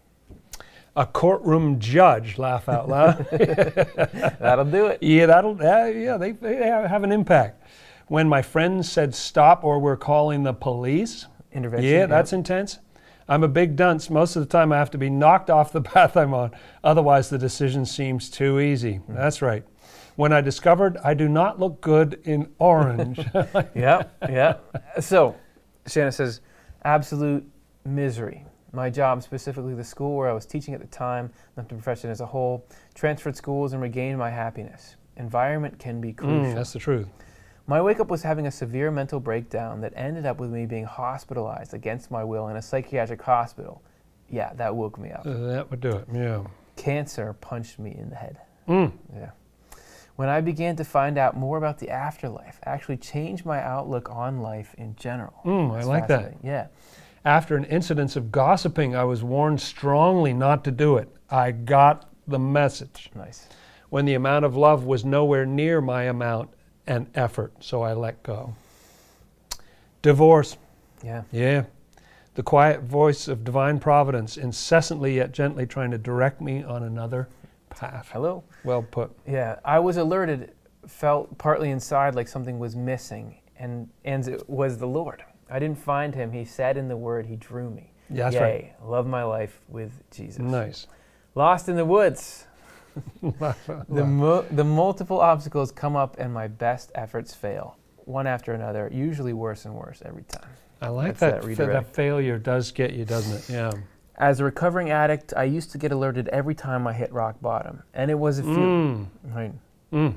A 0.97 1.07
courtroom 1.07 1.78
judge, 1.78 2.38
laugh 2.38 2.68
out 2.68 2.88
loud. 2.88 3.26
That'll 4.40 4.64
do 4.64 4.86
it. 4.86 5.03
yeah, 5.03 5.26
that'll, 5.26 5.53
uh, 5.61 5.84
yeah, 5.84 6.16
they, 6.16 6.32
they 6.32 6.57
have 6.57 7.05
an 7.05 7.12
impact. 7.12 7.62
When 8.09 8.28
my 8.28 8.40
friends 8.40 8.90
said 8.90 9.14
stop 9.14 9.62
or 9.62 9.78
we're 9.78 9.97
calling 9.97 10.42
the 10.42 10.55
police, 10.55 11.26
Intervention. 11.53 11.90
yeah, 11.90 11.99
yep. 11.99 12.09
that's 12.09 12.32
intense. 12.32 12.78
I'm 13.28 13.42
a 13.42 13.49
big 13.49 13.76
dunce. 13.76 14.09
Most 14.09 14.36
of 14.36 14.42
the 14.42 14.47
time, 14.47 14.72
I 14.72 14.78
have 14.78 14.90
to 14.92 14.99
be 14.99 15.11
knocked 15.11 15.51
off 15.51 15.72
the 15.72 15.80
path 15.94 16.16
I'm 16.16 16.32
on. 16.32 16.53
Otherwise, 16.84 17.28
the 17.28 17.38
decision 17.38 17.84
seems 17.84 18.30
too 18.30 18.61
easy. 18.61 18.97
Hmm. 18.97 19.14
That's 19.14 19.42
right. 19.42 19.64
When 20.14 20.32
I 20.32 20.40
discovered 20.40 20.97
I 21.05 21.12
do 21.12 21.28
not 21.28 21.61
look 21.61 21.80
good 21.82 22.20
in 22.24 22.51
orange. 22.59 23.18
yeah, 23.74 24.05
yeah. 24.28 24.57
So, 25.01 25.36
Shanna 25.86 26.12
says, 26.12 26.40
absolute 26.84 27.47
misery. 27.84 28.47
My 28.72 28.90
job, 28.90 29.22
specifically 29.22 29.74
the 29.74 29.84
school 29.84 30.16
where 30.16 30.28
I 30.28 30.32
was 30.32 30.46
teaching 30.46 30.74
at 30.74 30.80
the 30.80 30.86
time, 30.86 31.30
not 31.56 31.68
the 31.68 31.74
profession 31.74 32.10
as 32.10 32.20
a 32.20 32.26
whole, 32.26 32.66
transferred 32.94 33.36
schools 33.36 33.72
and 33.72 33.80
regained 33.80 34.18
my 34.18 34.30
happiness. 34.30 34.96
Environment 35.16 35.78
can 35.78 36.00
be 36.00 36.12
crucial. 36.12 36.52
Mm, 36.52 36.54
that's 36.54 36.72
the 36.72 36.78
truth. 36.78 37.08
My 37.68 37.80
wake 37.82 37.98
up 37.98 38.08
was 38.08 38.22
having 38.22 38.46
a 38.46 38.50
severe 38.50 38.90
mental 38.90 39.18
breakdown 39.18 39.80
that 39.80 39.92
ended 39.96 40.24
up 40.26 40.38
with 40.38 40.50
me 40.50 40.66
being 40.66 40.84
hospitalized 40.84 41.74
against 41.74 42.10
my 42.10 42.22
will 42.22 42.48
in 42.48 42.56
a 42.56 42.62
psychiatric 42.62 43.22
hospital. 43.22 43.82
Yeah, 44.28 44.52
that 44.54 44.74
woke 44.74 44.98
me 44.98 45.10
up. 45.10 45.26
Uh, 45.26 45.46
that 45.48 45.70
would 45.70 45.80
do 45.80 45.90
it. 45.90 46.06
Yeah. 46.12 46.44
Cancer 46.76 47.32
punched 47.32 47.78
me 47.78 47.96
in 47.96 48.10
the 48.10 48.16
head. 48.16 48.38
Mm. 48.68 48.92
Yeah. 49.14 49.30
When 50.16 50.28
I 50.28 50.40
began 50.40 50.76
to 50.76 50.84
find 50.84 51.18
out 51.18 51.36
more 51.36 51.58
about 51.58 51.78
the 51.78 51.90
afterlife, 51.90 52.58
actually 52.64 52.96
changed 52.96 53.44
my 53.44 53.60
outlook 53.60 54.08
on 54.10 54.40
life 54.40 54.74
in 54.78 54.96
general. 54.96 55.34
Mm, 55.44 55.72
I 55.72 55.82
like 55.82 56.06
that. 56.08 56.34
Yeah. 56.42 56.68
After 57.26 57.56
an 57.56 57.64
incident 57.64 58.14
of 58.14 58.30
gossiping, 58.30 58.94
I 58.94 59.02
was 59.02 59.24
warned 59.24 59.60
strongly 59.60 60.32
not 60.32 60.62
to 60.62 60.70
do 60.70 60.96
it. 60.96 61.08
I 61.28 61.50
got 61.50 62.08
the 62.28 62.38
message. 62.38 63.10
Nice. 63.16 63.48
When 63.90 64.04
the 64.04 64.14
amount 64.14 64.44
of 64.44 64.56
love 64.56 64.84
was 64.84 65.04
nowhere 65.04 65.44
near 65.44 65.80
my 65.80 66.04
amount 66.04 66.50
and 66.86 67.08
effort, 67.16 67.52
so 67.58 67.82
I 67.82 67.94
let 67.94 68.22
go. 68.22 68.54
Divorce. 70.02 70.56
Yeah. 71.02 71.24
Yeah. 71.32 71.64
The 72.36 72.44
quiet 72.44 72.82
voice 72.82 73.26
of 73.26 73.42
divine 73.42 73.80
providence, 73.80 74.36
incessantly 74.36 75.16
yet 75.16 75.32
gently 75.32 75.66
trying 75.66 75.90
to 75.90 75.98
direct 75.98 76.40
me 76.40 76.62
on 76.62 76.84
another 76.84 77.28
path. 77.70 78.08
Hello. 78.12 78.44
Well 78.62 78.82
put. 78.82 79.10
Yeah. 79.26 79.58
I 79.64 79.80
was 79.80 79.96
alerted, 79.96 80.52
felt 80.86 81.36
partly 81.38 81.70
inside 81.70 82.14
like 82.14 82.28
something 82.28 82.60
was 82.60 82.76
missing, 82.76 83.40
and 83.58 83.88
and 84.04 84.28
it 84.28 84.48
was 84.48 84.78
the 84.78 84.86
Lord. 84.86 85.24
I 85.51 85.59
didn't 85.59 85.78
find 85.78 86.14
him. 86.14 86.32
He 86.32 86.44
said 86.44 86.76
in 86.76 86.88
the 86.88 86.97
Word, 86.97 87.26
He 87.26 87.36
drew 87.36 87.70
me. 87.70 87.92
Yeah, 88.11 88.24
that's 88.24 88.34
Yay, 88.34 88.40
right. 88.40 88.88
Love 88.88 89.07
my 89.07 89.22
life 89.24 89.61
with 89.68 89.92
Jesus. 90.11 90.38
Nice. 90.40 90.86
Lost 91.34 91.68
in 91.68 91.76
the 91.76 91.84
woods. 91.84 92.47
The, 93.22 94.05
mu- 94.07 94.44
the 94.51 94.64
multiple 94.64 95.20
obstacles 95.20 95.70
come 95.70 95.97
up 95.97 96.16
and 96.18 96.32
my 96.32 96.49
best 96.49 96.90
efforts 96.94 97.34
fail, 97.34 97.76
one 98.07 98.26
after 98.26 98.55
another, 98.55 98.88
usually 98.90 99.34
worse 99.34 99.66
and 99.66 99.74
worse 99.74 100.01
every 100.05 100.22
time. 100.22 100.49
I 100.80 100.88
like 100.88 101.18
That's 101.18 101.42
that. 101.42 101.42
that 101.42 101.57
fa- 101.57 101.66
that 101.66 101.94
failure 101.94 102.38
does 102.38 102.70
get 102.72 102.92
you, 102.94 103.05
doesn't 103.05 103.36
it? 103.36 103.53
Yeah. 103.53 103.70
As 104.16 104.40
a 104.40 104.44
recovering 104.44 104.90
addict, 104.90 105.34
I 105.36 105.44
used 105.44 105.72
to 105.72 105.78
get 105.78 105.92
alerted 105.92 106.28
every 106.28 106.55
time 106.55 106.86
I 106.86 106.94
hit 106.94 107.12
rock 107.12 107.38
bottom, 107.42 107.82
and 107.92 108.11
it 108.11 108.18
was 108.18 108.38
a 108.38 108.42
few. 108.42 108.57
Mm. 108.57 109.07
Right. 109.24 109.53
Mm. 109.92 110.16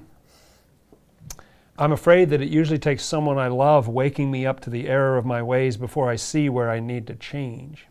I'm 1.80 1.94
afraid 1.94 2.30
that 2.32 2.42
it 2.42 2.50
usually 2.50 2.78
takes 2.78 3.06
someone 3.06 3.38
I 3.38 3.48
love 3.48 3.88
waking 3.88 4.30
me 4.30 4.46
up 4.46 4.60
to 4.62 4.70
the 4.70 4.90
error 4.90 5.18
of 5.18 5.26
my 5.26 5.42
ways 5.42 5.78
before 5.78 6.10
I 6.10 6.18
see 6.18 6.50
where 6.50 6.70
I 6.70 6.82
need 6.82 7.08
to 7.08 7.16
change. 7.16 7.88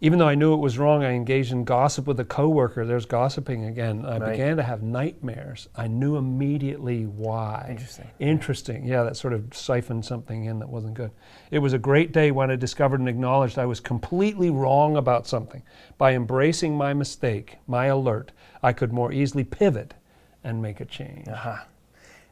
Even 0.00 0.18
though 0.18 0.28
I 0.28 0.34
knew 0.34 0.54
it 0.54 0.58
was 0.58 0.78
wrong, 0.78 1.04
I 1.04 1.12
engaged 1.12 1.52
in 1.52 1.64
gossip 1.64 2.06
with 2.06 2.18
a 2.18 2.24
coworker. 2.24 2.86
There's 2.86 3.04
gossiping 3.06 3.64
again. 3.64 4.04
I 4.06 4.18
Right. 4.18 4.30
began 4.32 4.56
to 4.56 4.62
have 4.62 4.82
nightmares. 4.82 5.68
I 5.76 5.86
knew 5.86 6.16
immediately 6.16 7.04
why. 7.04 7.66
Interesting. 7.70 8.06
Interesting. 8.18 8.86
Yeah, 8.86 9.02
that 9.04 9.16
sort 9.16 9.34
of 9.34 9.54
siphoned 9.54 10.04
something 10.06 10.44
in 10.44 10.58
that 10.60 10.68
wasn't 10.68 10.94
good. 10.94 11.10
It 11.50 11.58
was 11.58 11.74
a 11.74 11.78
great 11.78 12.12
day 12.12 12.30
when 12.30 12.50
I 12.50 12.56
discovered 12.56 13.00
and 13.00 13.08
acknowledged 13.08 13.58
I 13.58 13.66
was 13.66 13.80
completely 13.80 14.48
wrong 14.50 14.96
about 14.96 15.26
something. 15.26 15.62
By 15.98 16.12
embracing 16.14 16.76
my 16.76 16.94
mistake, 16.94 17.58
my 17.66 17.86
alert, 17.86 18.32
I 18.62 18.72
could 18.72 18.92
more 18.94 19.12
easily 19.12 19.44
pivot 19.44 19.94
and 20.44 20.62
make 20.62 20.80
a 20.80 20.86
change. 20.86 21.28
Uh-huh. 21.28 21.56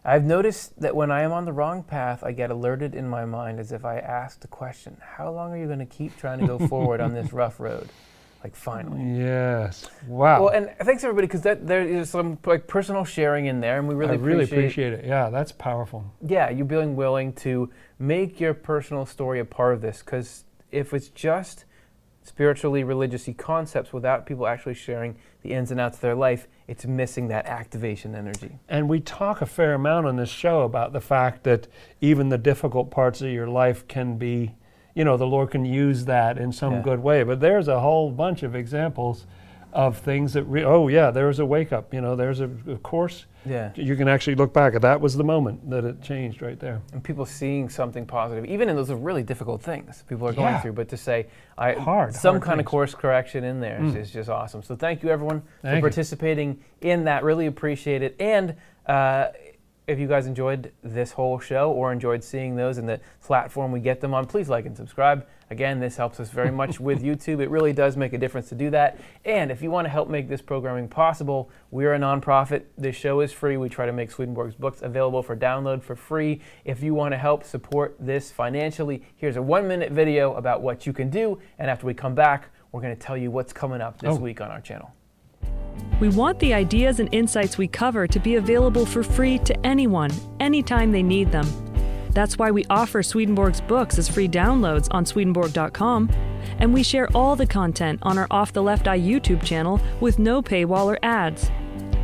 I've 0.04 0.24
noticed 0.24 0.78
that 0.80 0.94
when 0.94 1.10
I 1.10 1.22
am 1.22 1.32
on 1.32 1.46
the 1.46 1.52
wrong 1.52 1.82
path, 1.82 2.22
I 2.22 2.32
get 2.32 2.50
alerted 2.50 2.94
in 2.94 3.08
my 3.08 3.24
mind 3.24 3.58
as 3.58 3.72
if 3.72 3.84
I 3.84 3.98
asked 3.98 4.42
the 4.42 4.48
question, 4.48 4.98
How 5.00 5.32
long 5.32 5.52
are 5.52 5.56
you 5.56 5.66
going 5.66 5.78
to 5.78 5.86
keep 5.86 6.16
trying 6.18 6.40
to 6.40 6.46
go 6.46 6.58
forward 6.68 7.00
on 7.00 7.14
this 7.14 7.32
rough 7.32 7.58
road? 7.58 7.88
Like, 8.42 8.54
finally. 8.54 9.18
Yes. 9.18 9.88
Wow. 10.06 10.42
Well, 10.44 10.48
and 10.50 10.68
thanks 10.82 11.02
everybody 11.02 11.26
because 11.26 11.40
that 11.42 11.66
there 11.66 11.80
is 11.80 12.10
some 12.10 12.36
like 12.44 12.66
personal 12.66 13.04
sharing 13.06 13.46
in 13.46 13.60
there, 13.60 13.78
and 13.78 13.88
we 13.88 13.94
really 13.94 14.12
I 14.12 14.16
really 14.16 14.44
appreciate, 14.44 14.92
appreciate 14.92 14.92
it. 14.92 15.04
Yeah, 15.06 15.30
that's 15.30 15.52
powerful. 15.52 16.04
yeah 16.20 16.50
you 16.50 16.64
being 16.64 16.94
willing 16.94 17.32
to 17.36 17.70
make 17.98 18.40
your 18.40 18.52
personal 18.52 19.06
story 19.06 19.40
a 19.40 19.46
part 19.46 19.72
of 19.72 19.80
this. 19.80 20.00
Because 20.00 20.44
if 20.70 20.92
it's 20.92 21.08
just 21.08 21.64
spiritually 22.24 22.82
religious 22.82 23.28
concepts 23.36 23.92
without 23.92 24.26
people 24.26 24.46
actually 24.46 24.74
sharing 24.74 25.14
the 25.42 25.52
ins 25.52 25.70
and 25.70 25.78
outs 25.78 25.98
of 25.98 26.00
their 26.00 26.14
life, 26.14 26.48
it's 26.66 26.86
missing 26.86 27.28
that 27.28 27.46
activation 27.46 28.14
energy. 28.14 28.58
And 28.68 28.88
we 28.88 28.98
talk 29.00 29.42
a 29.42 29.46
fair 29.46 29.74
amount 29.74 30.06
on 30.06 30.16
this 30.16 30.30
show 30.30 30.62
about 30.62 30.92
the 30.92 31.00
fact 31.00 31.44
that 31.44 31.68
even 32.00 32.30
the 32.30 32.38
difficult 32.38 32.90
parts 32.90 33.20
of 33.20 33.28
your 33.28 33.46
life 33.46 33.86
can 33.86 34.16
be, 34.16 34.54
you 34.94 35.04
know, 35.04 35.18
the 35.18 35.26
Lord 35.26 35.50
can 35.50 35.66
use 35.66 36.06
that 36.06 36.38
in 36.38 36.50
some 36.50 36.74
Yeah. 36.74 36.82
good 36.82 37.02
way. 37.02 37.22
But 37.22 37.40
there's 37.40 37.68
a 37.68 37.80
whole 37.80 38.10
bunch 38.10 38.42
of 38.42 38.54
examples 38.56 39.26
of 39.74 39.98
things 39.98 40.32
that, 40.34 40.44
re- 40.44 40.62
oh, 40.64 40.86
yeah, 40.86 41.10
there 41.10 41.26
was 41.26 41.40
a 41.40 41.44
wake 41.46 41.72
up. 41.72 41.92
You 41.92 42.00
know, 42.00 42.14
there's 42.14 42.38
a, 42.40 42.44
of 42.44 42.82
course, 42.84 43.26
Yeah. 43.44 43.72
you 43.74 43.96
can 43.96 44.06
actually 44.06 44.36
look 44.36 44.52
back 44.54 44.74
at 44.76 44.82
that 44.82 45.00
was 45.00 45.16
the 45.16 45.24
moment 45.24 45.68
that 45.68 45.84
it 45.84 46.00
changed 46.00 46.40
right 46.42 46.58
there. 46.60 46.80
and 46.92 47.02
people 47.02 47.26
seeing 47.26 47.68
something 47.68 48.06
positive, 48.06 48.44
even 48.44 48.68
in 48.68 48.76
those 48.76 48.92
really 48.92 49.24
difficult 49.24 49.60
things 49.60 50.04
people 50.08 50.28
are 50.28 50.32
going 50.32 50.54
Yeah. 50.54 50.60
through. 50.60 50.74
But 50.74 50.88
to 50.90 50.96
say, 50.96 51.26
I 51.58 51.72
Hard, 51.72 52.14
some 52.14 52.36
hard 52.36 52.42
kind 52.44 52.60
of 52.60 52.66
course 52.66 52.94
correction 52.94 53.42
in 53.42 53.58
there 53.60 53.82
is, 53.82 53.96
is 53.96 54.10
just 54.12 54.30
awesome. 54.30 54.62
So 54.62 54.76
thank 54.76 55.02
you 55.02 55.08
everyone 55.10 55.42
Thank 55.62 55.72
for 55.72 55.76
you. 55.76 55.82
participating 55.82 56.60
in 56.80 57.04
that. 57.04 57.24
Really 57.24 57.46
appreciate 57.46 58.02
it. 58.02 58.14
And 58.20 58.54
uh, 58.86 59.28
if 59.88 59.98
you 59.98 60.06
guys 60.06 60.26
enjoyed 60.28 60.70
this 60.84 61.10
whole 61.12 61.40
show 61.40 61.72
or 61.72 61.92
enjoyed 61.92 62.22
seeing 62.22 62.54
those 62.54 62.78
in 62.78 62.86
the 62.86 63.00
platform 63.22 63.72
we 63.72 63.80
get 63.80 64.00
them 64.00 64.14
on, 64.14 64.24
please 64.24 64.48
like 64.48 64.66
and 64.66 64.76
subscribe. 64.76 65.26
Again, 65.50 65.80
this 65.80 65.96
helps 65.96 66.20
us 66.20 66.30
very 66.30 66.50
much 66.50 66.80
with 66.80 67.02
YouTube. 67.08 67.40
It 67.40 67.50
really 67.50 67.72
does 67.72 67.96
make 67.96 68.12
a 68.12 68.18
difference 68.18 68.48
to 68.48 68.54
do 68.54 68.70
that. 68.70 68.98
And 69.24 69.50
if 69.50 69.62
you 69.62 69.70
want 69.70 69.84
to 69.84 69.90
help 69.90 70.08
make 70.08 70.28
this 70.28 70.42
programming 70.42 70.88
possible, 70.88 71.50
we're 71.70 71.94
a 71.94 71.98
nonprofit. 71.98 72.64
This 72.78 72.96
show 72.96 73.20
is 73.20 73.32
free. 73.32 73.56
We 73.56 73.68
try 73.68 73.86
to 73.86 73.92
make 73.92 74.10
Swedenborg's 74.10 74.54
books 74.54 74.82
available 74.82 75.22
for 75.22 75.36
download 75.36 75.82
for 75.82 75.96
free. 75.96 76.40
If 76.64 76.82
you 76.82 76.94
want 76.94 77.12
to 77.12 77.18
help 77.18 77.44
support 77.44 77.96
this 78.00 78.30
financially, 78.30 79.02
here's 79.16 79.36
a 79.36 79.42
one 79.42 79.68
minute 79.68 79.92
video 79.92 80.34
about 80.34 80.62
what 80.62 80.86
you 80.86 80.92
can 80.92 81.10
do. 81.10 81.38
And 81.58 81.70
after 81.70 81.86
we 81.86 81.94
come 81.94 82.14
back, 82.14 82.50
we're 82.72 82.80
going 82.80 82.96
to 82.96 83.00
tell 83.00 83.16
you 83.16 83.30
what's 83.30 83.52
coming 83.52 83.80
up 83.80 83.98
this 84.00 84.16
Oh. 84.16 84.20
week 84.20 84.40
on 84.40 84.50
our 84.50 84.60
channel. 84.60 84.92
We 86.00 86.08
want 86.08 86.38
the 86.40 86.52
ideas 86.54 86.98
and 87.00 87.12
insights 87.14 87.56
we 87.56 87.68
cover 87.68 88.06
to 88.06 88.18
be 88.18 88.34
available 88.36 88.84
for 88.84 89.02
free 89.02 89.38
to 89.40 89.66
anyone, 89.66 90.10
anytime 90.40 90.90
they 90.90 91.02
need 91.02 91.30
them. 91.30 91.46
That's 92.14 92.38
why 92.38 92.50
we 92.50 92.64
offer 92.70 93.02
Swedenborg's 93.02 93.60
books 93.60 93.98
as 93.98 94.08
free 94.08 94.28
downloads 94.28 94.88
on 94.92 95.04
Swedenborg.com, 95.04 96.10
and 96.58 96.72
we 96.72 96.82
share 96.82 97.08
all 97.14 97.34
the 97.34 97.46
content 97.46 97.98
on 98.02 98.18
our 98.18 98.28
Off 98.30 98.52
the 98.52 98.62
Left 98.62 98.86
Eye 98.86 99.00
YouTube 99.00 99.42
channel 99.42 99.80
with 100.00 100.18
no 100.18 100.40
paywall 100.40 100.86
or 100.86 100.98
ads. 101.02 101.50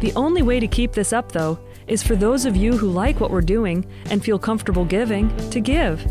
The 0.00 0.12
only 0.16 0.42
way 0.42 0.58
to 0.58 0.66
keep 0.66 0.92
this 0.92 1.12
up, 1.12 1.30
though, 1.30 1.58
is 1.86 2.02
for 2.02 2.16
those 2.16 2.44
of 2.44 2.56
you 2.56 2.76
who 2.76 2.90
like 2.90 3.20
what 3.20 3.30
we're 3.30 3.40
doing 3.40 3.86
and 4.10 4.24
feel 4.24 4.38
comfortable 4.38 4.84
giving 4.84 5.34
to 5.50 5.60
give. 5.60 6.04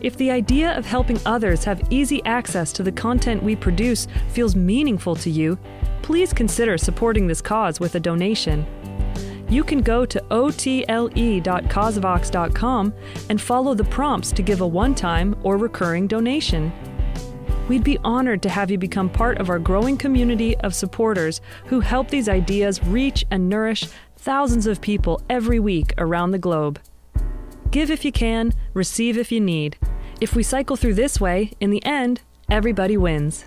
If 0.00 0.16
the 0.16 0.30
idea 0.30 0.76
of 0.76 0.86
helping 0.86 1.18
others 1.26 1.64
have 1.64 1.82
easy 1.90 2.24
access 2.24 2.72
to 2.72 2.82
the 2.82 2.92
content 2.92 3.42
we 3.42 3.56
produce 3.56 4.06
feels 4.28 4.56
meaningful 4.56 5.14
to 5.16 5.30
you, 5.30 5.58
please 6.02 6.32
consider 6.32 6.78
supporting 6.78 7.26
this 7.26 7.42
cause 7.42 7.80
with 7.80 7.94
a 7.94 8.00
donation. 8.00 8.64
You 9.50 9.64
can 9.64 9.82
go 9.82 10.06
to 10.06 10.22
otle.causevox.com 10.30 12.94
and 13.28 13.40
follow 13.40 13.74
the 13.74 13.84
prompts 13.84 14.32
to 14.32 14.42
give 14.42 14.60
a 14.60 14.66
one 14.66 14.94
time 14.94 15.36
or 15.42 15.56
recurring 15.56 16.06
donation. 16.06 16.72
We'd 17.68 17.84
be 17.84 17.98
honored 17.98 18.42
to 18.42 18.48
have 18.48 18.70
you 18.70 18.78
become 18.78 19.10
part 19.10 19.38
of 19.38 19.50
our 19.50 19.58
growing 19.58 19.96
community 19.96 20.56
of 20.58 20.74
supporters 20.74 21.40
who 21.66 21.80
help 21.80 22.08
these 22.08 22.28
ideas 22.28 22.82
reach 22.84 23.24
and 23.30 23.48
nourish 23.48 23.86
thousands 24.16 24.66
of 24.66 24.80
people 24.80 25.22
every 25.28 25.58
week 25.58 25.94
around 25.98 26.30
the 26.30 26.38
globe. 26.38 26.80
Give 27.70 27.90
if 27.90 28.04
you 28.04 28.12
can, 28.12 28.52
receive 28.74 29.16
if 29.16 29.30
you 29.30 29.40
need. 29.40 29.78
If 30.20 30.34
we 30.34 30.42
cycle 30.42 30.76
through 30.76 30.94
this 30.94 31.20
way, 31.20 31.52
in 31.60 31.70
the 31.70 31.84
end, 31.84 32.20
everybody 32.50 32.96
wins. 32.96 33.44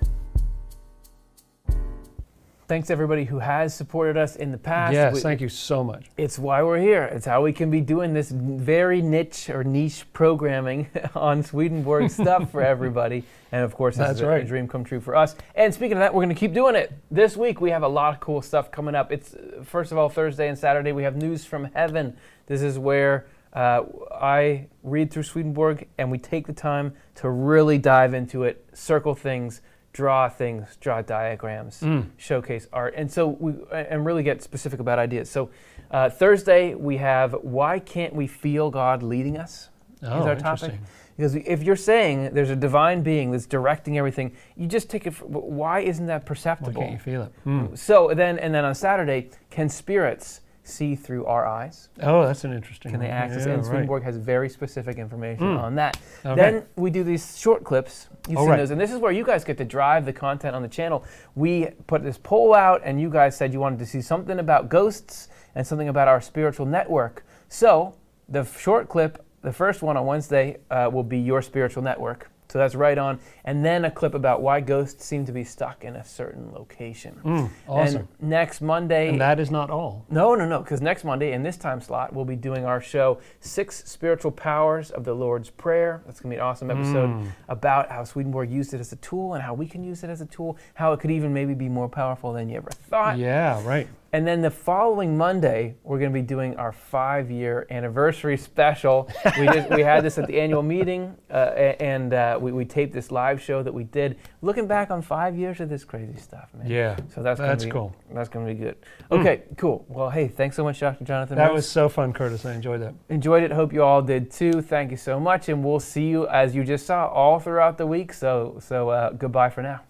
Thanks 2.74 2.90
everybody 2.90 3.24
who 3.24 3.38
has 3.38 3.72
supported 3.72 4.18
us 4.18 4.36
in 4.36 4.52
the 4.52 4.58
past. 4.58 4.96
Yes, 4.96 5.14
We- 5.14 5.20
thank 5.20 5.42
you 5.42 5.48
so 5.48 5.84
much. 5.84 6.10
It's 6.18 6.40
why 6.40 6.64
we're 6.64 6.80
here. 6.80 7.04
It's 7.04 7.24
how 7.24 7.44
we 7.44 7.54
can 7.54 7.70
be 7.70 7.82
doing 7.82 8.16
this 8.16 8.32
very 8.32 9.00
niche 9.00 9.48
or 9.52 9.64
niche 9.64 10.12
programming 10.12 10.90
on 11.16 11.44
Swedenborg 11.44 12.10
stuff 12.10 12.50
for 12.50 12.64
everybody. 12.64 13.26
And 13.52 13.64
of 13.64 13.76
course, 13.76 13.98
this 13.98 14.08
That's 14.08 14.18
is 14.18 14.22
a, 14.22 14.28
right. 14.28 14.42
a 14.42 14.48
dream 14.48 14.68
come 14.68 14.84
true 14.84 15.00
for 15.00 15.16
us. 15.16 15.36
And 15.54 15.72
speaking 15.72 15.98
of 15.98 16.00
that, 16.00 16.16
we're 16.16 16.24
going 16.24 16.34
to 16.34 16.40
keep 16.40 16.56
doing 16.56 16.74
it. 16.74 16.92
This 17.12 17.38
week, 17.38 17.62
we 17.62 17.70
have 17.70 17.84
a 17.84 17.88
lot 17.88 18.16
of 18.16 18.20
cool 18.20 18.42
stuff 18.42 18.72
coming 18.72 18.96
up. 18.96 19.12
It's, 19.12 19.36
uh, 19.36 19.64
first 19.64 19.92
of 19.92 20.00
all, 20.00 20.10
Thursday 20.10 20.48
and 20.48 20.58
Saturday, 20.58 20.94
we 20.94 21.04
have 21.04 21.16
News 21.16 21.46
from 21.46 21.66
Heaven. 21.76 22.18
This 22.48 22.64
is 22.64 22.80
where 22.80 23.28
uh, 23.54 23.84
I 24.20 24.66
read 24.82 25.12
through 25.12 25.24
Swedenborg 25.24 25.88
and 26.00 26.10
we 26.10 26.18
take 26.18 26.48
the 26.48 26.54
time 26.54 26.94
to 27.18 27.30
really 27.30 27.78
dive 27.78 28.16
into 28.16 28.46
it, 28.46 28.66
circle 28.74 29.14
things, 29.14 29.62
draw 29.94 30.28
things, 30.28 30.76
draw 30.82 31.02
diagrams, 31.02 31.82
Mm. 31.82 32.08
showcase 32.18 32.68
art, 32.74 32.94
and 32.98 33.12
so 33.12 33.28
we 33.40 33.54
and 33.72 34.06
really 34.06 34.24
get 34.24 34.42
specific 34.42 34.80
about 34.80 35.00
ideas. 35.00 35.30
So 35.30 35.50
uh, 35.92 36.10
Thursday 36.10 36.74
we 36.74 36.98
have 36.98 37.34
why 37.44 37.80
can't 37.80 38.14
we 38.16 38.28
feel 38.28 38.72
God 38.72 39.04
leading 39.04 39.38
us? 39.38 39.70
Oh, 40.02 40.20
is 40.20 40.26
our 40.26 40.36
topic. 40.36 40.74
Because 41.16 41.36
if 41.36 41.62
you're 41.62 41.76
saying 41.76 42.34
there's 42.34 42.50
a 42.50 42.56
divine 42.56 43.04
being 43.04 43.30
that's 43.30 43.46
directing 43.46 44.00
everything, 44.00 44.32
you 44.58 44.66
just 44.66 44.90
take 44.90 45.06
it. 45.06 45.14
For, 45.14 45.26
why 45.26 45.82
isn't 45.82 46.08
that 46.08 46.24
Why 46.24 46.28
perceptible? 46.28 46.82
can't 46.82 46.92
you 46.94 46.98
feel 46.98 47.22
it? 47.24 47.32
Mm. 47.46 47.78
So 47.78 48.12
then, 48.16 48.40
and 48.40 48.54
then 48.54 48.66
on 48.66 48.74
Saturday, 48.74 49.30
can 49.52 49.70
spirits 49.70 50.42
see 50.64 50.96
through 50.96 51.26
our 51.26 51.46
eyes? 51.46 51.90
Oh, 52.02 52.26
that's 52.26 52.44
an 52.44 52.54
interesting. 52.54 52.92
Can 52.92 53.00
they 53.00 53.08
access 53.08 53.46
yeah, 53.46 53.54
it? 53.54 53.68
And 53.72 53.90
right. 53.90 54.04
Has 54.04 54.18
very 54.18 54.50
specific 54.50 54.98
information 54.98 55.44
Mm. 55.46 55.62
on 55.62 55.76
that. 55.76 55.98
Okay. 56.26 56.36
Then 56.36 56.66
we 56.76 56.90
do 56.90 57.04
these 57.04 57.38
short 57.38 57.64
clips. 57.64 58.08
Oh, 58.36 58.48
right. 58.48 58.58
those, 58.58 58.72
and 58.72 58.80
this 58.80 58.92
is 58.92 59.00
where 59.00 59.12
you 59.12 59.26
guys 59.26 59.44
get 59.44 59.58
to 59.58 59.66
drive 59.66 60.06
the 60.06 60.14
content 60.14 60.56
on 60.56 60.62
the 60.62 60.68
channel. 60.68 61.04
We 61.36 61.68
put 61.88 62.04
this 62.04 62.18
poll 62.18 62.54
out, 62.54 62.82
and 62.86 63.00
you 63.00 63.10
guys 63.10 63.36
said 63.36 63.52
you 63.52 63.60
wanted 63.60 63.80
to 63.80 63.86
see 63.86 64.02
something 64.02 64.40
about 64.40 64.70
ghosts 64.70 65.28
and 65.56 65.68
something 65.68 65.90
about 65.90 66.08
our 66.08 66.22
spiritual 66.22 66.66
network. 66.66 67.26
So 67.50 67.96
the 68.30 68.46
short 68.46 68.88
clip, 68.88 69.24
the 69.42 69.52
first 69.52 69.82
one 69.84 69.98
on 69.98 70.06
Wednesday, 70.06 70.58
uh, 70.72 70.90
will 70.92 71.04
be 71.04 71.20
your 71.20 71.42
spiritual 71.42 71.84
network. 71.84 72.30
So 72.54 72.60
that's 72.60 72.76
right 72.76 73.00
on, 73.00 73.20
and 73.46 73.66
then 73.66 73.84
a 73.84 73.90
clip 73.90 74.14
about 74.14 74.44
why 74.44 74.60
ghosts 74.62 75.04
seem 75.04 75.26
to 75.26 75.32
be 75.32 75.44
stuck 75.44 75.84
in 75.84 75.96
a 75.96 76.04
certain 76.04 76.52
location. 76.54 77.20
Mm, 77.26 77.50
awesome. 77.68 78.08
And 78.22 78.30
next 78.30 78.62
Monday, 78.62 79.10
And 79.10 79.20
that 79.20 79.40
is 79.40 79.50
not 79.50 79.72
all. 79.72 80.06
no, 80.12 80.36
no, 80.36 80.46
no, 80.48 80.60
because 80.60 80.80
next 80.80 81.04
Monday 81.04 81.32
in 81.34 81.42
this 81.42 81.58
time 81.58 81.82
slot, 81.82 82.14
we'll 82.14 82.26
be 82.26 82.36
doing 82.36 82.64
our 82.64 82.80
show, 82.80 83.18
Six 83.40 83.90
Spiritual 83.90 84.30
Powers 84.30 84.92
of 84.92 85.04
the 85.04 85.16
Lord's 85.16 85.50
Prayer. 85.50 86.04
That's 86.06 86.20
going 86.20 86.30
to 86.30 86.36
be 86.36 86.40
an 86.40 86.46
awesome 86.46 86.70
episode 86.70 87.10
Mm. 87.10 87.26
about 87.50 87.90
how 87.90 88.04
Swedenborg 88.04 88.52
used 88.52 88.76
it 88.76 88.80
as 88.80 88.94
a 88.94 88.98
tool 88.98 89.34
and 89.34 89.42
how 89.42 89.56
we 89.56 89.66
can 89.66 89.84
use 89.84 90.04
it 90.04 90.12
as 90.12 90.22
a 90.22 90.28
tool, 90.28 90.56
how 90.76 90.94
it 90.94 91.00
could 91.00 91.10
even 91.10 91.34
maybe 91.34 91.56
be 91.56 91.70
more 91.70 91.90
powerful 91.90 92.34
than 92.34 92.50
you 92.50 92.58
ever 92.58 92.70
thought. 92.70 93.18
Yeah, 93.18 93.66
right. 93.66 93.88
And 94.14 94.28
then 94.28 94.42
the 94.42 94.52
following 94.52 95.18
Monday, 95.18 95.74
we're 95.82 95.98
going 95.98 96.12
to 96.12 96.14
be 96.14 96.22
doing 96.22 96.56
our 96.58 96.72
five 96.72 97.32
year 97.32 97.66
anniversary 97.72 98.38
special. 98.38 99.10
we, 99.40 99.48
just, 99.48 99.72
we 99.72 99.82
had 99.82 100.04
this 100.04 100.20
at 100.20 100.28
the 100.28 100.40
annual 100.40 100.62
meeting, 100.62 101.18
uh, 101.32 101.74
and 101.80 102.14
uh, 102.14 102.38
we, 102.40 102.52
we 102.52 102.64
taped 102.64 102.94
this 102.94 103.10
live 103.10 103.42
show 103.42 103.64
that 103.64 103.74
we 103.74 103.86
did, 103.86 104.20
looking 104.44 104.68
back 104.68 104.92
on 104.92 105.02
five 105.02 105.36
years 105.36 105.60
of 105.62 105.68
this 105.68 105.84
crazy 105.84 106.16
stuff, 106.20 106.50
man. 106.54 106.70
Yeah. 106.70 106.96
So 107.16 107.24
that's, 107.24 107.40
That's 107.40 107.64
gonna 107.64 107.66
be, 107.66 107.72
cool. 107.72 107.96
That's 108.14 108.30
going 108.30 108.46
to 108.46 108.54
be 108.54 108.60
good. 108.60 108.76
Okay, 109.10 109.44
cool. 109.58 109.84
Well, 109.88 110.12
hey, 110.12 110.28
thanks 110.28 110.56
so 110.56 110.64
much, 110.64 110.80
Dr. 110.80 111.04
Jonathan. 111.04 111.36
That 111.40 111.52
was 111.52 111.68
so 111.68 111.90
fun, 111.90 112.14
Curtis. 112.14 112.46
I 112.46 112.54
enjoyed 112.54 112.82
that. 112.84 112.94
enjoyed 113.10 113.42
it. 113.42 113.52
Hope 113.52 113.74
you 113.74 113.82
all 113.82 114.04
did 114.04 114.30
too. 114.30 114.62
Thank 114.62 114.92
you 114.92 114.98
so 114.98 115.20
much, 115.20 115.50
and 115.50 115.64
we'll 115.64 115.80
see 115.80 116.08
you 116.08 116.28
as 116.28 116.54
you 116.54 116.64
just 116.64 116.86
saw 116.86 117.08
all 117.08 117.40
throughout 117.40 117.80
the 117.80 117.88
week. 117.88 118.14
So, 118.14 118.60
so 118.62 118.90
uh, 118.90 119.10
goodbye 119.10 119.50
for 119.50 119.64
now. 119.64 119.82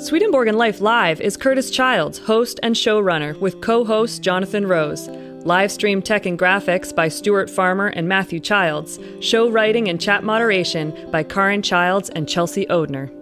Swedenborg 0.00 0.48
and 0.48 0.56
Life 0.56 0.80
Live 0.80 1.20
is 1.20 1.36
Curtis 1.36 1.70
Childs, 1.70 2.16
host 2.16 2.58
and 2.62 2.74
showrunner, 2.74 3.38
with 3.38 3.60
co 3.60 3.84
host 3.84 4.22
Jonathan 4.22 4.66
Rose. 4.66 5.08
Live 5.44 5.70
stream 5.70 6.00
tech 6.00 6.24
and 6.24 6.38
graphics 6.38 6.94
by 6.94 7.08
Stuart 7.08 7.50
Farmer 7.50 7.88
and 7.88 8.08
Matthew 8.08 8.40
Childs. 8.40 8.98
Show 9.20 9.50
writing 9.50 9.90
and 9.90 10.00
chat 10.00 10.24
moderation 10.24 11.10
by 11.10 11.22
Karin 11.22 11.60
Childs 11.60 12.08
and 12.08 12.26
Chelsea 12.26 12.64
Odhner. 12.66 13.19